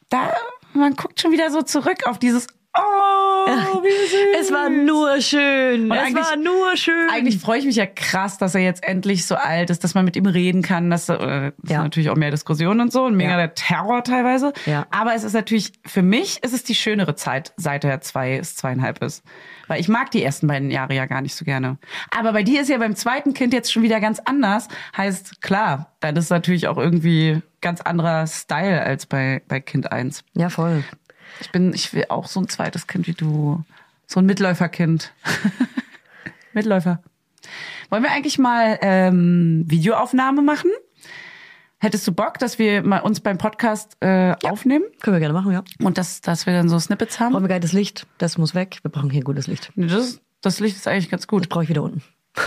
da, 0.10 0.34
man 0.74 0.96
guckt 0.96 1.20
schon 1.22 1.32
wieder 1.32 1.50
so 1.52 1.62
zurück 1.62 2.06
auf 2.06 2.20
dieses, 2.20 2.48
oh, 2.78 3.82
wie 3.84 4.08
süß. 4.10 4.40
Es 4.42 4.52
war 4.54 4.70
nur 4.70 5.20
schön. 5.22 5.92
Und 5.92 5.98
es 5.98 6.14
war 6.16 6.36
nur 6.36 6.76
schön. 6.78 7.10
Eigentlich 7.12 7.40
freue 7.40 7.60
ich 7.60 7.66
mich 7.66 7.76
ja 7.76 7.86
krass, 7.86 8.38
dass 8.38 8.56
er 8.56 8.62
jetzt 8.62 8.84
endlich 8.84 9.26
so 9.26 9.36
alt 9.36 9.70
ist, 9.70 9.84
dass 9.84 9.96
man 9.96 10.06
mit 10.06 10.16
ihm 10.16 10.26
reden 10.26 10.62
kann. 10.62 10.90
Das, 10.90 11.10
äh, 11.10 11.18
das 11.18 11.54
ist 11.64 11.70
Ja. 11.72 11.84
natürlich 11.84 12.10
auch 12.10 12.16
mehr 12.16 12.32
Diskussion 12.32 12.80
und 12.80 12.92
so 12.92 13.04
und 13.06 13.16
mega 13.16 13.32
Ja. 13.32 13.38
der 13.38 13.54
Terror 13.56 14.04
teilweise. 14.04 14.54
Ja. 14.66 14.86
Aber 14.92 15.14
es 15.16 15.24
ist 15.24 15.34
natürlich, 15.34 15.74
für 15.86 16.02
mich 16.04 16.44
ist 16.44 16.54
es 16.54 16.64
die 16.64 16.76
schönere 16.76 17.16
Zeit, 17.16 17.54
seit 17.58 17.84
er 17.84 18.02
zwei 18.02 18.36
ist, 18.38 18.58
zweieinhalb 18.58 19.02
ist. 19.04 19.24
Weil 19.70 19.80
ich 19.80 19.88
mag 19.88 20.10
die 20.10 20.24
ersten 20.24 20.48
beiden 20.48 20.72
Jahre 20.72 20.96
ja 20.96 21.06
gar 21.06 21.22
nicht 21.22 21.36
so 21.36 21.46
gerne. 21.46 21.78
Aber 22.10 22.34
bei 22.34 22.42
dir 22.42 22.62
ist 22.62 22.70
ja 22.70 22.78
beim 22.80 22.96
zweiten 22.96 23.36
Kind 23.36 23.54
jetzt 23.54 23.72
schon 23.72 23.84
wieder 23.84 24.02
ganz 24.02 24.20
anders. 24.20 24.68
Heißt, 24.98 25.42
klar, 25.42 25.94
dann 26.00 26.16
ist 26.16 26.32
natürlich 26.32 26.68
auch 26.68 26.78
irgendwie 26.78 27.42
ganz 27.62 27.80
anderer 27.80 28.26
Style 28.26 28.82
als 28.82 29.06
bei, 29.06 29.44
bei 29.48 29.60
Kind 29.60 29.92
eins. 29.92 30.24
ja, 30.34 30.50
voll. 30.50 30.84
Ich 31.40 31.52
bin, 31.52 31.74
ich 31.74 31.94
will 31.94 32.06
auch 32.10 32.28
so 32.28 32.42
ein 32.42 32.50
zweites 32.50 32.88
Kind 32.88 33.06
wie 33.06 33.14
du. 33.14 33.64
So 34.08 34.20
ein 34.20 34.26
Mitläuferkind. 34.26 35.14
Mitläufer. 36.54 37.04
Wollen 37.92 38.02
wir 38.04 38.12
eigentlich 38.12 38.40
mal 38.40 38.80
ähm, 38.82 39.66
Videoaufnahme 39.68 40.42
machen? 40.42 40.72
Hättest 41.82 42.06
du 42.08 42.12
Bock, 42.12 42.38
dass 42.40 42.60
wir 42.60 42.84
mal 42.84 43.00
uns 43.00 43.22
beim 43.22 43.38
Podcast 43.38 43.96
äh, 44.02 44.36
aufnehmen 44.44 44.84
Können 45.02 45.16
wir 45.16 45.20
gerne 45.20 45.34
machen, 45.34 45.52
ja. 45.54 45.64
und 45.82 45.98
dass, 45.98 46.20
dass 46.22 46.46
wir 46.46 46.54
dann 46.54 46.68
so 46.68 46.78
Snippets 46.78 47.20
haben? 47.20 47.32
Brauchen 47.32 47.44
wir 47.44 47.50
geiles 47.50 47.72
Licht. 47.72 48.06
Das 48.18 48.38
muss 48.38 48.54
weg. 48.54 48.80
Wir 48.82 48.92
brauchen 48.92 49.10
hier 49.10 49.24
gutes 49.24 49.48
Licht. 49.48 49.72
Das, 49.76 50.20
das 50.42 50.60
Licht 50.60 50.76
ist 50.76 50.88
eigentlich 50.88 51.10
ganz 51.10 51.22
Das 51.24 51.28
gut. 51.28 51.48
brauche 51.50 51.64
ich 51.64 51.70
wieder 51.70 51.84
unten. 51.84 52.04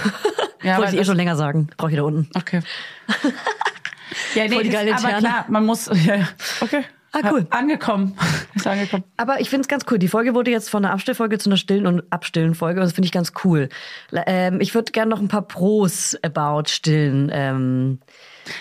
Ja, 0.65 0.77
Wollte 0.79 0.91
ich 0.91 0.95
eh 0.95 0.99
das- 0.99 1.09
schon 1.09 1.17
länger 1.17 1.35
sagen. 1.35 1.69
Brauche 1.77 1.91
ich 1.91 1.95
wieder 1.95 2.05
unten. 2.05 2.29
Okay. 2.37 2.61
ja, 4.35 4.45
nee, 4.45 4.51
Voll 4.51 4.63
die 4.63 4.69
ist, 4.69 4.75
geile 4.75 4.91
aber 4.95 5.01
Interne. 5.09 5.19
klar, 5.27 5.45
man 5.49 5.67
muss. 5.67 5.87
Ja, 6.07 6.15
ja. 6.17 6.29
okay. 6.61 6.85
Ah, 7.11 7.31
cool. 7.33 7.47
Angekommen. 7.51 8.17
Ist 8.55 8.67
angekommen. 8.67 9.03
Aber 9.17 9.41
ich 9.41 9.51
finde 9.51 9.63
es 9.63 9.69
ganz 9.69 9.85
cool. 9.91 9.99
Die 9.99 10.07
Folge 10.09 10.35
wurde 10.35 10.51
jetzt 10.51 10.71
von 10.71 10.85
einer 10.85 10.95
Abstellfolge 10.95 11.39
zu 11.39 11.51
einer 11.51 11.57
stillen 11.59 11.87
und 11.89 12.05
abstillen 12.11 12.55
Folge. 12.55 12.81
Und 12.81 12.85
das 12.87 12.93
finde 12.95 13.07
ich 13.07 13.13
ganz 13.13 13.33
cool. 13.45 13.69
Ähm, 14.13 14.61
ich 14.61 14.73
würde 14.75 14.93
gerne 14.93 15.11
noch 15.11 15.21
ein 15.21 15.29
paar 15.29 15.43
Pros 15.43 16.17
about 16.23 16.69
stillen. 16.69 17.29
Ähm, 17.33 17.99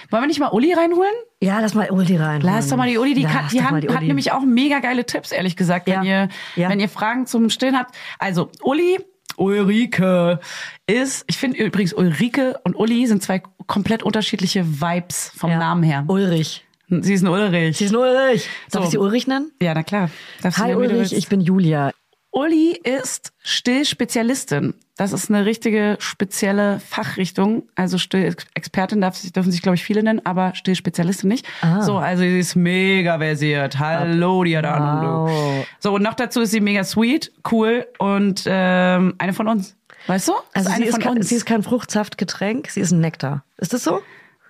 Wollen 0.10 0.24
wir 0.24 0.28
nicht 0.28 0.40
mal 0.40 0.50
Uli 0.50 0.74
reinholen? 0.74 1.12
ja, 1.42 1.60
lass 1.60 1.74
mal 1.74 1.90
Uli 1.90 2.18
rein. 2.18 2.42
Lass 2.42 2.68
doch 2.70 2.78
mal 2.78 2.88
die 2.88 2.98
Uli, 2.98 3.14
die, 3.14 3.24
kann, 3.24 3.48
die, 3.52 3.62
hat, 3.64 3.82
die 3.84 3.90
hat 3.90 3.98
Uli. 3.98 4.08
nämlich 4.08 4.32
auch 4.32 4.42
mega 4.42 4.80
geile 4.80 5.06
Tipps, 5.06 5.32
ehrlich 5.32 5.56
gesagt, 5.56 5.88
wenn, 5.88 6.04
Ja. 6.04 6.24
ihr, 6.24 6.30
Ja. 6.56 6.70
wenn 6.70 6.80
ihr 6.80 6.90
Fragen 6.90 7.26
zum 7.26 7.50
Stillen 7.50 7.78
habt. 7.78 7.96
Also, 8.20 8.50
Uli, 8.64 9.00
Ulrike 9.38 10.40
ist, 10.88 11.24
ich 11.28 11.38
finde 11.38 11.58
übrigens 11.58 11.94
Ulrike 11.94 12.60
und 12.64 12.76
Uli 12.76 13.06
sind 13.08 13.24
zwei 13.24 13.42
komplett 13.68 14.04
unterschiedliche 14.04 14.66
Vibes 14.82 15.32
vom 15.36 15.50
Ja. 15.50 15.58
Namen 15.58 15.84
her. 15.84 16.06
Ulrich. 16.08 16.66
Sie 16.90 17.14
ist 17.14 17.22
ein 17.24 17.28
Ulrich. 17.30 17.78
Sie 17.78 17.86
ist 17.86 17.92
ein 17.92 17.96
Ulrich. 17.98 18.50
Darf 18.70 18.82
So. 18.82 18.86
ich 18.86 18.92
sie 18.92 18.98
Ulrich 18.98 19.26
nennen? 19.28 19.52
ja, 19.62 19.74
na 19.74 19.82
klar. 19.84 20.10
Darfst 20.42 20.60
du 20.60 20.64
Hi 20.64 20.76
Ulrich, 20.76 21.14
ich 21.14 21.28
bin 21.30 21.40
Julia. 21.42 21.92
Uli 22.32 22.80
ist 22.84 23.34
Stillspezialistin. 23.44 24.74
Das 24.96 25.14
ist 25.14 25.30
eine 25.30 25.46
richtige 25.46 25.98
spezielle 26.00 26.80
Fachrichtung. 26.80 27.64
Also 27.76 27.98
Stillexpertin 27.98 29.02
darf 29.02 29.16
sich, 29.16 29.34
dürfen 29.34 29.52
sich, 29.52 29.62
glaube 29.62 29.76
ich, 29.76 29.84
viele 29.84 30.04
nennen, 30.04 30.22
aber 30.26 30.56
Stillspezialistin 30.56 31.30
nicht. 31.30 31.46
Ah. 31.62 31.82
So, 31.82 31.98
also 31.98 32.22
sie 32.22 32.40
ist 32.40 32.56
mega 32.56 33.18
versiert. 33.18 33.80
Hallo, 33.80 34.44
die 34.44 34.58
hat 34.58 34.66
Ahnung. 34.66 35.28
Wow. 35.28 35.68
So, 35.80 35.96
und 35.96 36.04
noch 36.04 36.14
dazu 36.14 36.42
ist 36.42 36.52
sie 36.52 36.62
mega 36.62 36.84
sweet, 36.84 37.32
cool 37.52 37.86
und 37.98 38.44
ähm, 38.46 39.16
eine 39.18 39.34
von 39.34 39.48
uns. 39.48 39.76
Weißt 40.08 40.30
du? 40.30 40.34
Also 40.54 40.70
eine 40.70 40.84
sie 40.84 40.90
ist, 40.90 41.00
kein, 41.00 41.18
uns. 41.18 41.30
sie 41.30 41.36
ist 41.36 41.46
kein 41.46 41.64
Fruchtsaftgetränk, 41.64 42.70
sie 42.70 42.82
ist 42.82 42.92
ein 42.92 43.02
Nektar. 43.02 43.44
Ist 43.58 43.74
das 43.74 43.84
so? 43.84 44.02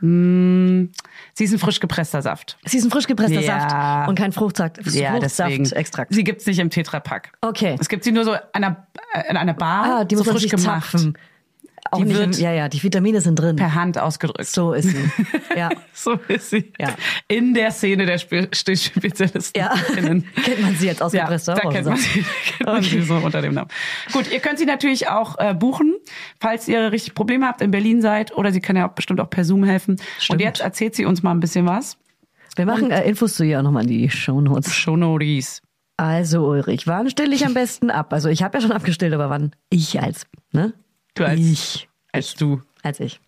Sie 0.02 1.44
ist 1.44 1.54
ein 1.54 1.60
frisch 1.60 1.80
gepresster 1.80 2.22
Saft. 2.22 2.58
Sie 2.66 2.78
ist 2.78 2.86
ein 2.86 2.92
frisch 2.92 3.08
gepresster 3.08 3.40
Ja. 3.42 3.70
Saft 3.70 4.10
und 4.10 4.16
kein 4.18 4.32
Fruchtsaft, 4.32 4.78
Ja, 4.94 5.20
deswegen. 5.20 5.66
Fruchtsaftextrakt. 5.66 6.14
Sie 6.14 6.24
gibt's 6.24 6.46
nicht 6.48 6.60
im 6.60 6.70
Tetrapack. 6.70 7.32
Okay. 7.42 7.76
Es 7.80 7.88
gibt 7.88 8.04
sie 8.04 8.12
nur 8.12 8.24
so 8.26 8.32
an 8.34 8.40
einer, 8.54 8.88
an 9.30 9.38
einer 9.38 9.54
Bar, 9.54 10.00
Ah, 10.00 10.04
die 10.04 10.16
so 10.16 10.24
muss 10.24 10.32
frisch 10.34 10.50
gemacht. 10.50 10.92
zapfen. 10.92 11.18
Auch 11.90 11.98
Die 11.98 12.14
wird 12.14 12.38
ja, 12.38 12.54
ja, 12.54 12.70
die 12.70 12.82
Vitamine 12.82 13.22
sind 13.22 13.36
drin. 13.36 13.56
Per 13.56 13.74
Hand 13.74 13.98
ausgedrückt. 13.98 14.46
So 14.46 14.74
ist 14.74 14.90
sie. 14.90 15.12
Ja. 15.56 15.70
So 15.94 16.14
ist 16.28 16.50
sie. 16.50 16.72
Ja. 16.80 16.96
In 17.28 17.54
der 17.54 17.70
Szene 17.70 18.08
der 18.08 18.18
Spe 18.18 18.48
Stillspezialisten. 18.52 19.62
Ja. 19.62 19.74
kennt 19.94 20.62
man 20.62 20.76
sie 20.76 20.88
jetzt 20.88 21.04
aus 21.04 21.14
Ja, 21.14 21.28
da 21.28 21.56
kennt 21.70 21.86
man, 21.86 21.98
sie, 21.98 22.24
kennt 22.58 22.66
man 22.66 22.82
sie 22.82 23.02
so 23.02 23.16
unter 23.16 23.42
dem 23.42 23.54
Namen. 23.54 23.70
Gut, 24.12 24.32
ihr 24.32 24.40
könnt 24.40 24.58
sie 24.58 24.66
natürlich 24.66 25.10
auch 25.10 25.38
äh, 25.38 25.54
buchen, 25.54 25.96
falls 26.40 26.68
ihr 26.68 26.92
richtig 26.92 27.14
Probleme 27.14 27.46
habt, 27.46 27.62
in 27.62 27.70
Berlin 27.70 28.02
seid. 28.02 28.36
Oder 28.36 28.52
sie 28.52 28.62
kann 28.62 28.76
ja 28.78 28.90
auch 28.90 28.94
bestimmt 28.94 29.20
auch 29.20 29.30
per 29.30 29.44
Zoom 29.44 29.64
helfen. 29.64 29.98
Stimmt. 30.18 30.40
Und 30.40 30.46
jetzt 30.46 30.62
erzählt 30.62 30.96
sie 30.96 31.06
uns 31.06 31.22
mal 31.22 31.32
ein 31.32 31.40
bisschen 31.40 31.68
was. 31.68 31.98
Wir 32.56 32.66
machen 32.66 32.90
äh, 32.90 33.08
Infos 33.08 33.36
zu 33.36 33.44
ihr 33.44 33.60
auch 33.60 33.64
nochmal 33.64 33.84
in 33.84 33.90
die 33.90 34.10
Shownotes. 34.10 34.74
Shownotes. 34.74 35.62
Also 35.98 36.48
Ulrich, 36.48 36.88
wann 36.88 37.10
stille 37.10 37.36
ich 37.36 37.46
am 37.46 37.54
besten 37.54 37.92
ab? 37.92 38.12
Also 38.12 38.30
ich 38.30 38.42
habe 38.42 38.58
ja 38.58 38.62
schon 38.62 38.72
abgestillt, 38.72 39.14
aber 39.14 39.30
wann? 39.30 39.52
Ich 39.70 40.02
als, 40.02 40.26
ne? 40.52 40.74
Du 41.14 41.26
als, 41.26 41.40
ich. 41.40 41.90
als 42.12 42.36
du. 42.36 42.62
Als 42.84 43.00
ich. 43.00 43.20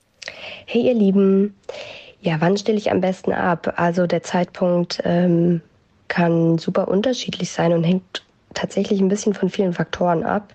Hey 0.66 0.88
ihr 0.88 0.94
Lieben, 0.94 1.56
ja, 2.22 2.40
wann 2.40 2.58
stille 2.58 2.78
ich 2.78 2.92
am 2.92 3.02
besten 3.02 3.34
ab? 3.34 3.74
Also 3.76 4.08
der 4.08 4.24
Zeitpunkt 4.24 5.02
ähm, 5.04 5.62
kann 6.08 6.58
super 6.58 6.88
unterschiedlich 6.88 7.52
sein 7.52 7.74
und 7.74 7.84
hängt 7.84 8.24
tatsächlich 8.54 9.02
ein 9.02 9.10
bisschen 9.10 9.34
von 9.34 9.50
vielen 9.50 9.74
Faktoren 9.74 10.24
ab. 10.24 10.54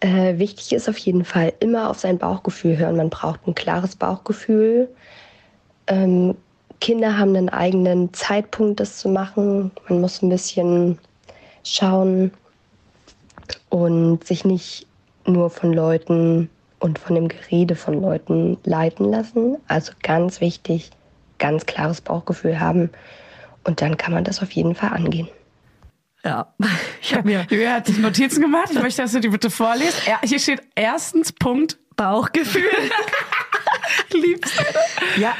Äh, 0.00 0.38
wichtig 0.38 0.72
ist 0.72 0.88
auf 0.88 0.98
jeden 0.98 1.24
Fall 1.24 1.52
immer 1.60 1.88
auf 1.88 2.00
sein 2.00 2.18
Bauchgefühl 2.18 2.76
hören. 2.78 2.96
Man 2.96 3.10
braucht 3.10 3.46
ein 3.46 3.54
klares 3.54 3.94
Bauchgefühl. 3.94 4.88
Ähm, 5.86 6.34
Kinder 6.80 7.18
haben 7.18 7.36
einen 7.36 7.50
eigenen 7.50 8.12
Zeitpunkt, 8.14 8.80
das 8.80 8.98
zu 8.98 9.08
machen. 9.08 9.70
Man 9.88 10.00
muss 10.00 10.22
ein 10.22 10.30
bisschen 10.30 10.98
schauen 11.62 12.32
und 13.68 14.24
sich 14.26 14.44
nicht 14.44 14.86
nur 15.32 15.50
von 15.50 15.72
Leuten 15.72 16.50
und 16.78 16.98
von 16.98 17.14
dem 17.14 17.28
Gerede 17.28 17.76
von 17.76 18.00
Leuten 18.00 18.58
leiten 18.64 19.10
lassen. 19.10 19.56
Also 19.68 19.92
ganz 20.02 20.40
wichtig, 20.40 20.90
ganz 21.38 21.66
klares 21.66 22.00
Bauchgefühl 22.00 22.58
haben. 22.60 22.90
Und 23.64 23.82
dann 23.82 23.96
kann 23.96 24.12
man 24.12 24.24
das 24.24 24.42
auf 24.42 24.50
jeden 24.52 24.74
Fall 24.74 24.90
angehen. 24.90 25.28
Ja. 26.24 26.52
Ich 27.02 27.14
habe 27.14 27.26
mir 27.26 27.46
Julia 27.50 27.72
hat 27.72 27.86
sich 27.86 27.98
Notizen 27.98 28.42
gemacht. 28.42 28.68
Ich 28.70 28.78
möchte, 28.82 29.02
dass 29.02 29.12
du 29.12 29.20
die 29.20 29.28
bitte 29.28 29.50
vorliest. 29.50 30.06
Er, 30.06 30.20
hier 30.22 30.38
steht 30.38 30.62
erstens 30.74 31.32
Punkt. 31.32 31.78
Bauchgefühl. 31.96 32.62
Liebst. 34.12 34.54
ja, 35.18 35.34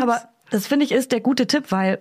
aber 0.00 0.22
das 0.50 0.66
finde 0.66 0.84
ich 0.84 0.92
ist 0.92 1.12
der 1.12 1.20
gute 1.20 1.46
Tipp, 1.46 1.66
weil 1.70 2.00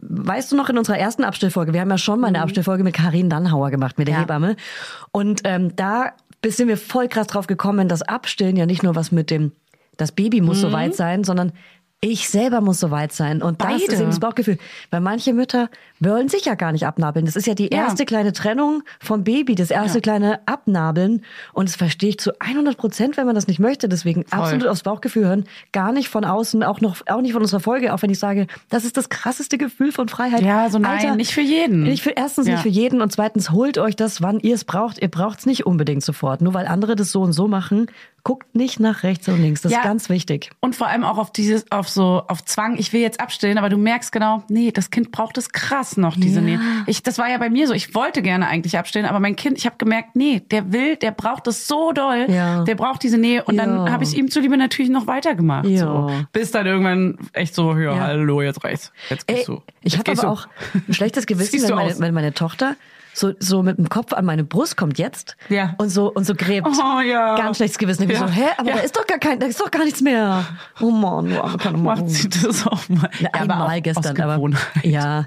Weißt 0.00 0.52
du 0.52 0.56
noch 0.56 0.68
in 0.68 0.78
unserer 0.78 0.96
ersten 0.96 1.24
Abstellfolge, 1.24 1.72
wir 1.72 1.80
haben 1.80 1.90
ja 1.90 1.98
schon 1.98 2.20
mal 2.20 2.28
eine 2.28 2.40
Abstellfolge 2.40 2.84
mit 2.84 2.94
Karin 2.94 3.28
Dannhauer 3.28 3.70
gemacht, 3.70 3.98
mit 3.98 4.06
der 4.06 4.14
Ja. 4.14 4.20
Hebamme. 4.20 4.54
Und 5.10 5.40
ähm, 5.42 5.74
da 5.74 6.12
sind 6.56 6.68
wir 6.68 6.76
voll 6.76 7.08
krass 7.08 7.26
drauf 7.26 7.46
gekommen, 7.46 7.88
dass 7.88 8.02
Abstillen 8.02 8.56
ja 8.56 8.66
nicht 8.66 8.82
nur 8.82 8.94
was 8.94 9.12
mit 9.12 9.30
dem, 9.30 9.52
das 9.96 10.12
Baby 10.12 10.40
muss 10.40 10.60
so 10.60 10.72
weit 10.72 10.94
sein, 10.94 11.24
sondern 11.24 11.52
ich 12.00 12.28
selber 12.28 12.60
muss 12.60 12.78
so 12.78 12.92
weit 12.92 13.12
sein. 13.12 13.42
Und 13.42 13.60
das 13.60 13.74
ist 13.76 13.86
Beide. 13.88 14.00
eben 14.02 14.10
das 14.10 14.20
Bauchgefühl. 14.20 14.58
Weil 14.90 15.00
manche 15.00 15.32
Mütter 15.32 15.68
wollen 15.98 16.28
sich 16.28 16.44
ja 16.44 16.54
gar 16.54 16.70
nicht 16.70 16.86
abnabeln. 16.86 17.26
Das 17.26 17.34
ist 17.34 17.46
ja 17.48 17.54
die 17.54 17.64
Ja. 17.72 17.78
erste 17.86 18.04
kleine 18.04 18.32
Trennung 18.32 18.84
vom 19.00 19.24
Baby, 19.24 19.56
das 19.56 19.72
erste 19.72 20.00
kleine 20.00 20.38
Abnabeln. 20.46 21.24
Und 21.52 21.68
das 21.68 21.74
verstehe 21.74 22.10
ich 22.10 22.18
zu 22.20 22.30
100 22.40 22.76
Prozent, 22.76 23.16
wenn 23.16 23.26
man 23.26 23.34
das 23.34 23.48
nicht 23.48 23.58
möchte. 23.58 23.88
Deswegen 23.88 24.24
absolut 24.30 24.68
aufs 24.68 24.84
Bauchgefühl 24.84 25.24
hören. 25.26 25.44
Gar 25.72 25.90
nicht 25.92 26.08
von 26.08 26.24
außen, 26.24 26.62
auch 26.62 26.80
noch, 26.80 26.98
auch 27.08 27.20
nicht 27.20 27.32
von 27.32 27.42
unserer 27.42 27.58
Folge, 27.60 27.92
auch 27.92 28.00
wenn 28.02 28.10
ich 28.10 28.20
sage, 28.20 28.46
das 28.68 28.84
ist 28.84 28.96
das 28.96 29.08
krasseste 29.08 29.58
Gefühl 29.58 29.90
von 29.90 30.08
Freiheit. 30.08 30.42
Ja, 30.42 30.70
so 30.70 30.78
nein, 30.78 31.16
nicht 31.16 31.32
für 31.32 31.40
jeden. 31.40 31.82
Nicht 31.82 32.04
für, 32.04 32.10
erstens 32.10 32.46
Ja. 32.46 32.52
nicht 32.54 32.62
für 32.62 32.68
jeden 32.68 33.02
und 33.02 33.10
zweitens 33.10 33.50
holt 33.50 33.76
euch 33.76 33.96
das, 33.96 34.22
wann 34.22 34.38
ihr 34.38 34.54
es 34.54 34.64
braucht. 34.64 35.02
Ihr 35.02 35.08
braucht 35.08 35.40
es 35.40 35.46
nicht 35.46 35.66
unbedingt 35.66 36.04
sofort. 36.04 36.42
Nur 36.42 36.54
weil 36.54 36.68
andere 36.68 36.94
das 36.94 37.10
so 37.10 37.22
und 37.22 37.32
so 37.32 37.48
machen, 37.48 37.86
guckt 38.28 38.54
nicht 38.54 38.78
nach 38.78 39.04
rechts 39.04 39.26
und 39.28 39.40
links. 39.40 39.62
Das 39.62 39.72
Ja. 39.72 39.78
ist 39.78 39.84
ganz 39.84 40.10
wichtig. 40.10 40.50
Und 40.60 40.76
vor 40.76 40.86
allem 40.88 41.02
auch 41.02 41.16
auf 41.16 41.32
dieses, 41.32 41.64
auf 41.72 41.88
so, 41.88 42.22
auf 42.28 42.44
Zwang, 42.44 42.76
ich 42.76 42.92
will 42.92 43.00
jetzt 43.00 43.20
abstillen, 43.20 43.56
aber 43.56 43.70
du 43.70 43.78
merkst 43.78 44.12
genau, 44.12 44.42
nee, 44.50 44.70
das 44.70 44.90
Kind 44.90 45.12
braucht 45.12 45.38
es 45.38 45.48
krass 45.50 45.96
noch, 45.96 46.14
diese 46.14 46.40
Ja. 46.40 46.44
Nähe. 46.44 46.60
Ich, 46.86 47.02
das 47.02 47.16
war 47.16 47.30
ja 47.30 47.38
bei 47.38 47.48
mir 47.48 47.66
so, 47.66 47.72
ich 47.72 47.94
wollte 47.94 48.20
gerne 48.20 48.46
eigentlich 48.46 48.76
abstillen, 48.76 49.08
aber 49.08 49.18
mein 49.18 49.34
Kind, 49.34 49.56
ich 49.56 49.64
habe 49.64 49.76
gemerkt, 49.78 50.14
nee, 50.14 50.42
der 50.50 50.74
will, 50.74 50.96
der 50.96 51.12
braucht 51.12 51.46
es 51.46 51.66
so 51.66 51.92
doll, 51.92 52.26
Ja. 52.28 52.64
der 52.64 52.74
braucht 52.74 53.02
diese 53.02 53.16
Nähe 53.16 53.44
und 53.44 53.56
dann 53.56 53.90
habe 53.90 54.04
ich 54.04 54.14
ihm 54.14 54.30
zuliebe 54.30 54.58
natürlich 54.58 54.90
noch 54.90 55.06
weitergemacht. 55.06 55.66
So. 55.66 56.10
Bis 56.32 56.50
dann 56.50 56.66
irgendwann 56.66 57.16
echt 57.32 57.54
so, 57.54 57.74
ja, 57.78 57.98
hallo, 57.98 58.42
jetzt 58.42 58.62
reicht's. 58.62 58.92
Jetzt 59.08 59.24
Ey, 59.26 59.36
gehst 59.36 59.48
du. 59.48 59.62
ich 59.82 59.96
habe 59.98 60.12
aber 60.12 60.28
auch 60.28 60.48
ein 60.86 60.92
schlechtes 60.92 61.24
Gewissen, 61.26 61.62
wenn 61.66 61.74
meine, 61.74 61.98
wenn 61.98 62.12
meine 62.12 62.34
Tochter 62.34 62.76
so, 63.18 63.32
so 63.38 63.62
mit 63.62 63.78
dem 63.78 63.88
Kopf 63.88 64.12
an 64.12 64.24
meine 64.24 64.44
Brust 64.44 64.76
kommt 64.76 64.98
jetzt 64.98 65.36
Ja. 65.48 65.74
und 65.78 65.88
so 65.90 66.12
und 66.12 66.24
so 66.24 66.34
gräbt. 66.34 66.66
Oh, 66.68 67.00
ja. 67.00 67.36
Ganz 67.36 67.56
schlechtes 67.56 67.78
Gewissen. 67.78 68.04
Ich 68.04 68.10
Ja. 68.10 68.18
so, 68.18 68.26
hä, 68.32 68.44
aber 68.56 68.68
Ja. 68.68 68.76
da 68.76 68.82
ist 68.82 68.96
doch 68.96 69.06
gar 69.06 69.18
kein, 69.18 69.40
da 69.40 69.46
ist 69.46 69.60
doch 69.60 69.70
gar 69.70 69.84
nichts 69.84 70.00
mehr. 70.00 70.44
Oh 70.80 70.90
Mann, 70.90 71.30
du 71.30 71.42
arme 71.42 71.78
Maus. 71.78 71.98
Macht 72.00 72.10
sie 72.10 72.28
das 72.28 72.66
auch 72.66 72.88
mal. 72.88 73.10
Na, 73.20 73.20
Ja, 73.20 73.28
aber 73.34 73.40
einmal 73.54 73.78
auch 73.78 73.82
gestern, 73.82 74.20
aus 74.20 74.20
aber 74.20 74.50
ja, 74.82 75.26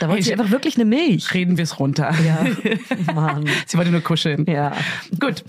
da 0.00 0.08
wollte 0.08 0.14
Hey, 0.16 0.22
sie 0.22 0.32
einfach 0.32 0.50
wirklich 0.50 0.76
eine 0.76 0.84
Milch. 0.84 1.32
Reden 1.34 1.56
wir 1.56 1.64
es 1.64 1.78
runter. 1.78 2.12
Ja, 2.24 2.44
Mann. 3.14 3.48
Sie 3.66 3.76
wollte 3.78 3.90
nur 3.90 4.00
kuscheln. 4.02 4.44
Ja. 4.46 4.72
Gut. 5.18 5.44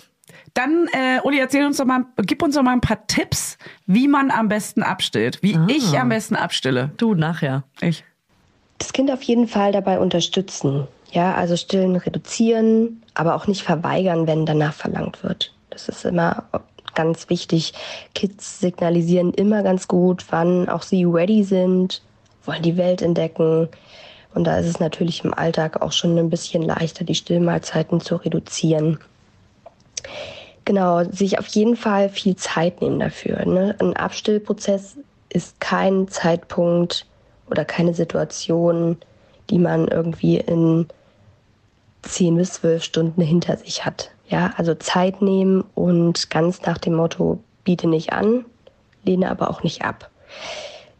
Dann, 0.54 0.88
äh, 0.92 1.20
Uli, 1.24 1.40
erzähl 1.40 1.66
uns 1.66 1.78
doch 1.78 1.86
mal, 1.86 2.06
gib 2.18 2.42
uns 2.44 2.56
doch 2.56 2.62
mal 2.64 2.74
ein 2.74 2.82
paar 2.82 3.08
Tipps, 3.08 3.58
wie 3.86 4.08
man 4.10 4.32
am 4.32 4.50
besten 4.50 4.84
abstillt. 4.84 5.40
Wie 5.42 5.56
Ah. 5.56 5.66
ich 5.70 5.98
am 5.98 6.10
besten 6.10 6.36
abstille. 6.36 6.92
Du 6.98 7.16
nachher. 7.16 7.64
Ich. 7.80 8.04
Das 8.78 8.92
Kind 8.92 9.12
auf 9.12 9.22
jeden 9.24 9.48
Fall 9.48 9.72
dabei 9.72 10.00
unterstützen. 10.00 10.88
Ja, 11.12 11.36
also 11.36 11.58
stillen 11.58 11.98
reduzieren, 11.98 13.04
aber 13.14 13.36
auch 13.36 13.48
nicht 13.48 13.64
verweigern, 13.64 14.28
wenn 14.28 14.46
danach 14.46 14.74
verlangt 14.74 15.24
wird. 15.24 15.54
Das 15.70 15.90
ist 15.90 16.06
immer 16.06 16.46
ganz 16.96 17.30
wichtig. 17.30 17.74
Kids 18.16 18.60
signalisieren 18.60 19.34
immer 19.34 19.64
ganz 19.64 19.88
gut, 19.88 20.26
wann 20.30 20.70
auch 20.70 20.84
sie 20.84 21.04
ready 21.04 21.44
sind, 21.44 22.02
wollen 22.46 22.64
die 22.64 22.78
Welt 22.78 23.02
entdecken. 23.02 23.70
Und 24.34 24.46
da 24.46 24.58
ist 24.58 24.68
es 24.68 24.80
natürlich 24.80 25.24
im 25.24 25.34
Alltag 25.34 25.82
auch 25.82 25.92
schon 25.92 26.18
ein 26.18 26.30
bisschen 26.30 26.64
leichter, 26.64 27.04
die 27.04 27.16
Stillmahlzeiten 27.16 28.00
zu 28.00 28.16
reduzieren. 28.16 29.00
Genau, 30.64 31.04
sich 31.06 31.40
auf 31.40 31.48
jeden 31.48 31.76
Fall 31.76 32.10
viel 32.10 32.36
Zeit 32.36 32.82
nehmen 32.82 33.00
dafür. 33.00 33.46
Ne? 33.46 33.76
Ein 33.80 33.96
Abstillprozess 33.96 34.96
ist 35.30 35.60
kein 35.60 36.08
Zeitpunkt 36.08 37.06
oder 37.50 37.66
keine 37.66 37.94
Situation, 37.94 38.98
die 39.50 39.60
man 39.60 39.88
irgendwie 39.88 40.38
in 40.38 40.88
10 42.04 42.36
bis 42.38 42.54
12 42.54 42.84
Stunden 42.84 43.22
hinter 43.22 43.58
sich 43.58 43.86
hat. 43.86 44.12
Ja, 44.28 44.54
also 44.58 44.76
Zeit 44.76 45.22
nehmen 45.22 45.64
und 45.76 46.30
ganz 46.30 46.62
nach 46.64 46.78
dem 46.78 46.96
Motto, 46.96 47.40
biete 47.64 47.88
nicht 47.88 48.14
an, 48.14 48.46
lehne 49.04 49.30
aber 49.30 49.50
auch 49.50 49.64
nicht 49.64 49.84
ab. 49.84 50.10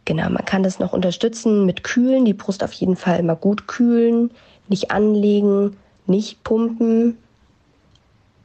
Genau, 0.04 0.28
man 0.28 0.44
kann 0.44 0.62
das 0.62 0.78
noch 0.78 0.92
unterstützen 0.92 1.64
mit 1.64 1.84
Kühlen, 1.84 2.24
die 2.24 2.34
Brust 2.34 2.62
auf 2.62 2.72
jeden 2.72 2.96
Fall 2.96 3.20
immer 3.20 3.36
gut 3.36 3.68
kühlen, 3.68 4.30
nicht 4.68 4.90
anlegen, 4.90 5.76
nicht 6.06 6.42
pumpen, 6.44 7.18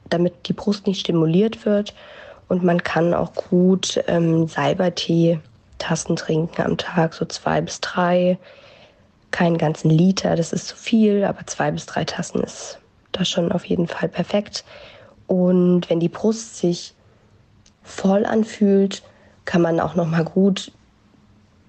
damit 0.10 0.48
die 0.48 0.54
Brust 0.54 0.88
nicht 0.88 1.00
stimuliert 1.00 1.66
wird. 1.66 1.94
Und 2.48 2.64
man 2.64 2.82
kann 2.82 3.14
auch 3.14 3.34
gut 3.34 4.02
ähm, 4.08 4.48
Salbertee 4.48 5.40
Tassen 5.80 6.16
trinken 6.16 6.62
am 6.62 6.78
Tag, 6.78 7.14
so 7.14 7.26
zwei 7.26 7.62
bis 7.62 7.82
drei. 7.82 8.38
Keinen 9.32 9.58
ganzen 9.58 9.90
Liter, 9.90 10.36
das 10.36 10.54
ist 10.54 10.68
zu 10.68 10.76
viel, 10.76 11.24
aber 11.24 11.46
zwei 11.48 11.72
bis 11.72 11.86
drei 11.86 12.06
Tassen 12.06 12.42
ist 12.42 12.80
das 13.12 13.30
schon 13.30 13.52
auf 13.52 13.66
jeden 13.66 13.88
Fall 13.88 14.10
perfekt. 14.10 14.64
Und 15.28 15.90
wenn 15.90 16.00
die 16.00 16.10
Brust 16.10 16.58
sich 16.58 16.94
voll 17.84 18.26
anfühlt, 18.26 19.02
kann 19.46 19.62
man 19.62 19.80
auch 19.80 19.96
noch 19.96 20.08
mal 20.08 20.24
gut 20.24 20.72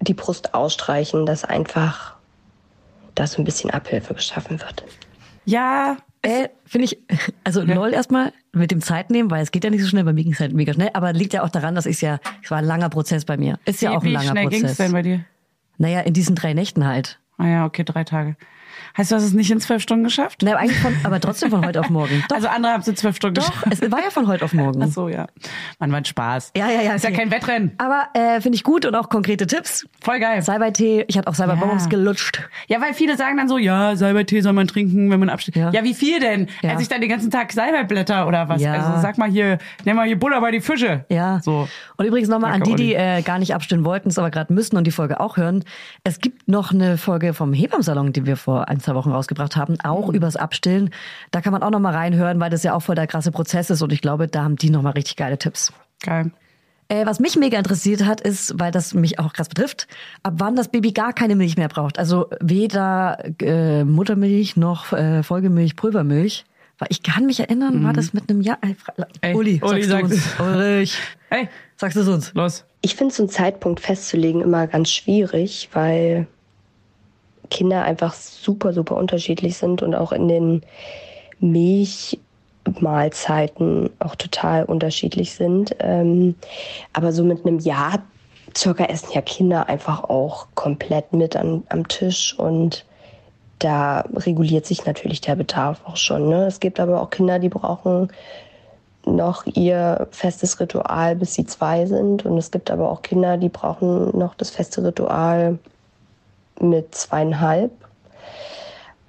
die 0.01 0.13
Brust 0.13 0.53
ausstreichen, 0.53 1.25
dass 1.25 1.43
einfach 1.43 2.15
da 3.15 3.27
so 3.27 3.41
ein 3.41 3.45
bisschen 3.45 3.69
Abhilfe 3.69 4.13
geschaffen 4.13 4.61
wird. 4.61 4.83
Ja, 5.45 5.97
Äh, 6.21 6.49
finde 6.65 6.85
ich, 6.85 6.99
also 7.45 7.61
lol 7.61 7.93
erstmal 7.93 8.33
mit 8.51 8.71
dem 8.71 8.81
Zeit 8.81 9.09
nehmen, 9.09 9.31
weil 9.31 9.41
es 9.41 9.51
geht 9.51 9.63
ja 9.63 9.69
nicht 9.69 9.81
so 9.81 9.87
schnell, 9.87 10.03
bei 10.03 10.11
mir 10.13 10.23
ging 10.23 10.33
es 10.33 10.39
halt 10.39 10.53
mega 10.53 10.73
schnell, 10.73 10.89
aber 10.93 11.13
liegt 11.13 11.33
ja 11.33 11.43
auch 11.43 11.49
daran, 11.49 11.75
dass 11.75 11.85
ich 11.85 12.01
ja, 12.01 12.19
es 12.43 12.51
war 12.51 12.57
ein 12.57 12.65
langer 12.65 12.89
Prozess 12.89 13.23
bei 13.23 13.37
mir. 13.37 13.57
Ist 13.65 13.81
ja 13.81 13.91
wie, 13.91 13.95
auch 13.95 14.01
ein 14.01 14.07
wie 14.07 14.13
langer 14.13 14.31
schnell 14.31 14.47
ging's 14.47 14.61
Prozess. 14.63 14.77
denn 14.77 14.91
bei 14.91 15.01
dir? 15.01 15.25
Naja, 15.77 16.01
in 16.01 16.13
diesen 16.13 16.35
drei 16.35 16.53
Nächten 16.53 16.85
halt. 16.85 17.19
Ah 17.39 17.47
ja, 17.47 17.65
okay, 17.65 17.83
drei 17.85 18.03
Tage. 18.03 18.35
Heißt, 18.97 19.11
du 19.11 19.15
hast 19.15 19.23
es 19.23 19.33
nicht 19.33 19.51
in 19.51 19.59
zwölf 19.59 19.81
Stunden 19.81 20.03
geschafft? 20.03 20.41
Na, 20.43 20.55
eigentlich 20.55 20.79
von, 20.79 20.95
aber 21.03 21.19
trotzdem 21.19 21.49
von 21.51 21.65
heute 21.65 21.79
auf 21.79 21.89
morgen. 21.89 22.23
Doch, 22.27 22.35
Also 22.39 22.47
andere 22.47 22.73
haben 22.73 22.81
es 22.81 22.87
in 22.87 22.95
zwölf 22.95 23.15
Stunden 23.15 23.35
doch, 23.35 23.47
geschafft. 23.47 23.67
es 23.83 23.91
war 23.91 23.99
ja 24.01 24.09
von 24.09 24.27
heute 24.27 24.45
auf 24.45 24.53
morgen. 24.53 24.81
Ach 24.83 24.87
so, 24.87 25.09
ja. 25.09 25.27
Mann, 25.79 25.91
war 25.91 26.03
Spaß. 26.03 26.51
Ja, 26.55 26.69
ja, 26.69 26.81
ja. 26.81 26.93
Ist 26.95 27.03
ja 27.03 27.09
okay. 27.09 27.19
kein 27.19 27.31
Wettrennen. 27.31 27.71
Aber 27.77 28.07
äh, 28.13 28.41
finde 28.41 28.55
ich 28.55 28.63
gut 28.63 28.85
und 28.85 28.95
auch 28.95 29.09
konkrete 29.09 29.45
Tipps. 29.47 29.85
Voll 30.01 30.19
geil. 30.19 30.41
Salbei-Tee, 30.41 31.05
ich 31.07 31.17
hatte 31.17 31.27
auch 31.27 31.35
Salbei-Bonbons 31.35 31.83
Ja. 31.83 31.89
gelutscht. 31.89 32.41
Ja, 32.67 32.81
weil 32.81 32.93
viele 32.93 33.17
sagen 33.17 33.37
dann 33.37 33.47
so, 33.49 33.57
ja, 33.57 33.95
Salbeitee 33.95 34.41
soll 34.41 34.53
man 34.53 34.67
trinken, 34.67 35.09
wenn 35.11 35.19
man 35.19 35.29
absteht. 35.29 35.55
Ja, 35.55 35.71
Ja. 35.71 35.83
wie 35.83 35.93
viel 35.93 36.19
denn? 36.19 36.47
Ja. 36.61 36.71
Esse 36.71 36.83
ich 36.83 36.87
dann 36.89 37.01
den 37.01 37.09
ganzen 37.09 37.29
Tag 37.31 37.51
Salbeiblätter 37.51 38.27
oder 38.27 38.47
was? 38.49 38.61
Ja. 38.61 38.73
Also 38.73 39.01
sag 39.01 39.17
mal 39.17 39.29
hier, 39.29 39.57
nimm 39.85 39.95
mal 39.95 40.07
hier 40.07 40.17
Butter 40.17 40.39
bei 40.41 40.51
die 40.51 40.61
Fische. 40.61 41.05
Ja. 41.09 41.39
So. 41.43 41.67
Und 41.97 42.05
übrigens 42.05 42.29
nochmal 42.29 42.53
an 42.53 42.61
die, 42.63 42.75
die 42.75 42.93
äh, 42.95 43.21
gar 43.21 43.39
nicht 43.39 43.53
abstimmen 43.53 43.83
wollten, 43.85 44.09
es 44.09 44.17
aber 44.17 44.31
gerade 44.31 44.53
müssen 44.53 44.77
und 44.77 44.85
die 44.87 44.91
Folge 44.91 45.19
auch 45.19 45.37
hören. 45.37 45.63
Es 46.03 46.19
gibt 46.19 46.47
noch 46.47 46.71
eine 46.71 46.97
Folge 46.97 47.33
vom 47.33 47.53
Hebamsalon, 47.53 48.13
die 48.13 48.25
wir 48.25 48.37
vor 48.37 48.67
ein, 48.69 48.78
zwei 48.79 48.95
Wochen 48.95 49.11
rausgebracht 49.11 49.55
haben, 49.55 49.79
auch 49.83 50.07
Mhm. 50.09 50.15
übers 50.15 50.35
Abstillen. 50.35 50.89
Da 51.31 51.41
kann 51.41 51.53
man 51.53 51.63
auch 51.63 51.69
nochmal 51.71 51.93
reinhören, 51.95 52.39
weil 52.39 52.49
das 52.49 52.63
ja 52.63 52.73
auch 52.73 52.81
voll 52.81 52.95
der 52.95 53.07
krasse 53.07 53.31
Prozess 53.31 53.69
ist 53.69 53.81
und 53.81 53.91
ich 53.93 54.01
glaube, 54.01 54.27
da 54.27 54.43
haben 54.43 54.55
die 54.55 54.69
nochmal 54.69 54.93
richtig 54.93 55.15
geile 55.15 55.37
Tipps. 55.37 55.71
Geil. 56.01 56.31
Äh, 56.91 57.05
was 57.05 57.19
mich 57.19 57.35
mega 57.35 57.57
interessiert 57.57 58.03
hat, 58.05 58.19
ist, 58.21 58.59
weil 58.59 58.71
das 58.71 58.95
mich 58.95 59.19
auch 59.19 59.33
krass 59.33 59.47
betrifft, 59.47 59.87
ab 60.23 60.33
wann 60.37 60.55
das 60.55 60.69
Baby 60.69 60.91
gar 60.91 61.13
keine 61.13 61.35
Milch 61.35 61.55
mehr 61.55 61.67
braucht. 61.67 61.99
Also 61.99 62.27
weder 62.41 63.23
äh, 63.41 63.83
Muttermilch 63.83 64.57
noch 64.57 64.91
äh, 64.93 65.21
Folgemilch, 65.21 65.75
Pulvermilch. 65.75 66.45
Weil 66.79 66.87
ich 66.91 67.03
kann 67.03 67.25
mich 67.25 67.41
erinnern, 67.41 67.83
war 67.83 67.91
das 67.91 68.13
mit 68.13 68.29
einem 68.29 68.39
Jahr. 68.41 68.57
Äh, 68.61 68.67
Mhm. 68.69 69.05
Ey, 69.21 69.35
Uli, 69.35 69.61
Uli 69.61 69.83
sagst 69.83 69.85
du 69.85 69.89
sagt 69.91 70.03
uns. 70.05 70.13
es. 70.15 70.39
Ulrich, 70.39 70.97
Hey, 71.29 71.49
sagst 71.75 71.97
du 71.97 72.01
es 72.01 72.07
uns? 72.07 72.33
los. 72.33 72.65
Ich 72.81 72.95
finde 72.95 73.13
so 73.13 73.23
einen 73.23 73.29
Zeitpunkt 73.29 73.81
festzulegen 73.81 74.41
immer 74.41 74.65
ganz 74.65 74.89
schwierig, 74.89 75.69
weil 75.73 76.25
Kinder 77.49 77.83
einfach 77.83 78.13
super, 78.13 78.73
super 78.73 78.95
unterschiedlich 78.95 79.57
sind 79.57 79.81
und 79.81 79.95
auch 79.95 80.11
in 80.11 80.27
den 80.27 80.61
Milchmahlzeiten 81.39 83.89
auch 83.99 84.15
total 84.15 84.65
unterschiedlich 84.65 85.33
sind. 85.33 85.75
Ähm, 85.79 86.35
aber 86.93 87.11
so 87.11 87.23
mit 87.23 87.43
einem 87.45 87.59
Jahr 87.59 88.03
circa 88.55 88.85
essen 88.85 89.09
ja 89.13 89.21
Kinder 89.21 89.69
einfach 89.69 90.03
auch 90.03 90.47
komplett 90.55 91.13
mit 91.13 91.35
an, 91.35 91.63
am 91.69 91.87
Tisch 91.87 92.37
und 92.37 92.85
da 93.59 94.05
reguliert 94.15 94.65
sich 94.65 94.85
natürlich 94.85 95.21
der 95.21 95.35
Bedarf 95.35 95.81
auch 95.85 95.97
schon. 95.97 96.29
Ne? 96.29 96.45
Es 96.45 96.59
gibt 96.59 96.79
aber 96.79 97.01
auch 97.01 97.09
Kinder, 97.09 97.39
die 97.39 97.49
brauchen 97.49 98.09
noch 99.05 99.45
ihr 99.45 100.07
festes 100.11 100.59
Ritual, 100.59 101.15
bis 101.15 101.33
sie 101.33 101.45
zwei 101.45 101.85
sind. 101.85 102.25
Und 102.25 102.37
es 102.37 102.51
gibt 102.51 102.71
aber 102.71 102.89
auch 102.89 103.01
Kinder, 103.01 103.37
die 103.37 103.49
brauchen 103.49 104.17
noch 104.17 104.35
das 104.35 104.49
feste 104.49 104.83
Ritual 104.83 105.59
mit 106.61 106.95
zweieinhalb. 106.95 107.71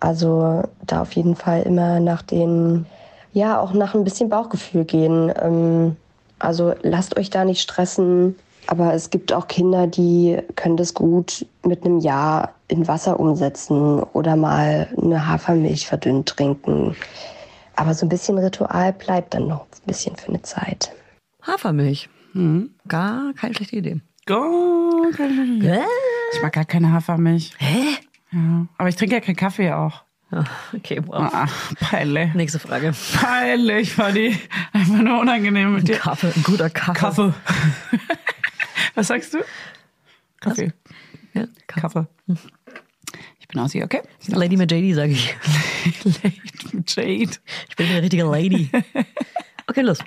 Also 0.00 0.62
da 0.86 1.02
auf 1.02 1.12
jeden 1.12 1.36
Fall 1.36 1.62
immer 1.62 2.00
nach 2.00 2.22
den, 2.22 2.86
ja, 3.32 3.60
auch 3.60 3.72
nach 3.74 3.94
ein 3.94 4.04
bisschen 4.04 4.28
Bauchgefühl 4.28 4.84
gehen. 4.84 5.32
Ähm, 5.40 5.96
also 6.38 6.74
lasst 6.82 7.16
euch 7.18 7.30
da 7.30 7.44
nicht 7.44 7.60
stressen. 7.60 8.36
Aber 8.66 8.94
es 8.94 9.10
gibt 9.10 9.32
auch 9.32 9.48
Kinder, 9.48 9.86
die 9.86 10.38
können 10.54 10.76
das 10.76 10.94
gut 10.94 11.46
mit 11.64 11.84
einem 11.84 11.98
Jahr 11.98 12.54
in 12.68 12.86
Wasser 12.86 13.18
umsetzen 13.18 14.02
oder 14.12 14.36
mal 14.36 14.88
eine 15.00 15.26
Hafermilch 15.26 15.86
verdünnt 15.86 16.28
trinken. 16.28 16.94
Aber 17.74 17.94
so 17.94 18.06
ein 18.06 18.10
bisschen 18.10 18.38
Ritual 18.38 18.92
bleibt 18.92 19.34
dann 19.34 19.48
noch 19.48 19.62
ein 19.62 19.86
bisschen 19.86 20.16
für 20.16 20.28
eine 20.28 20.42
Zeit. 20.42 20.92
Hafermilch. 21.42 22.08
Mhm. 22.32 22.74
Gar 22.86 23.32
keine 23.34 23.54
schlechte 23.54 23.76
Idee. 23.76 24.00
Go. 24.26 25.06
Hä? 25.16 25.80
Ich 26.32 26.42
mag 26.42 26.52
gar 26.52 26.64
keine 26.64 26.92
Hafermilch. 26.92 27.52
Hä? 27.58 27.84
Ja. 28.32 28.66
Aber 28.78 28.88
ich 28.88 28.96
trinke 28.96 29.14
ja 29.16 29.20
keinen 29.20 29.36
Kaffee 29.36 29.72
auch. 29.72 30.04
Ah, 30.30 30.44
Okay, 30.74 31.00
wow. 31.04 31.28
Ah, 31.32 31.48
peinlich. 31.80 32.32
Nächste 32.34 32.58
Frage. 32.60 32.92
Peinlich 33.14 33.98
war 33.98 34.12
die. 34.12 34.38
Einfach 34.72 35.02
nur 35.02 35.20
unangenehm 35.20 35.74
mit 35.74 35.88
dir. 35.88 35.96
Kaffee, 35.98 36.32
ein 36.34 36.42
guter 36.44 36.70
Kaffee. 36.70 37.00
Kaffee. 37.00 37.34
Was 38.94 39.08
sagst 39.08 39.34
du? 39.34 39.38
Kaffee. 40.40 40.72
Ja, 41.34 41.46
Kaffee. 41.66 42.06
Ich 43.40 43.48
bin 43.48 43.60
Aussie, 43.60 43.82
okay? 43.82 44.02
Lady 44.28 44.56
mit 44.56 44.70
JD, 44.70 44.94
sage 44.94 45.12
ich. 45.12 45.34
Jade. 46.86 47.30
Ich 47.68 47.76
bin 47.76 47.86
eine 47.88 48.02
richtige 48.02 48.24
Lady. 48.24 48.70
Okay, 49.70 49.82
los. 49.82 50.00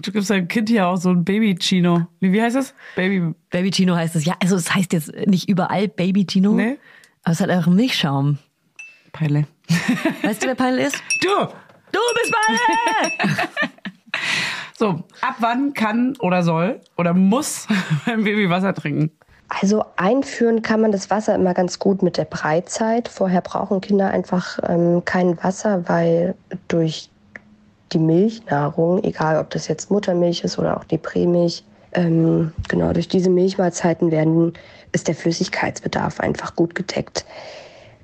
Du 0.00 0.10
gibst 0.10 0.28
deinem 0.28 0.48
Kind 0.48 0.68
hier 0.68 0.88
auch 0.88 0.96
so 0.96 1.10
ein 1.10 1.24
Baby-Chino. 1.24 2.08
Wie, 2.18 2.32
wie 2.32 2.42
heißt 2.42 2.56
das? 2.56 2.74
Baby. 2.96 3.32
Baby 3.48 3.70
Chino 3.70 3.94
heißt 3.94 4.16
es. 4.16 4.24
Ja, 4.24 4.34
also 4.42 4.56
es 4.56 4.74
heißt 4.74 4.92
jetzt 4.92 5.14
nicht 5.26 5.48
überall 5.48 5.86
Baby 5.86 6.26
Chino. 6.26 6.50
Nee. 6.54 6.78
Aber 7.22 7.32
es 7.32 7.40
hat 7.40 7.48
auch 7.50 7.68
Milchschaum. 7.68 8.38
Peile. 9.12 9.46
Weißt 10.22 10.42
du, 10.42 10.48
wer 10.48 10.56
Peil 10.56 10.78
ist? 10.78 11.00
Du! 11.20 11.28
Du 11.92 12.00
bist 12.14 12.32
Peil! 12.32 13.48
So, 14.76 15.04
ab 15.20 15.36
wann 15.38 15.74
kann 15.74 16.16
oder 16.18 16.42
soll 16.42 16.80
oder 16.96 17.14
muss 17.14 17.68
ein 18.06 18.24
Baby 18.24 18.50
Wasser 18.50 18.74
trinken? 18.74 19.12
Also 19.48 19.84
einführen 19.94 20.62
kann 20.62 20.80
man 20.80 20.90
das 20.90 21.08
Wasser 21.08 21.36
immer 21.36 21.54
ganz 21.54 21.78
gut 21.78 22.02
mit 22.02 22.16
der 22.16 22.24
Breitzeit. 22.24 23.06
Vorher 23.06 23.42
brauchen 23.42 23.80
Kinder 23.80 24.10
einfach 24.10 24.58
ähm, 24.68 25.04
kein 25.04 25.40
Wasser, 25.40 25.88
weil 25.88 26.34
durch 26.66 27.11
die 27.92 27.98
Milchnahrung, 27.98 29.02
egal 29.04 29.38
ob 29.38 29.50
das 29.50 29.68
jetzt 29.68 29.90
Muttermilch 29.90 30.44
ist 30.44 30.58
oder 30.58 30.76
auch 30.76 30.84
die 30.84 30.98
Prämilch, 30.98 31.64
ähm, 31.92 32.52
genau 32.68 32.92
durch 32.92 33.08
diese 33.08 33.30
Milchmahlzeiten 33.30 34.10
werden, 34.10 34.54
ist 34.92 35.08
der 35.08 35.14
Flüssigkeitsbedarf 35.14 36.20
einfach 36.20 36.56
gut 36.56 36.74
gedeckt. 36.74 37.24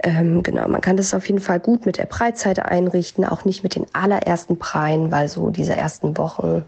Ähm, 0.02 0.42
genau, 0.42 0.68
man 0.68 0.80
kann 0.80 0.96
das 0.96 1.12
auf 1.12 1.26
jeden 1.26 1.40
Fall 1.40 1.58
gut 1.58 1.84
mit 1.84 1.98
der 1.98 2.06
Breitzeit 2.06 2.60
einrichten, 2.60 3.24
auch 3.24 3.44
nicht 3.44 3.64
mit 3.64 3.74
den 3.74 3.86
allerersten 3.94 4.56
Breien, 4.56 5.10
weil 5.10 5.28
so 5.28 5.50
diese 5.50 5.74
ersten 5.74 6.16
Wochen, 6.16 6.64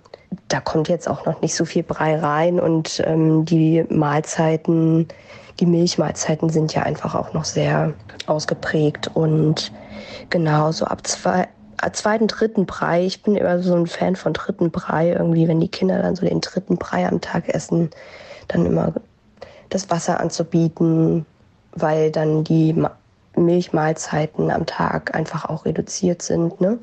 da 0.49 0.61
kommt 0.61 0.89
jetzt 0.89 1.09
auch 1.09 1.27
noch 1.27 1.41
nicht 1.41 1.55
so 1.55 1.65
viel 1.65 1.85
Brei 1.85 2.19
rein 2.19 2.59
und 2.59 3.03
ähm, 3.07 3.45
die 3.45 3.85
Mahlzeiten, 3.89 5.07
die 5.61 5.67
Milchmahlzeiten 5.67 6.51
sind 6.51 6.75
ja 6.75 6.83
einfach 6.83 7.15
auch 7.15 7.33
noch 7.33 7.45
sehr 7.45 7.93
ausgeprägt 8.27 9.11
und 9.15 9.71
genau 10.31 10.73
so 10.73 10.87
ab 10.87 11.07
zwei, 11.07 11.47
zweiten, 11.93 12.27
dritten 12.27 12.67
Brei, 12.67 13.05
ich 13.07 13.23
bin 13.23 13.37
immer 13.37 13.63
so 13.63 13.75
ein 13.75 13.87
Fan 13.87 14.17
von 14.17 14.33
dritten 14.33 14.71
Brei, 14.71 15.13
irgendwie, 15.13 15.49
wenn 15.49 15.61
die 15.61 15.69
Kinder 15.69 16.01
dann 16.03 16.17
so 16.17 16.27
den 16.27 16.41
dritten 16.41 16.77
Brei 16.77 17.07
am 17.07 17.21
Tag 17.21 17.49
essen, 17.49 17.91
dann 18.49 18.67
immer 18.67 18.93
das 19.71 19.91
Wasser 19.91 20.21
anzubieten, 20.21 21.25
weil 21.73 22.11
dann 22.11 22.45
die 22.45 22.73
Ma- 22.73 22.97
Milchmahlzeiten 23.37 24.51
am 24.51 24.67
Tag 24.67 25.15
einfach 25.15 25.45
auch 25.45 25.65
reduziert 25.65 26.23
sind. 26.23 26.61
Ne? 26.61 26.79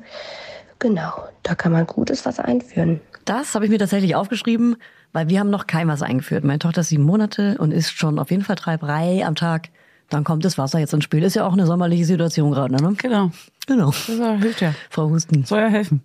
Genau, 0.78 1.12
da 1.42 1.54
kann 1.54 1.72
man 1.72 1.86
gutes 1.86 2.24
was 2.24 2.38
einführen. 2.40 3.00
Das 3.24 3.54
habe 3.54 3.66
ich 3.66 3.70
mir 3.70 3.78
tatsächlich 3.78 4.14
aufgeschrieben, 4.14 4.76
weil 5.12 5.28
wir 5.28 5.40
haben 5.40 5.50
noch 5.50 5.66
kein 5.66 5.88
Wasser 5.88 6.06
eingeführt. 6.06 6.44
Meine 6.44 6.58
Tochter 6.58 6.80
ist 6.80 6.88
sieben 6.88 7.02
Monate 7.04 7.56
und 7.58 7.72
isst 7.72 7.98
schon 7.98 8.18
auf 8.18 8.30
jeden 8.30 8.42
Fall 8.42 8.56
drei 8.56 8.76
Brei 8.76 9.22
am 9.26 9.34
Tag. 9.34 9.68
Dann 10.10 10.24
kommt 10.24 10.44
das 10.44 10.56
Wasser 10.56 10.78
jetzt 10.78 10.94
ins 10.94 11.04
Spiel. 11.04 11.22
Ist 11.22 11.34
ja 11.34 11.46
auch 11.46 11.52
eine 11.52 11.66
sommerliche 11.66 12.04
Situation 12.04 12.50
gerade, 12.50 12.74
ne? 12.74 12.94
Genau. 12.96 13.30
Genau. 13.66 13.90
Das 13.90 14.06
hilft 14.06 14.60
ja. 14.62 14.74
Frau 14.88 15.10
Husten. 15.10 15.44
Soll 15.44 15.60
ja 15.60 15.68
helfen. 15.68 16.02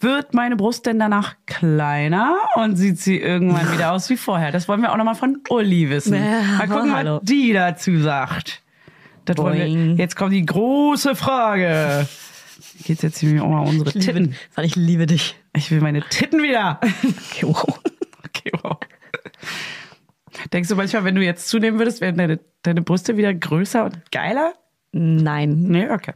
Wird 0.00 0.32
meine 0.32 0.54
Brust 0.54 0.86
denn 0.86 1.00
danach 1.00 1.34
kleiner 1.46 2.36
und 2.54 2.76
sieht 2.76 3.00
sie 3.00 3.18
irgendwann 3.18 3.72
wieder 3.74 3.92
aus 3.92 4.08
wie 4.10 4.16
vorher? 4.16 4.52
Das 4.52 4.68
wollen 4.68 4.80
wir 4.82 4.92
auch 4.92 4.96
nochmal 4.96 5.16
von 5.16 5.40
Uli 5.48 5.90
wissen. 5.90 6.14
Ja, 6.14 6.42
mal 6.58 6.68
gucken, 6.68 6.94
hallo. 6.94 7.16
was 7.16 7.24
die 7.24 7.52
dazu 7.52 7.98
sagt. 7.98 8.62
Das 9.24 9.36
wollen 9.36 9.58
wir, 9.58 9.94
jetzt 9.96 10.14
kommt 10.14 10.32
die 10.32 10.46
große 10.46 11.16
Frage. 11.16 12.06
Geht's 12.84 13.02
jetzt 13.02 13.18
hier 13.18 13.44
um 13.44 13.52
unsere 13.60 13.92
Titten? 13.92 14.36
Weil 14.54 14.64
ich 14.64 14.76
liebe 14.76 15.06
dich. 15.06 15.34
Ich 15.54 15.70
will 15.72 15.80
meine 15.80 16.00
Titten 16.02 16.42
wieder. 16.42 16.80
Okay, 17.30 17.46
wow. 17.46 17.80
Okay, 18.24 18.52
wow. 18.62 18.76
Denkst 20.52 20.68
du 20.68 20.76
manchmal, 20.76 21.04
wenn 21.04 21.14
du 21.14 21.22
jetzt 21.22 21.48
zunehmen 21.48 21.78
würdest, 21.78 22.00
wären 22.00 22.16
deine, 22.16 22.38
deine 22.62 22.82
Brüste 22.82 23.16
wieder 23.16 23.32
größer 23.34 23.84
und 23.84 24.10
geiler? 24.12 24.54
Nein. 24.92 25.62
Nee, 25.68 25.90
okay. 25.90 26.12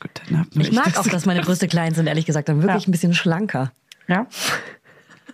Gut, 0.00 0.10
dann 0.30 0.40
hab 0.40 0.46
Ich 0.56 0.72
mag 0.72 0.86
das. 0.86 0.98
auch, 0.98 1.06
dass 1.08 1.26
meine 1.26 1.42
Brüste 1.42 1.68
klein 1.68 1.92
sind, 1.94 2.06
ehrlich 2.06 2.24
gesagt. 2.26 2.48
Dann 2.48 2.62
wirklich 2.62 2.84
Ja. 2.84 2.88
ein 2.88 2.92
bisschen 2.92 3.12
schlanker. 3.14 3.72
Ja. 4.08 4.26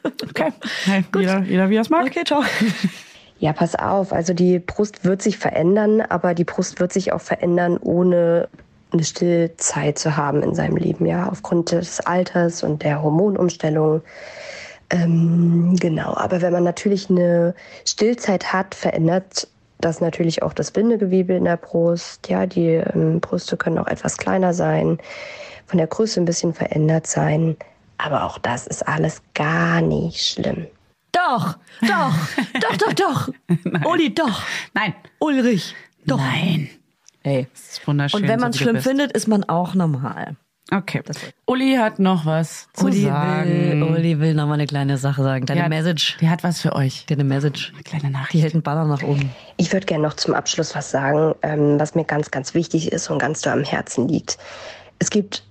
Okay. 0.04 0.52
Hey, 0.84 1.04
jeder, 1.16 1.40
jeder 1.42 1.70
wie 1.70 1.76
er 1.76 1.82
es 1.82 1.90
mag. 1.90 2.04
Okay, 2.06 2.24
ciao. 2.24 2.42
Ja, 3.38 3.52
pass 3.52 3.74
auf. 3.76 4.12
Also 4.12 4.34
die 4.34 4.58
Brust 4.58 5.04
wird 5.04 5.22
sich 5.22 5.38
verändern, 5.38 6.00
aber 6.00 6.34
die 6.34 6.44
Brust 6.44 6.80
wird 6.80 6.92
sich 6.92 7.12
auch 7.12 7.20
verändern, 7.20 7.76
ohne 7.76 8.48
eine 8.92 9.04
Stillzeit 9.04 9.98
zu 9.98 10.16
haben 10.16 10.42
in 10.42 10.54
seinem 10.54 10.76
Leben, 10.76 11.06
ja, 11.06 11.28
aufgrund 11.28 11.72
des 11.72 12.00
Alters 12.00 12.62
und 12.62 12.82
der 12.82 13.02
Hormonumstellung. 13.02 14.02
Ähm, 14.92 15.74
genau, 15.80 16.14
aber 16.14 16.42
wenn 16.42 16.52
man 16.52 16.64
natürlich 16.64 17.08
eine 17.08 17.54
Stillzeit 17.86 18.52
hat, 18.52 18.74
verändert 18.74 19.48
das 19.80 20.00
natürlich 20.00 20.42
auch 20.42 20.52
das 20.52 20.70
Bindegewebe 20.70 21.32
in 21.32 21.44
der 21.44 21.56
Brust. 21.56 22.28
Ja, 22.28 22.46
die 22.46 22.74
ähm, 22.74 23.18
Brüste 23.20 23.56
können 23.56 23.78
auch 23.78 23.86
etwas 23.86 24.18
kleiner 24.18 24.52
sein, 24.52 24.98
von 25.66 25.78
der 25.78 25.86
Größe 25.86 26.20
ein 26.20 26.26
bisschen 26.26 26.52
verändert 26.52 27.06
sein. 27.06 27.56
Aber 27.96 28.24
auch 28.24 28.38
das 28.38 28.66
ist 28.66 28.86
alles 28.86 29.22
gar 29.34 29.80
nicht 29.80 30.20
schlimm. 30.20 30.66
Doch, 31.12 31.56
doch, 31.80 32.14
doch, 32.60 32.76
doch, 32.76 32.92
doch. 32.92 33.28
Uli, 33.84 34.14
doch. 34.14 34.42
Nein. 34.74 34.94
Ulrich, 35.18 35.74
doch. 36.06 36.18
Nein. 36.18 36.68
Ey. 37.22 37.46
Das 37.52 37.62
ist 37.72 37.86
wunderschön. 37.86 38.22
Und 38.22 38.28
wenn 38.28 38.40
so 38.40 38.44
man 38.44 38.50
es 38.50 38.56
du 38.58 38.62
schlimm 38.64 38.74
bist. 38.76 38.86
findet, 38.86 39.12
ist 39.12 39.28
man 39.28 39.44
auch 39.44 39.74
normal. 39.74 40.36
Okay. 40.74 41.02
Uli 41.46 41.74
hat 41.76 41.98
noch 41.98 42.24
was 42.24 42.68
zu 42.72 42.86
Uli 42.86 43.02
sagen. 43.02 43.50
will, 43.50 43.82
Uli 43.82 44.20
will 44.20 44.34
noch 44.34 44.46
mal 44.46 44.54
eine 44.54 44.66
kleine 44.66 44.96
Sache 44.96 45.22
sagen. 45.22 45.44
Deine 45.44 45.58
Der 45.58 45.64
hat- 45.64 45.70
Message. 45.70 46.16
Der 46.20 46.30
hat 46.30 46.42
was 46.44 46.60
für 46.60 46.74
euch. 46.74 47.04
Deine 47.06 47.24
Message. 47.24 47.72
Kleine 47.84 48.10
Nachricht. 48.10 48.32
Die 48.32 48.40
hält 48.42 48.54
einen 48.54 48.62
Banner 48.62 48.86
nach 48.86 49.02
oben. 49.02 49.30
Ich 49.58 49.72
würde 49.72 49.84
gerne 49.86 50.02
noch 50.04 50.14
zum 50.14 50.32
Abschluss 50.34 50.74
was 50.74 50.90
sagen, 50.90 51.34
ähm, 51.42 51.78
was 51.78 51.94
mir 51.94 52.04
ganz, 52.04 52.30
ganz 52.30 52.54
wichtig 52.54 52.90
ist 52.90 53.10
und 53.10 53.18
ganz 53.18 53.42
doll 53.42 53.52
am 53.52 53.64
Herzen 53.64 54.08
liegt. 54.08 54.38
Es 54.98 55.10
gibt 55.10 55.44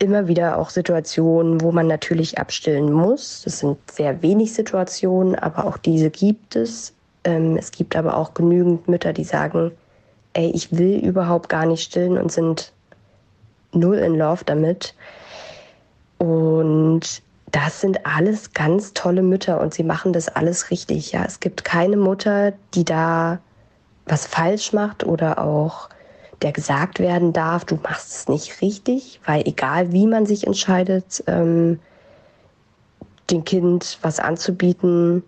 immer 0.00 0.26
wieder 0.26 0.58
auch 0.58 0.70
Situationen, 0.70 1.60
wo 1.60 1.70
man 1.70 1.86
natürlich 1.86 2.38
abstillen 2.38 2.92
muss. 2.92 3.42
Das 3.44 3.60
sind 3.60 3.78
sehr 3.90 4.20
wenig 4.22 4.52
Situationen, 4.52 5.36
aber 5.36 5.64
auch 5.64 5.76
diese 5.78 6.10
gibt 6.10 6.56
es. 6.56 6.92
Ähm, 7.24 7.56
es 7.56 7.70
gibt 7.70 7.94
aber 7.94 8.16
auch 8.16 8.34
genügend 8.34 8.88
Mütter, 8.88 9.12
die 9.12 9.24
sagen, 9.24 9.70
ey, 10.32 10.50
ich 10.54 10.76
will 10.76 10.96
überhaupt 10.98 11.48
gar 11.48 11.66
nicht 11.66 11.82
stillen 11.84 12.18
und 12.18 12.30
sind 12.32 12.72
null 13.76 13.98
in 13.98 14.16
Love 14.16 14.44
damit. 14.44 14.94
Und 16.18 17.22
das 17.52 17.80
sind 17.80 18.04
alles 18.04 18.52
ganz 18.52 18.92
tolle 18.92 19.22
Mütter 19.22 19.60
und 19.60 19.72
sie 19.72 19.84
machen 19.84 20.12
das 20.12 20.28
alles 20.28 20.70
richtig. 20.70 21.12
Ja, 21.12 21.24
es 21.24 21.40
gibt 21.40 21.64
keine 21.64 21.96
Mutter, 21.96 22.52
die 22.74 22.84
da 22.84 23.38
was 24.06 24.26
falsch 24.26 24.72
macht 24.72 25.04
oder 25.04 25.38
auch 25.42 25.88
der 26.42 26.52
gesagt 26.52 26.98
werden 26.98 27.32
darf, 27.32 27.64
du 27.64 27.76
machst 27.76 28.12
es 28.12 28.28
nicht 28.28 28.60
richtig, 28.60 29.20
weil 29.24 29.42
egal 29.46 29.92
wie 29.92 30.06
man 30.06 30.26
sich 30.26 30.46
entscheidet, 30.46 31.24
ähm, 31.26 31.80
dem 33.30 33.44
Kind 33.44 33.98
was 34.02 34.20
anzubieten, 34.20 35.24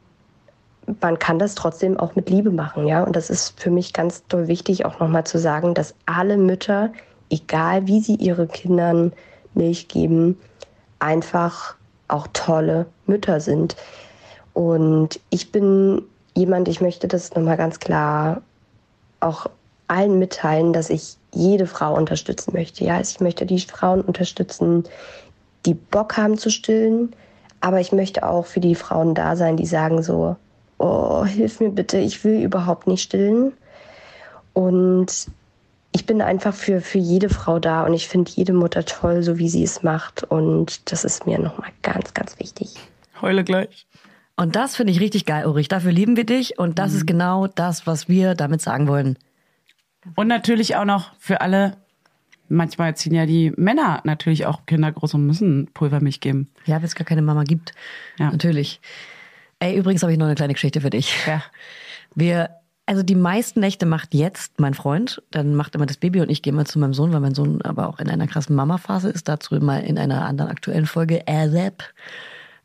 man 1.01 1.19
kann 1.19 1.39
das 1.39 1.55
trotzdem 1.55 1.99
auch 1.99 2.15
mit 2.15 2.31
Liebe 2.31 2.51
machen, 2.51 2.87
ja. 2.87 3.03
Und 3.03 3.17
das 3.17 3.31
ist 3.31 3.61
für 3.61 3.71
mich 3.71 3.93
ganz 3.93 4.25
doll 4.27 4.49
wichtig, 4.49 4.85
auch 4.85 5.01
nochmal 5.01 5.25
zu 5.25 5.39
sagen, 5.39 5.75
dass 5.75 5.95
alle 6.07 6.37
Mütter, 6.37 6.93
egal 7.31 7.87
wie 7.87 8.01
sie 8.01 8.15
ihre 8.15 8.47
Kindern 8.47 9.13
Milch 9.55 9.89
geben, 9.89 10.39
einfach 10.99 11.77
auch 12.09 12.27
tolle 12.33 12.87
Mütter 13.07 13.41
sind. 13.41 13.77
Und 14.55 15.21
ich 15.31 15.53
bin 15.53 16.03
jemand, 16.35 16.69
ich 16.69 16.81
möchte 16.81 17.09
das 17.09 17.35
nochmal 17.35 17.57
ganz 17.57 17.79
klar 17.81 18.43
auch 19.21 19.47
allen 19.89 20.19
mitteilen, 20.19 20.73
dass 20.73 20.91
ich 20.91 21.17
jede 21.33 21.67
Frau 21.67 21.95
unterstützen 21.95 22.53
möchte. 22.55 22.85
Ja, 22.85 22.97
also 22.97 23.13
ich 23.17 23.21
möchte 23.21 23.47
die 23.47 23.61
Frauen 23.61 24.01
unterstützen, 24.03 24.85
die 25.67 25.75
Bock 25.75 26.17
haben 26.17 26.39
zu 26.39 26.51
stillen, 26.51 27.15
aber 27.61 27.81
ich 27.81 27.93
möchte 27.93 28.29
auch 28.29 28.47
für 28.47 28.61
die 28.61 28.75
Frauen 28.75 29.15
da 29.15 29.37
sein, 29.37 29.57
die 29.57 29.67
sagen 29.67 30.03
so, 30.03 30.37
oh, 30.79 31.25
hilf 31.25 31.61
mir 31.61 31.71
bitte, 31.71 31.99
ich 31.99 32.23
will 32.25 32.43
überhaupt 32.43 32.87
nicht 32.87 33.03
stillen. 33.03 33.53
Und 34.53 35.29
ich 35.93 36.07
bin 36.07 36.21
einfach 36.21 36.55
für, 36.55 36.81
für 36.81 36.99
jede 36.99 37.29
Frau 37.29 37.59
da 37.59 37.85
und 37.85 37.95
ich 37.95 38.09
finde 38.09 38.31
jede 38.35 38.53
Mutter 38.53 38.85
toll, 38.85 39.23
so 39.23 39.39
wie 39.39 39.49
sie 39.49 39.63
es 39.63 39.83
macht. 39.83 40.23
Und 40.25 40.91
das 40.93 41.05
ist 41.05 41.27
mir 41.27 41.39
nochmal 41.39 41.71
ganz, 41.83 42.15
ganz 42.15 42.39
wichtig. 42.39 42.75
Heule 43.21 43.45
gleich. 43.45 43.87
Und 44.37 44.55
das 44.55 44.77
finde 44.77 44.93
ich 44.93 45.01
richtig 45.01 45.27
geil, 45.27 45.47
Ulrich. 45.47 45.69
Dafür 45.69 45.91
lieben 45.91 46.17
wir 46.17 46.25
dich. 46.25 46.59
Und 46.59 46.79
das 46.79 46.93
ist 46.93 47.07
genau 47.07 47.49
das, 47.49 47.87
was 47.87 48.09
wir 48.09 48.35
damit 48.35 48.61
sagen 48.61 48.87
wollen. 48.87 49.19
Und 50.15 50.29
natürlich 50.29 50.77
auch 50.77 50.85
noch 50.85 51.13
für 51.19 51.41
alle, 51.41 51.77
manchmal 52.49 52.95
ziehen 52.97 53.15
ja 53.15 53.27
die 53.27 53.53
Männer 53.57 54.01
natürlich 54.05 54.47
auch 54.47 54.65
Kinder 54.67 54.93
groß 54.93 55.15
und 55.15 55.27
müssen 55.27 55.69
Pulvermilch 55.75 56.21
geben. 56.21 56.49
Ja, 56.67 56.77
wenn 56.77 56.85
es 56.85 56.95
gar 56.95 57.05
keine 57.05 57.23
Mama 57.23 57.43
gibt. 57.43 57.73
Ja. 58.19 58.31
Natürlich. 58.31 58.81
Ey, 59.59 59.77
übrigens 59.77 60.03
habe 60.03 60.13
ich 60.13 60.19
noch 60.19 60.27
eine 60.27 60.37
kleine 60.37 60.53
Geschichte 60.53 60.81
für 60.81 60.91
dich. 60.91 61.27
Ja. 61.27 61.43
Wir, 62.15 62.51
also 62.89 63.03
die 63.03 63.15
meisten 63.15 63.61
Nächte 63.61 63.85
macht 63.85 64.15
jetzt 64.15 64.59
mein 64.61 64.73
Freund. 64.73 65.23
Dann 65.31 65.55
macht 65.55 65.75
immer 65.75 65.85
das 65.85 65.99
Baby 65.99 66.23
und 66.23 66.31
ich 66.31 66.41
gehe 66.41 66.55
mal 66.55 66.67
zu 66.67 66.79
meinem 66.79 66.95
Sohn, 66.95 67.13
weil 67.13 67.21
mein 67.21 67.35
Sohn 67.35 67.61
aber 67.61 67.87
auch 67.87 67.99
in 67.99 68.09
einer 68.09 68.27
krassen 68.27 68.57
Mama-Phase 68.57 69.11
ist. 69.11 69.29
Dazu 69.29 69.57
mal 69.57 69.81
in 69.81 69.99
einer 69.99 70.25
anderen 70.25 70.51
aktuellen 70.51 70.87
Folge 70.87 71.23
ASAP. 71.29 71.85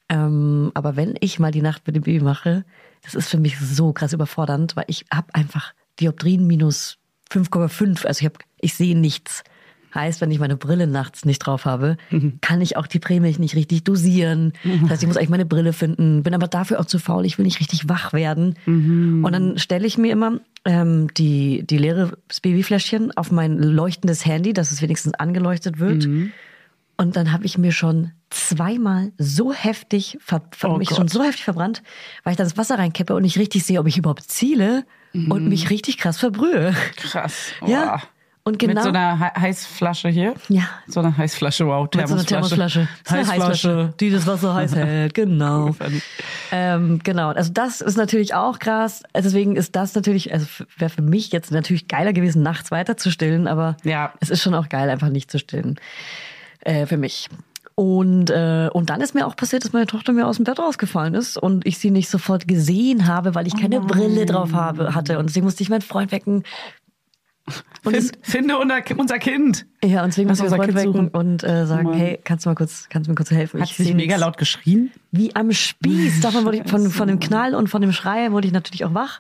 Ähm, 0.07 0.71
aber 0.75 0.95
wenn 0.95 1.15
ich 1.19 1.39
mal 1.39 1.51
die 1.51 1.61
Nacht 1.61 1.85
mit 1.85 1.97
dem 1.97 2.03
Baby 2.03 2.23
mache, 2.23 2.63
das 3.01 3.15
ist 3.15 3.27
für 3.27 3.37
mich 3.37 3.59
so 3.59 3.91
krass 3.91 4.13
überfordernd, 4.13 4.77
weil 4.77 4.85
ich 4.87 5.03
habe 5.13 5.35
einfach 5.35 5.73
Dioptrien 5.99 6.47
minus 6.47 6.99
5,5. 7.29 8.05
Also 8.05 8.21
ich 8.21 8.25
habe, 8.25 8.39
ich 8.61 8.75
sehe 8.75 8.97
nichts. 8.97 9.43
Heißt, 9.95 10.21
wenn 10.21 10.31
ich 10.31 10.39
meine 10.39 10.57
Brille 10.57 10.87
nachts 10.87 11.23
nicht 11.25 11.39
drauf 11.39 11.65
habe, 11.65 11.97
kann 12.41 12.61
ich 12.61 12.77
auch 12.77 12.87
die 12.87 12.99
Prämilch 12.99 13.37
nicht 13.39 13.55
richtig 13.55 13.83
dosieren. 13.83 14.53
Das 14.81 14.89
heißt, 14.91 15.03
ich 15.03 15.07
muss 15.07 15.17
eigentlich 15.17 15.29
meine 15.29 15.45
Brille 15.45 15.73
finden, 15.73 16.23
bin 16.23 16.33
aber 16.33 16.47
dafür 16.47 16.79
auch 16.79 16.85
zu 16.85 16.97
faul, 16.99 17.25
ich 17.25 17.37
will 17.37 17.45
nicht 17.45 17.59
richtig 17.59 17.87
wach 17.89 18.11
werden. 18.13 18.55
Und 18.65 19.31
dann 19.31 19.57
stelle 19.59 19.85
ich 19.85 19.97
mir 19.97 20.11
immer 20.11 20.39
ähm, 20.65 21.07
die, 21.15 21.63
die 21.67 21.77
leere 21.77 22.17
Babyfläschchen 22.41 23.15
auf 23.17 23.31
mein 23.31 23.57
leuchtendes 23.57 24.25
Handy, 24.25 24.53
dass 24.53 24.71
es 24.71 24.81
wenigstens 24.81 25.13
angeleuchtet 25.15 25.79
wird. 25.79 26.05
Und 26.95 27.15
dann 27.15 27.31
habe 27.31 27.45
ich 27.45 27.57
mir 27.57 27.71
schon 27.71 28.11
zweimal 28.29 29.11
so 29.17 29.51
heftig, 29.53 30.17
Oh 30.63 30.77
mich 30.77 30.89
Gott. 30.89 30.97
schon 30.97 31.07
so 31.07 31.23
heftig 31.23 31.43
verbrannt, 31.43 31.81
weil 32.23 32.31
ich 32.31 32.37
da 32.37 32.43
das 32.43 32.57
Wasser 32.57 32.77
reinkippe 32.77 33.13
und 33.15 33.23
nicht 33.23 33.37
richtig 33.37 33.63
sehe, 33.65 33.79
ob 33.79 33.87
ich 33.87 33.97
überhaupt 33.97 34.23
ziele 34.23 34.85
und 35.13 35.47
mich 35.47 35.69
richtig 35.69 35.97
krass 35.97 36.17
verbrühe. 36.19 36.73
Krass. 36.95 37.51
Ja. 37.67 38.01
Und 38.45 38.59
genau. 38.59 38.73
Mit 38.73 38.83
so 38.83 38.89
einer 38.89 39.17
He- 39.19 39.39
Heißflasche 39.39 40.09
hier. 40.09 40.33
Ja. 40.49 40.63
So 40.87 40.99
einer 40.99 41.15
Heißflasche, 41.17 41.65
wow. 41.65 41.87
Mit 41.95 42.07
so 42.09 42.13
einer 42.15 42.25
Thermosflasche. 42.25 42.89
Eine 43.07 43.25
Heißflasche. 43.27 43.93
die 44.01 44.09
das 44.09 44.27
Wasser 44.27 44.53
heiß 44.53 44.75
hält. 44.75 45.13
Genau. 45.13 45.73
ähm, 46.51 46.99
genau. 47.03 47.29
Also 47.29 47.53
das 47.53 47.79
ist 47.79 47.95
natürlich 47.95 48.33
auch 48.33 48.59
krass. 48.59 49.03
Deswegen 49.15 49.55
ist 49.55 49.77
das 49.77 49.95
natürlich, 49.95 50.33
also 50.33 50.45
wäre 50.77 50.89
für 50.89 51.01
mich 51.01 51.31
jetzt 51.31 51.51
natürlich 51.51 51.87
geiler 51.87 52.11
gewesen, 52.11 52.43
nachts 52.43 52.69
weiter 52.69 52.97
zu 52.97 53.11
stillen, 53.11 53.47
aber 53.47 53.77
Ja. 53.85 54.11
es 54.19 54.29
ist 54.29 54.41
schon 54.41 54.53
auch 54.55 54.67
geil, 54.67 54.89
einfach 54.89 55.09
nicht 55.09 55.31
zu 55.31 55.39
stillen. 55.39 55.79
Äh, 56.59 56.85
für 56.85 56.97
mich. 56.97 57.29
Und, 57.75 58.29
äh, 58.29 58.69
und 58.71 58.89
dann 58.89 59.01
ist 59.01 59.15
mir 59.15 59.25
auch 59.25 59.35
passiert, 59.35 59.63
dass 59.63 59.73
meine 59.73 59.87
Tochter 59.87 60.11
mir 60.13 60.27
aus 60.27 60.35
dem 60.35 60.43
Bett 60.43 60.59
rausgefallen 60.59 61.15
ist 61.15 61.37
und 61.37 61.65
ich 61.65 61.79
sie 61.79 61.89
nicht 61.91 62.07
sofort 62.09 62.47
gesehen 62.47 63.07
habe, 63.07 63.33
weil 63.35 63.47
ich 63.47 63.55
keine 63.59 63.79
Brille 63.79 64.25
drauf 64.27 64.51
habe, 64.53 64.93
hatte. 64.93 65.17
Und 65.17 65.27
deswegen 65.29 65.45
musste 65.45 65.63
ich 65.63 65.69
meinen 65.69 65.81
Freund 65.81 66.11
wecken. 66.11 66.43
Und 67.83 67.95
Find, 67.97 68.17
finde 68.21 68.57
unser, 68.57 68.77
unser 68.97 69.19
Kind. 69.19 69.65
ja, 69.83 70.01
und 70.03 70.07
deswegen 70.11 70.27
meinen 70.29 70.39
unser 70.39 70.55
Freund 70.55 70.63
Kind 70.69 70.77
wecken 70.77 70.93
suchen. 70.93 71.07
und 71.09 71.43
äh, 71.43 71.65
sagen, 71.65 71.89
Mann. 71.89 71.97
hey, 71.97 72.19
kannst 72.23 72.45
du 72.45 72.49
mal 72.49 72.55
kurz, 72.55 72.87
kannst 72.89 73.07
du 73.07 73.11
mir 73.11 73.15
kurz 73.15 73.31
helfen? 73.31 73.59
Hat 73.61 73.69
Ich 73.69 73.75
sie 73.75 73.93
mega 73.93 74.15
laut 74.15 74.37
geschrien? 74.37 74.91
Wie 75.11 75.35
am 75.35 75.51
Spieß. 75.51 76.21
Davon 76.21 76.45
wurde 76.45 76.57
ich, 76.63 76.69
von, 76.69 76.89
von 76.89 77.09
dem 77.09 77.19
Knall 77.19 77.53
und 77.55 77.67
von 77.69 77.81
dem 77.81 77.91
Schrei 77.91 78.31
wurde 78.31 78.47
ich 78.47 78.53
natürlich 78.53 78.85
auch 78.85 78.93
wach. 78.93 79.19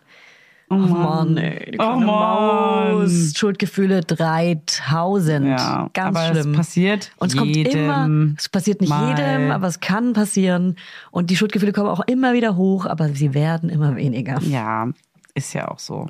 Oh 0.69 0.75
Oh 0.75 0.77
Mann, 0.77 1.35
ey, 1.35 1.71
die 1.71 1.77
Oh 1.79 1.83
Mann. 1.99 2.05
Maus. 2.05 3.33
Schuldgefühle 3.35 3.99
3000. 4.01 5.45
Ja, 5.45 5.89
Ganz 5.93 6.17
aber 6.17 6.27
schlimm. 6.33 6.51
es 6.51 6.57
passiert 6.57 7.11
Und 7.17 7.27
es 7.31 7.37
kommt 7.37 7.53
jedem 7.55 7.83
immer, 7.83 8.33
es 8.37 8.47
passiert 8.47 8.79
nicht 8.79 8.89
mal. 8.89 9.09
jedem, 9.09 9.51
aber 9.51 9.67
es 9.67 9.81
kann 9.81 10.13
passieren. 10.13 10.77
Und 11.11 11.29
die 11.29 11.35
Schuldgefühle 11.35 11.73
kommen 11.73 11.89
auch 11.89 12.01
immer 12.07 12.33
wieder 12.33 12.55
hoch, 12.55 12.85
aber 12.85 13.09
sie 13.09 13.33
werden 13.33 13.69
immer 13.69 13.97
weniger. 13.97 14.39
Ja, 14.43 14.87
ist 15.35 15.53
ja 15.53 15.67
auch 15.67 15.79
so. 15.79 16.09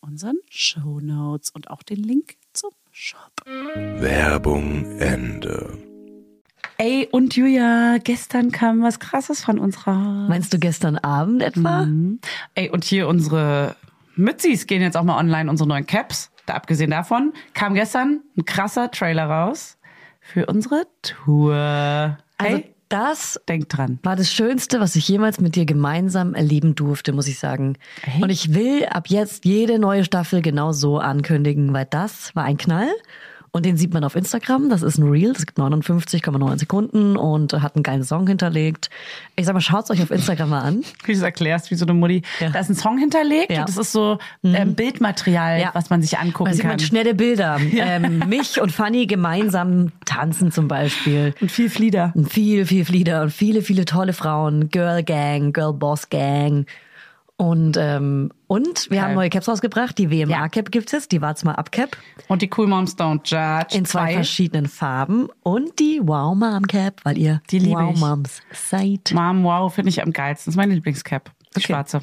unseren 0.00 0.36
Show 0.48 1.00
Notes 1.00 1.50
und 1.50 1.70
auch 1.70 1.82
den 1.82 2.02
Link 2.02 2.36
zum 2.52 2.70
Shop. 2.90 3.32
Werbung 3.44 4.98
Ende. 4.98 5.78
Ey, 6.78 7.08
und 7.10 7.34
Julia, 7.34 7.98
gestern 7.98 8.52
kam 8.52 8.82
was 8.82 9.00
Krasses 9.00 9.44
von 9.44 9.58
unserer. 9.58 10.28
Meinst 10.28 10.52
du 10.52 10.58
gestern 10.58 10.96
Abend 10.96 11.42
etwa? 11.42 11.86
Mhm. 11.86 12.20
Ey, 12.54 12.70
und 12.70 12.84
hier 12.84 13.08
unsere 13.08 13.74
Mützis 14.14 14.66
gehen 14.66 14.82
jetzt 14.82 14.96
auch 14.96 15.02
mal 15.02 15.18
online, 15.18 15.50
unsere 15.50 15.68
neuen 15.68 15.86
Caps. 15.86 16.30
Da 16.46 16.54
abgesehen 16.54 16.90
davon 16.90 17.32
kam 17.52 17.74
gestern 17.74 18.22
ein 18.36 18.44
krasser 18.44 18.90
Trailer 18.90 19.26
raus 19.26 19.76
für 20.20 20.46
unsere 20.46 20.86
Tour. 21.02 22.18
Also 22.36 22.56
Ey, 22.56 22.74
das 22.88 23.40
denk 23.48 23.68
dran. 23.68 23.98
war 24.02 24.16
das 24.16 24.32
Schönste, 24.32 24.80
was 24.80 24.96
ich 24.96 25.08
jemals 25.08 25.40
mit 25.40 25.56
dir 25.56 25.64
gemeinsam 25.64 26.34
erleben 26.34 26.74
durfte, 26.74 27.12
muss 27.12 27.28
ich 27.28 27.38
sagen. 27.38 27.76
Echt? 28.02 28.22
Und 28.22 28.30
ich 28.30 28.54
will 28.54 28.86
ab 28.86 29.08
jetzt 29.08 29.44
jede 29.44 29.78
neue 29.78 30.04
Staffel 30.04 30.42
genau 30.42 30.72
so 30.72 30.98
ankündigen, 30.98 31.72
weil 31.72 31.86
das 31.86 32.34
war 32.34 32.44
ein 32.44 32.56
Knall. 32.56 32.88
Und 33.52 33.64
den 33.66 33.76
sieht 33.76 33.94
man 33.94 34.04
auf 34.04 34.14
Instagram. 34.16 34.68
Das 34.68 34.82
ist 34.82 34.98
ein 34.98 35.08
Reel. 35.08 35.32
Das 35.32 35.46
gibt 35.46 35.58
59,9 35.58 36.58
Sekunden 36.58 37.16
und 37.16 37.52
hat 37.54 37.74
einen 37.76 37.82
geilen 37.82 38.04
Song 38.04 38.26
hinterlegt. 38.26 38.90
Ich 39.36 39.46
sag 39.46 39.54
mal, 39.54 39.60
schaut's 39.60 39.90
euch 39.90 40.02
auf 40.02 40.10
Instagram 40.10 40.50
mal 40.50 40.60
an. 40.60 40.84
Wie 41.04 41.12
du 41.12 41.18
es 41.18 41.22
erklärst, 41.22 41.70
wie 41.70 41.74
so 41.74 41.84
eine 41.86 41.94
Mutti. 41.94 42.22
Ja. 42.40 42.50
Da 42.50 42.60
ist 42.60 42.68
ein 42.68 42.74
Song 42.74 42.98
hinterlegt 42.98 43.50
Ja. 43.50 43.60
und 43.60 43.68
das 43.68 43.76
ist 43.76 43.92
so 43.92 44.18
ähm, 44.44 44.74
Bildmaterial, 44.74 45.60
Ja. 45.60 45.70
was 45.72 45.90
man 45.90 46.02
sich 46.02 46.18
angucken 46.18 46.50
Da 46.50 46.54
sieht 46.54 46.62
kann. 46.62 46.70
man 46.72 46.78
schnelle 46.80 47.14
Bilder. 47.14 47.58
Ähm, 47.80 48.24
mich 48.28 48.60
und 48.60 48.72
Fanny 48.72 49.06
gemeinsam 49.06 49.92
tanzen 50.04 50.50
zum 50.52 50.68
Beispiel. 50.68 51.32
und 51.40 51.50
viel 51.50 51.70
Flieder. 51.70 52.12
Und 52.14 52.30
viel, 52.30 52.66
viel 52.66 52.84
Flieder 52.84 53.22
und 53.22 53.30
viele, 53.30 53.62
viele 53.62 53.84
tolle 53.84 54.12
Frauen. 54.12 54.68
Girl 54.70 55.02
Gang, 55.02 55.54
Girl 55.54 55.72
Boss 55.72 56.10
Gang. 56.10 56.66
Und, 57.40 57.76
ähm, 57.78 58.32
und 58.48 58.90
wir 58.90 58.96
Geil. 58.98 59.06
haben 59.06 59.14
neue 59.14 59.30
Caps 59.30 59.48
rausgebracht. 59.48 59.96
Die 59.96 60.10
WMA-Cap 60.10 60.72
gibt 60.72 60.92
es, 60.92 61.06
die 61.06 61.22
Wart's 61.22 61.44
mal 61.44 61.54
ab 61.54 61.70
Cap. 61.70 61.96
Und 62.26 62.42
die 62.42 62.50
Cool 62.54 62.66
Moms 62.66 62.96
Don't 62.96 63.20
Judge. 63.24 63.78
In 63.78 63.84
zwei 63.84 64.12
verschiedenen 64.14 64.66
Farben. 64.66 65.28
Und 65.44 65.78
die 65.78 66.00
Wow 66.02 66.34
Mom 66.34 66.66
Cap, 66.66 67.00
weil 67.04 67.16
ihr 67.16 67.40
Die 67.50 67.60
liebe 67.60 67.80
Wow 67.80 67.94
ich. 67.94 68.00
Moms 68.00 68.42
seid. 68.52 69.12
Mom, 69.14 69.44
wow, 69.44 69.72
finde 69.72 69.90
ich 69.90 70.02
am 70.02 70.12
geilsten. 70.12 70.50
Das 70.50 70.54
ist 70.54 70.56
meine 70.56 70.74
Lieblingscap. 70.74 71.30
Die 71.54 71.58
Okay. 71.58 71.66
schwarze. 71.68 72.00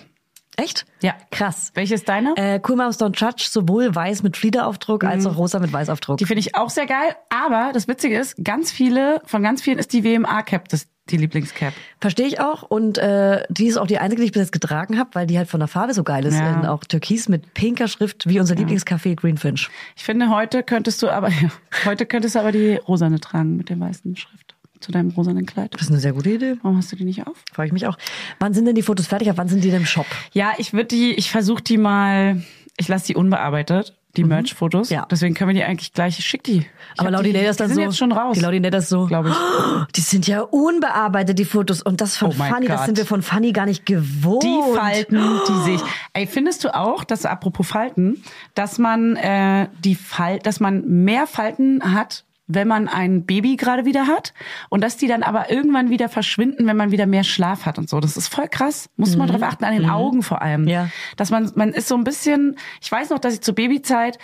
Echt? 0.56 0.86
Ja. 1.02 1.16
Krass. 1.32 1.72
Welche 1.74 1.96
ist 1.96 2.08
deine? 2.08 2.34
Äh, 2.38 2.62
cool 2.70 2.78
Moms 2.78 2.98
Don't 2.98 3.20
Judge, 3.20 3.48
sowohl 3.52 3.94
weiß 3.94 4.24
mit 4.24 4.38
Fliederaufdruck 4.38 5.04
als 5.04 5.26
auch 5.26 5.36
rosa 5.36 5.60
mit 5.60 5.74
Weißaufdruck. 5.74 6.14
Mhm. 6.16 6.18
Die 6.20 6.26
finde 6.26 6.40
ich 6.40 6.56
auch 6.56 6.70
sehr 6.70 6.86
geil. 6.86 7.14
Aber 7.30 7.72
das 7.74 7.90
Witzige 7.90 8.18
ist, 8.18 8.42
ganz 8.42 8.72
viele, 8.72 9.22
von 9.26 9.44
ganz 9.44 9.62
vielen 9.62 9.80
ist 9.80 9.92
die 9.92 10.06
WMA-Cap 10.06 10.70
das, 10.70 10.88
die 11.10 11.18
Lieblingscap. 11.18 11.74
Verstehe 12.02 12.26
ich 12.26 12.40
auch. 12.40 12.64
Und 12.64 12.98
äh, 12.98 13.44
die 13.50 13.68
ist 13.68 13.78
auch 13.78 13.88
die 13.88 14.00
einzige, 14.00 14.22
die 14.22 14.28
ich 14.28 14.32
bis 14.32 14.42
jetzt 14.42 14.52
getragen 14.52 14.98
habe, 14.98 15.12
weil 15.14 15.28
die 15.28 15.38
halt 15.38 15.48
von 15.48 15.60
der 15.60 15.68
Farbe 15.68 15.94
so 15.94 16.04
geil 16.04 16.26
ist. 16.26 16.38
Ja. 16.38 16.60
In 16.60 16.66
auch 16.66 16.84
Türkis 16.84 17.30
mit 17.30 17.54
pinker 17.54 17.88
Schrift, 17.88 18.28
wie 18.28 18.40
unser 18.40 18.56
Lieblingscafé 18.56 19.16
Greenfinch. 19.16 19.70
Ich 19.96 20.04
finde, 20.04 20.30
heute 20.30 20.64
könntest 20.64 21.02
du 21.04 21.10
aber, 21.10 21.30
ja, 21.42 21.52
heute 21.86 22.06
könntest 22.06 22.36
du 22.36 22.40
aber 22.40 22.52
die 22.52 22.76
rosane 22.88 23.20
tragen 23.20 23.58
mit 23.58 23.70
der 23.70 23.80
weißen 23.80 24.16
Schrift. 24.16 24.56
Zu 24.82 24.92
deinem 24.92 25.12
rosanen 25.12 25.46
Kleid. 25.46 25.74
Das 25.74 25.84
ist 25.84 25.90
eine 25.90 26.00
sehr 26.00 26.14
gute 26.14 26.32
Idee. 26.32 26.58
Warum 26.62 26.78
hast 26.78 26.92
du 26.92 26.96
die 26.96 27.06
nicht 27.06 27.26
auf? 27.26 27.44
Frage 27.52 27.68
ich 27.68 27.74
mich 27.74 27.88
auch. 27.88 27.98
Wann 28.40 28.54
sind 28.54 28.66
denn 28.66 28.76
die 28.76 28.82
Fotos 28.82 29.08
fertig? 29.08 29.30
Ab 29.30 29.38
wann 29.38 29.48
sind 29.48 29.64
die 29.64 29.72
denn 29.72 29.80
im 29.80 29.86
Shop? 29.86 30.06
Ja, 30.34 30.54
ich 30.58 30.74
würde 30.74 30.88
die, 30.88 31.14
ich 31.14 31.32
versuche 31.32 31.64
die 31.64 31.78
mal, 31.78 32.44
ich 32.78 32.88
lasse 32.88 33.08
die 33.08 33.16
unbearbeitet, 33.16 33.96
die 34.18 34.24
Merch-Fotos. 34.24 34.90
Ja. 34.90 35.06
Deswegen 35.10 35.34
können 35.36 35.50
wir 35.50 35.56
die 35.56 35.64
eigentlich 35.64 35.94
gleich, 35.94 36.20
ich 36.20 36.26
schick 36.26 36.44
die. 36.44 36.58
Ich 36.60 36.66
Aber 36.98 37.12
Laudinetta 37.12 37.44
die, 37.44 37.50
ist 37.50 37.60
dann 37.60 37.68
die 37.68 37.74
sind 37.76 37.84
so. 37.84 37.90
jetzt 37.90 37.98
schon 37.98 38.12
raus. 38.12 38.36
Die 38.36 38.42
Laudinetta 38.42 38.78
ist 38.78 38.90
so. 38.90 39.06
glaube 39.06 39.30
ich. 39.30 39.36
Die 39.96 40.02
sind 40.02 40.28
ja 40.28 40.42
unbearbeitet, 40.42 41.38
die 41.40 41.46
Fotos. 41.46 41.82
Und 41.82 42.02
das 42.02 42.18
von 42.18 42.30
Oh 42.30 42.32
Fanny, 42.32 42.68
das 42.68 42.86
sind 42.86 42.98
wir 42.98 43.06
von 43.06 43.22
Fanny 43.22 43.52
gar 43.52 43.66
nicht 43.66 43.86
gewohnt. 43.86 44.44
Die 44.44 44.60
Falten, 44.76 45.40
die 45.48 45.64
sehe 45.64 45.76
ich. 45.76 45.82
Ey, 46.14 46.28
findest 46.28 46.64
du 46.64 46.76
auch, 46.76 47.04
dass 47.04 47.26
apropos 47.26 47.68
Falten, 47.68 48.24
dass 48.54 48.78
man 48.78 49.16
äh, 49.16 49.68
die 49.84 49.96
Fal 49.96 50.40
dass 50.40 50.60
man 50.60 50.86
mehr 51.04 51.28
Falten 51.28 51.94
hat, 51.94 52.24
wenn 52.48 52.68
man 52.68 52.88
ein 52.88 53.26
Baby 53.26 53.56
gerade 53.56 53.86
wieder 53.86 54.08
hat 54.08 54.34
und 54.70 54.82
dass 54.84 54.98
die 54.98 55.08
dann 55.08 55.24
aber 55.24 55.52
irgendwann 55.52 55.90
wieder 55.90 56.10
verschwinden, 56.10 56.68
wenn 56.68 56.78
man 56.78 56.92
wieder 56.92 57.06
mehr 57.08 57.24
Schlaf 57.24 57.66
hat 57.66 57.78
und 57.78 57.90
so. 57.90 58.00
Das 58.00 58.18
ist 58.18 58.28
voll 58.28 58.48
krass. 58.48 58.90
Muss 58.98 59.16
man 59.16 59.28
drauf 59.28 59.42
achten, 59.42 59.64
an 59.66 59.74
den 59.74 59.90
Augen 59.90 60.22
vor 60.22 60.42
allem. 60.42 60.64
Mhm. 60.64 60.68
Ja. 60.68 60.90
Dass 61.18 61.32
man 61.32 61.52
man 61.56 61.70
ist 61.70 61.88
so 61.88 61.96
ein 61.96 62.04
bisschen, 62.04 62.56
ich 62.82 62.92
weiß 62.92 63.10
noch, 63.10 63.20
dass 63.20 63.34
ich 63.34 63.42
zur 63.42 63.56
Babyzeit 63.56 64.20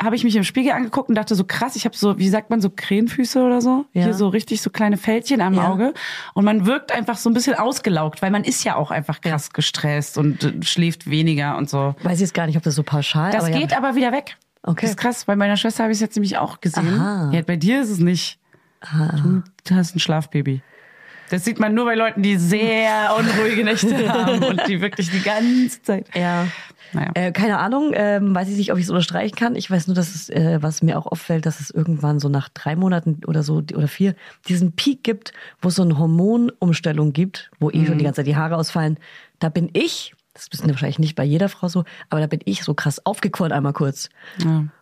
habe 0.00 0.16
ich 0.16 0.24
mich 0.24 0.36
im 0.36 0.44
Spiegel 0.44 0.72
angeguckt 0.72 1.10
und 1.10 1.16
dachte 1.16 1.34
so 1.34 1.44
krass, 1.44 1.76
ich 1.76 1.84
habe 1.84 1.96
so, 1.96 2.18
wie 2.18 2.28
sagt 2.28 2.48
man, 2.48 2.60
so 2.62 2.70
Krähenfüße 2.74 3.42
oder 3.42 3.60
so. 3.60 3.84
Ja. 3.92 4.04
Hier 4.04 4.14
so 4.14 4.28
richtig 4.28 4.62
so 4.62 4.70
kleine 4.70 4.96
Fältchen 4.96 5.40
am 5.40 5.54
Ja. 5.54 5.70
Auge. 5.70 5.92
Und 6.34 6.44
man 6.44 6.64
wirkt 6.66 6.92
einfach 6.92 7.18
so 7.18 7.28
ein 7.28 7.34
bisschen 7.34 7.54
ausgelaugt, 7.54 8.22
weil 8.22 8.30
man 8.30 8.44
ist 8.44 8.64
ja 8.64 8.76
auch 8.76 8.90
einfach 8.90 9.20
krass 9.20 9.52
gestresst 9.52 10.16
und 10.16 10.44
äh, 10.44 10.62
schläft 10.62 11.10
weniger 11.10 11.58
und 11.58 11.68
so. 11.68 11.94
Weiß 12.02 12.14
ich 12.14 12.20
jetzt 12.20 12.34
gar 12.34 12.46
nicht, 12.46 12.56
ob 12.56 12.62
das 12.62 12.74
so 12.74 12.82
pauschal 12.82 13.32
Das 13.32 13.44
aber 13.44 13.58
geht 13.58 13.72
ja. 13.72 13.78
aber 13.78 13.94
wieder 13.94 14.12
weg. 14.12 14.36
Okay. 14.62 14.82
Das 14.82 14.90
ist 14.90 14.96
krass. 14.96 15.24
Bei 15.24 15.36
meiner 15.36 15.56
Schwester 15.56 15.84
habe 15.84 15.92
ich 15.92 15.96
es 15.96 16.00
jetzt 16.00 16.16
nämlich 16.16 16.38
auch 16.38 16.60
gesehen. 16.60 16.94
Aha. 16.94 17.30
Ja, 17.32 17.42
bei 17.42 17.56
dir 17.56 17.82
ist 17.82 17.90
es 17.90 17.98
nicht. 17.98 18.38
Du, 18.90 19.42
du 19.64 19.74
hast 19.74 19.94
ein 19.94 20.00
Schlafbaby. 20.00 20.62
Das 21.30 21.44
sieht 21.44 21.58
man 21.58 21.72
nur 21.72 21.86
bei 21.86 21.94
Leuten, 21.94 22.22
die 22.22 22.36
sehr 22.36 23.14
unruhige 23.18 23.64
Nächte 23.64 24.12
haben 24.12 24.42
und 24.44 24.60
die 24.68 24.80
wirklich 24.80 25.10
die 25.10 25.22
ganze 25.22 25.80
Zeit. 25.82 26.06
Ja. 26.14 26.46
Naja. 26.92 27.10
Äh, 27.14 27.32
keine 27.32 27.58
Ahnung, 27.58 27.92
ähm, 27.94 28.34
weiß 28.34 28.50
ich 28.50 28.58
nicht, 28.58 28.70
ob 28.70 28.76
ich 28.76 28.84
es 28.84 28.90
unterstreichen 28.90 29.34
kann. 29.34 29.56
Ich 29.56 29.70
weiß 29.70 29.86
nur, 29.86 29.96
dass 29.96 30.14
es, 30.14 30.28
äh, 30.28 30.58
was 30.60 30.82
mir 30.82 30.98
auch 30.98 31.06
auffällt, 31.06 31.46
dass 31.46 31.60
es 31.60 31.70
irgendwann 31.70 32.20
so 32.20 32.28
nach 32.28 32.50
drei 32.50 32.76
Monaten 32.76 33.20
oder 33.26 33.42
so 33.42 33.62
oder 33.74 33.88
vier 33.88 34.14
diesen 34.46 34.72
Peak 34.72 35.02
gibt, 35.02 35.32
wo 35.62 35.68
es 35.68 35.76
so 35.76 35.82
eine 35.82 35.96
Hormonumstellung 35.96 37.14
gibt, 37.14 37.50
wo 37.58 37.70
eh 37.70 37.86
schon 37.86 37.96
die 37.96 38.04
ganze 38.04 38.18
Zeit 38.18 38.26
die 38.26 38.36
Haare 38.36 38.56
ausfallen. 38.56 38.98
Da 39.38 39.48
bin 39.48 39.70
ich, 39.72 40.14
das 40.50 40.62
wir 40.62 40.70
wahrscheinlich 40.70 40.98
nicht 40.98 41.14
bei 41.14 41.24
jeder 41.24 41.48
Frau 41.48 41.68
so, 41.68 41.84
aber 42.10 42.20
da 42.20 42.26
bin 42.26 42.40
ich 42.44 42.62
so 42.64 42.74
krass 42.74 43.04
aufgequollen 43.04 43.52
einmal 43.52 43.72
kurz. 43.72 44.08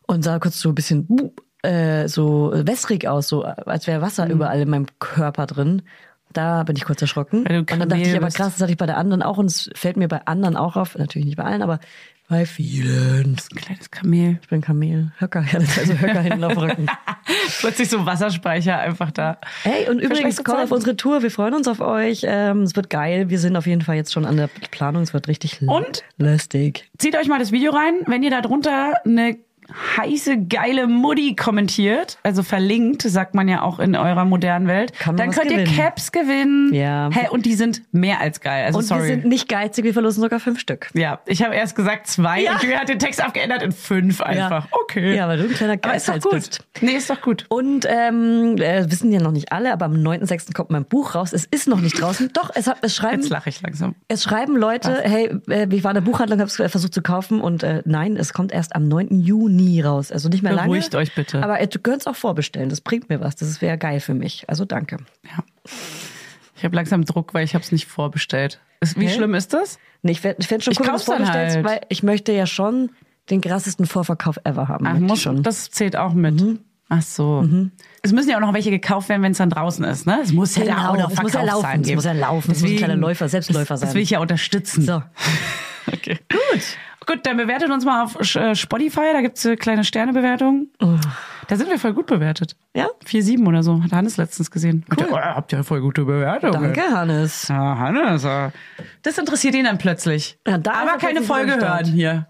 Und 0.06 0.22
sah 0.24 0.38
kurz 0.38 0.60
so 0.60 0.70
ein 0.70 0.74
bisschen 0.74 1.06
buh, 1.06 1.32
äh, 1.62 2.08
so 2.08 2.52
wässrig 2.54 3.06
aus, 3.06 3.28
so 3.28 3.42
als 3.42 3.86
wäre 3.86 4.02
Wasser 4.02 4.28
überall 4.28 4.60
in 4.60 4.70
meinem 4.70 4.86
Körper 4.98 5.46
drin. 5.46 5.82
Da 6.32 6.62
bin 6.62 6.76
ich 6.76 6.84
kurz 6.84 7.02
erschrocken. 7.02 7.44
Und 7.74 7.80
dann 7.80 7.88
dachte 7.88 8.02
ich 8.02 8.16
aber 8.16 8.28
krass, 8.28 8.52
das 8.52 8.62
hatte 8.62 8.72
ich 8.72 8.78
bei 8.78 8.86
der 8.86 8.96
anderen 8.96 9.22
auch 9.22 9.38
und 9.38 9.46
es 9.46 9.68
fällt 9.74 9.96
mir 9.96 10.06
bei 10.06 10.26
anderen 10.26 10.56
auch 10.56 10.76
auf, 10.76 10.96
natürlich 10.96 11.26
nicht 11.26 11.36
bei 11.36 11.44
allen, 11.44 11.62
aber 11.62 11.80
bei 12.30 12.46
vielen. 12.46 13.36
Ein 13.50 13.56
kleines 13.56 13.90
Kamel. 13.90 14.38
Ich 14.40 14.48
bin 14.48 14.60
Kamel. 14.60 15.10
Höcker, 15.18 15.44
ja, 15.52 15.58
das 15.58 15.76
ist 15.76 15.78
also 15.80 15.94
Höcker 15.94 16.20
hinten 16.20 16.44
auf 16.44 16.56
Rücken. 16.56 16.86
Plötzlich 17.58 17.90
so 17.90 18.06
Wasserspeicher 18.06 18.78
einfach 18.78 19.10
da. 19.10 19.38
Hey, 19.64 19.90
und 19.90 19.98
übrigens, 19.98 20.42
kommt 20.44 20.60
auf 20.60 20.70
unsere 20.70 20.96
Tour. 20.96 21.22
Wir 21.22 21.32
freuen 21.32 21.54
uns 21.54 21.66
auf 21.66 21.80
euch. 21.80 22.22
Ähm, 22.24 22.62
es 22.62 22.76
wird 22.76 22.88
geil. 22.88 23.30
Wir 23.30 23.40
sind 23.40 23.56
auf 23.56 23.66
jeden 23.66 23.82
Fall 23.82 23.96
jetzt 23.96 24.12
schon 24.12 24.24
an 24.24 24.36
der 24.36 24.48
Planung. 24.70 25.02
Es 25.02 25.12
wird 25.12 25.26
richtig 25.26 25.60
Und? 25.62 26.04
lustig. 26.18 26.88
Zieht 26.98 27.16
euch 27.16 27.26
mal 27.26 27.40
das 27.40 27.50
Video 27.50 27.72
rein, 27.72 27.94
wenn 28.06 28.22
ihr 28.22 28.30
da 28.30 28.40
drunter 28.40 28.94
eine 29.04 29.36
heiße, 29.96 30.38
geile 30.46 30.86
Mutti 30.86 31.34
kommentiert, 31.36 32.18
also 32.22 32.42
verlinkt, 32.42 33.02
sagt 33.02 33.34
man 33.34 33.48
ja 33.48 33.62
auch 33.62 33.78
in 33.78 33.96
eurer 33.96 34.24
modernen 34.24 34.66
Welt, 34.66 34.92
dann 35.06 35.18
was 35.18 35.36
könnt 35.36 35.50
ihr 35.50 35.58
gewinnen. 35.64 35.76
Caps 35.76 36.12
gewinnen. 36.12 36.74
Ja. 36.74 37.08
Hey, 37.12 37.28
und 37.30 37.46
die 37.46 37.54
sind 37.54 37.82
mehr 37.92 38.20
als 38.20 38.40
geil. 38.40 38.64
Also 38.66 38.78
Und 38.78 38.84
sorry. 38.84 39.00
wir 39.02 39.06
sind 39.08 39.24
nicht 39.26 39.48
geizig, 39.48 39.84
wir 39.84 39.92
verlosen 39.92 40.20
sogar 40.22 40.40
fünf 40.40 40.58
Stück. 40.60 40.88
ja, 40.94 41.20
ich 41.26 41.42
habe 41.42 41.54
erst 41.54 41.76
gesagt 41.76 42.06
zwei 42.06 42.42
Ja. 42.42 42.52
und 42.54 42.62
Julia 42.62 42.80
hat 42.80 42.88
den 42.88 42.98
Text 42.98 43.22
abgeändert 43.22 43.62
in 43.62 43.72
fünf 43.72 44.20
einfach. 44.20 44.66
Okay. 44.72 45.14
Ja, 45.16 45.28
weil 45.28 45.38
du 45.38 45.44
ein 45.44 45.50
kleiner 45.54 45.74
aber 45.82 45.94
ist 45.94 46.08
doch 46.08 46.14
Geizhals 46.14 46.24
gut. 46.24 46.32
bist. 46.32 46.64
Nee, 46.80 46.92
ist 46.96 47.10
doch 47.10 47.20
gut. 47.20 47.46
Und 47.48 47.86
ähm, 47.88 48.56
äh, 48.58 48.90
wissen 48.90 49.12
ja 49.12 49.20
noch 49.20 49.32
nicht 49.32 49.52
alle, 49.52 49.72
aber 49.72 49.84
am 49.86 49.94
9.6. 49.94 50.52
kommt 50.54 50.70
mein 50.70 50.84
Buch 50.84 51.14
raus. 51.14 51.32
Es 51.32 51.44
ist 51.44 51.68
noch 51.68 51.80
nicht 51.80 52.00
draußen. 52.00 52.30
Doch, 52.32 52.50
es, 52.54 52.66
hat, 52.66 52.78
es 52.82 52.94
schreiben 52.96 53.20
Jetzt 53.22 53.30
lache 53.30 53.48
ich 53.50 53.60
langsam. 53.62 53.94
Es 54.08 54.22
schreiben 54.22 54.56
Leute, 54.56 55.00
hey, 55.02 55.30
äh, 55.48 55.66
ich 55.70 55.84
war 55.84 55.90
in 55.92 55.96
der 55.96 56.00
Buchhandlung, 56.00 56.40
habe 56.40 56.48
es 56.48 56.56
versucht 56.56 56.94
zu 56.94 57.02
kaufen 57.02 57.40
und 57.40 57.62
äh, 57.62 57.82
nein, 57.84 58.16
es 58.16 58.32
kommt 58.32 58.52
erst 58.52 58.74
am 58.74 58.88
9. 58.88 59.20
Juni 59.20 59.59
raus. 59.80 60.10
Also 60.12 60.28
nicht 60.28 60.42
mehr 60.42 60.52
lange. 60.52 60.68
Beruhigt 60.68 60.94
euch 60.94 61.14
bitte. 61.14 61.42
Aber 61.42 61.60
ihr 61.60 61.68
könnt 61.68 62.02
es 62.02 62.06
auch 62.06 62.16
vorbestellen. 62.16 62.68
Das 62.68 62.80
bringt 62.80 63.08
mir 63.08 63.20
was. 63.20 63.36
Das 63.36 63.60
wäre 63.60 63.78
geil 63.78 64.00
für 64.00 64.14
mich. 64.14 64.44
Also 64.48 64.64
danke. 64.64 64.98
Ja. 65.24 65.44
Ich 66.56 66.64
habe 66.64 66.76
langsam 66.76 67.04
Druck, 67.04 67.34
weil 67.34 67.44
ich 67.44 67.54
habe 67.54 67.64
es 67.64 67.72
nicht 67.72 67.86
vorbestellt. 67.86 68.60
Ist, 68.80 68.98
wie 68.98 69.06
Hä? 69.06 69.14
schlimm 69.14 69.34
ist 69.34 69.52
das? 69.52 69.78
Nee, 70.02 70.12
ich 70.12 70.20
fände 70.20 70.42
schon 70.42 70.74
cool, 70.78 70.86
wenn 70.86 70.92
du 70.92 70.96
es 70.96 71.04
vorbestellst, 71.04 71.56
halt. 71.56 71.64
weil 71.64 71.80
ich 71.88 72.02
möchte 72.02 72.32
ja 72.32 72.46
schon 72.46 72.90
den 73.28 73.40
krassesten 73.40 73.86
Vorverkauf 73.86 74.38
ever 74.44 74.68
haben. 74.68 74.86
Ach, 74.86 74.98
muss, 74.98 75.20
schon. 75.20 75.42
das 75.42 75.70
zählt 75.70 75.96
auch 75.96 76.14
mit. 76.14 76.40
Mhm. 76.40 76.60
Ach 76.88 77.02
so. 77.02 77.46
Es 78.02 78.12
müssen 78.12 78.30
ja 78.30 78.36
auch 78.36 78.40
noch 78.40 78.52
welche 78.52 78.70
gekauft 78.70 79.08
werden, 79.08 79.22
wenn 79.22 79.32
es 79.32 79.38
dann 79.38 79.50
draußen 79.50 79.84
ist, 79.84 80.06
ne? 80.06 80.18
Es 80.22 80.32
muss 80.32 80.56
ja 80.56 80.64
da 80.64 80.74
Genau, 80.74 80.90
auch 80.90 80.96
noch 80.96 81.10
es 81.12 81.22
muss 81.22 81.32
ja 81.32 81.42
laufen, 81.42 81.60
Verkaufszahlen 81.60 81.82
es 81.82 81.94
muss 81.94 82.04
ja 82.04 82.12
laufen, 82.12 82.50
es 82.50 82.60
muss 82.62 82.70
ein 82.70 82.76
kleiner 82.76 82.96
Läufer, 82.96 83.28
Selbstläufer 83.28 83.74
das, 83.74 83.80
sein. 83.80 83.88
Das 83.88 83.94
will 83.94 84.02
ich 84.02 84.10
ja 84.10 84.20
unterstützen. 84.20 84.82
So. 84.82 85.02
Okay. 85.92 86.18
Gut. 86.30 86.62
Gut, 87.06 87.20
dann 87.24 87.36
bewertet 87.38 87.70
uns 87.70 87.84
mal 87.84 88.04
auf 88.04 88.16
äh, 88.36 88.54
Spotify, 88.54 89.12
da 89.12 89.20
gibt's 89.22 89.44
eine 89.46 89.56
kleine 89.56 89.84
Sternebewertung. 89.84 90.68
Da 91.48 91.56
sind 91.56 91.70
wir 91.70 91.78
voll 91.78 91.94
gut 91.94 92.06
bewertet. 92.06 92.56
Oh. 92.74 92.78
Ja? 92.78 92.86
4,7 93.06 93.46
oder 93.48 93.62
so, 93.62 93.82
hat 93.82 93.92
Hannes 93.92 94.16
letztens 94.18 94.50
gesehen. 94.50 94.84
Cool. 94.96 95.06
Oh, 95.10 95.16
habt 95.16 95.52
ihr 95.52 95.64
voll 95.64 95.80
gute 95.80 96.04
Bewertungen. 96.04 96.52
Danke, 96.74 96.82
Hannes. 96.94 97.48
Ja, 97.48 97.78
Hannes. 97.78 98.24
äh, 98.24 98.50
Das 99.02 99.18
interessiert 99.18 99.54
ihn 99.54 99.64
dann 99.64 99.78
plötzlich. 99.78 100.38
Ja, 100.46 100.58
da 100.58 100.72
Aber 100.72 100.90
er 100.92 100.98
keine 100.98 101.22
Folge 101.22 101.56
hören 101.56 101.86
hier. 101.86 102.26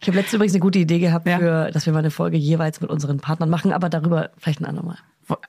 Ich 0.00 0.08
habe 0.08 0.16
letztens 0.16 0.34
übrigens 0.34 0.54
eine 0.54 0.60
gute 0.60 0.78
Idee 0.78 0.98
gehabt, 0.98 1.26
Ja. 1.26 1.38
für, 1.38 1.70
dass 1.72 1.86
wir 1.86 1.92
mal 1.92 1.98
eine 2.00 2.10
Folge 2.10 2.36
jeweils 2.36 2.80
mit 2.80 2.90
unseren 2.90 3.18
Partnern 3.18 3.50
machen, 3.50 3.72
aber 3.72 3.88
darüber 3.88 4.30
vielleicht 4.38 4.60
ein 4.60 4.66
andermal. 4.66 4.96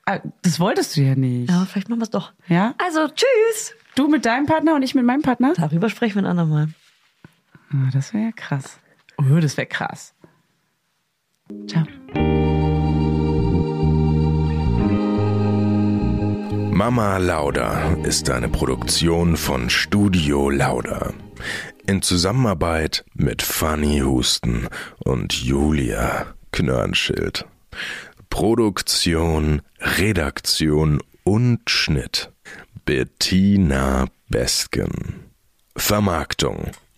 Ah, 0.05 0.19
Das 0.41 0.59
wolltest 0.59 0.95
du 0.97 1.01
ja 1.01 1.15
nicht. 1.15 1.49
Ja, 1.49 1.65
vielleicht 1.65 1.89
machen 1.89 1.99
wir 1.99 2.03
es 2.03 2.09
doch. 2.09 2.33
Ja? 2.47 2.73
Also, 2.77 3.07
tschüss. 3.07 3.73
Du 3.95 4.07
mit 4.07 4.25
deinem 4.25 4.45
Partner 4.45 4.75
und 4.75 4.83
ich 4.83 4.95
mit 4.95 5.05
meinem 5.05 5.21
Partner? 5.21 5.53
Darüber 5.55 5.89
sprechen 5.89 6.15
wir 6.15 6.23
ein 6.23 6.27
andermal. 6.37 6.69
Ah, 7.73 7.89
das 7.93 8.13
wäre 8.13 8.25
ja 8.25 8.31
krass. 8.33 8.79
Oh, 9.17 9.39
das 9.39 9.55
wäre 9.55 9.67
krass. 9.67 10.13
Ciao. 11.67 11.85
Mama 16.73 17.17
Lauda 17.17 17.93
ist 18.03 18.29
eine 18.29 18.49
Produktion 18.49 19.37
von 19.37 19.69
Studio 19.69 20.49
Lauda. 20.49 21.13
In 21.87 22.01
Zusammenarbeit 22.01 23.05
mit 23.13 23.41
Fanny 23.41 23.99
Husten 23.99 24.67
und 24.99 25.33
Julia 25.33 26.33
Knörnschild. 26.51 27.45
Produktion, 28.29 29.61
Redaktion 29.79 31.01
und 31.23 31.69
Schnitt 31.69 32.31
Bettina 32.85 34.07
Besken. 34.27 35.31
Vermarktung 35.77 36.71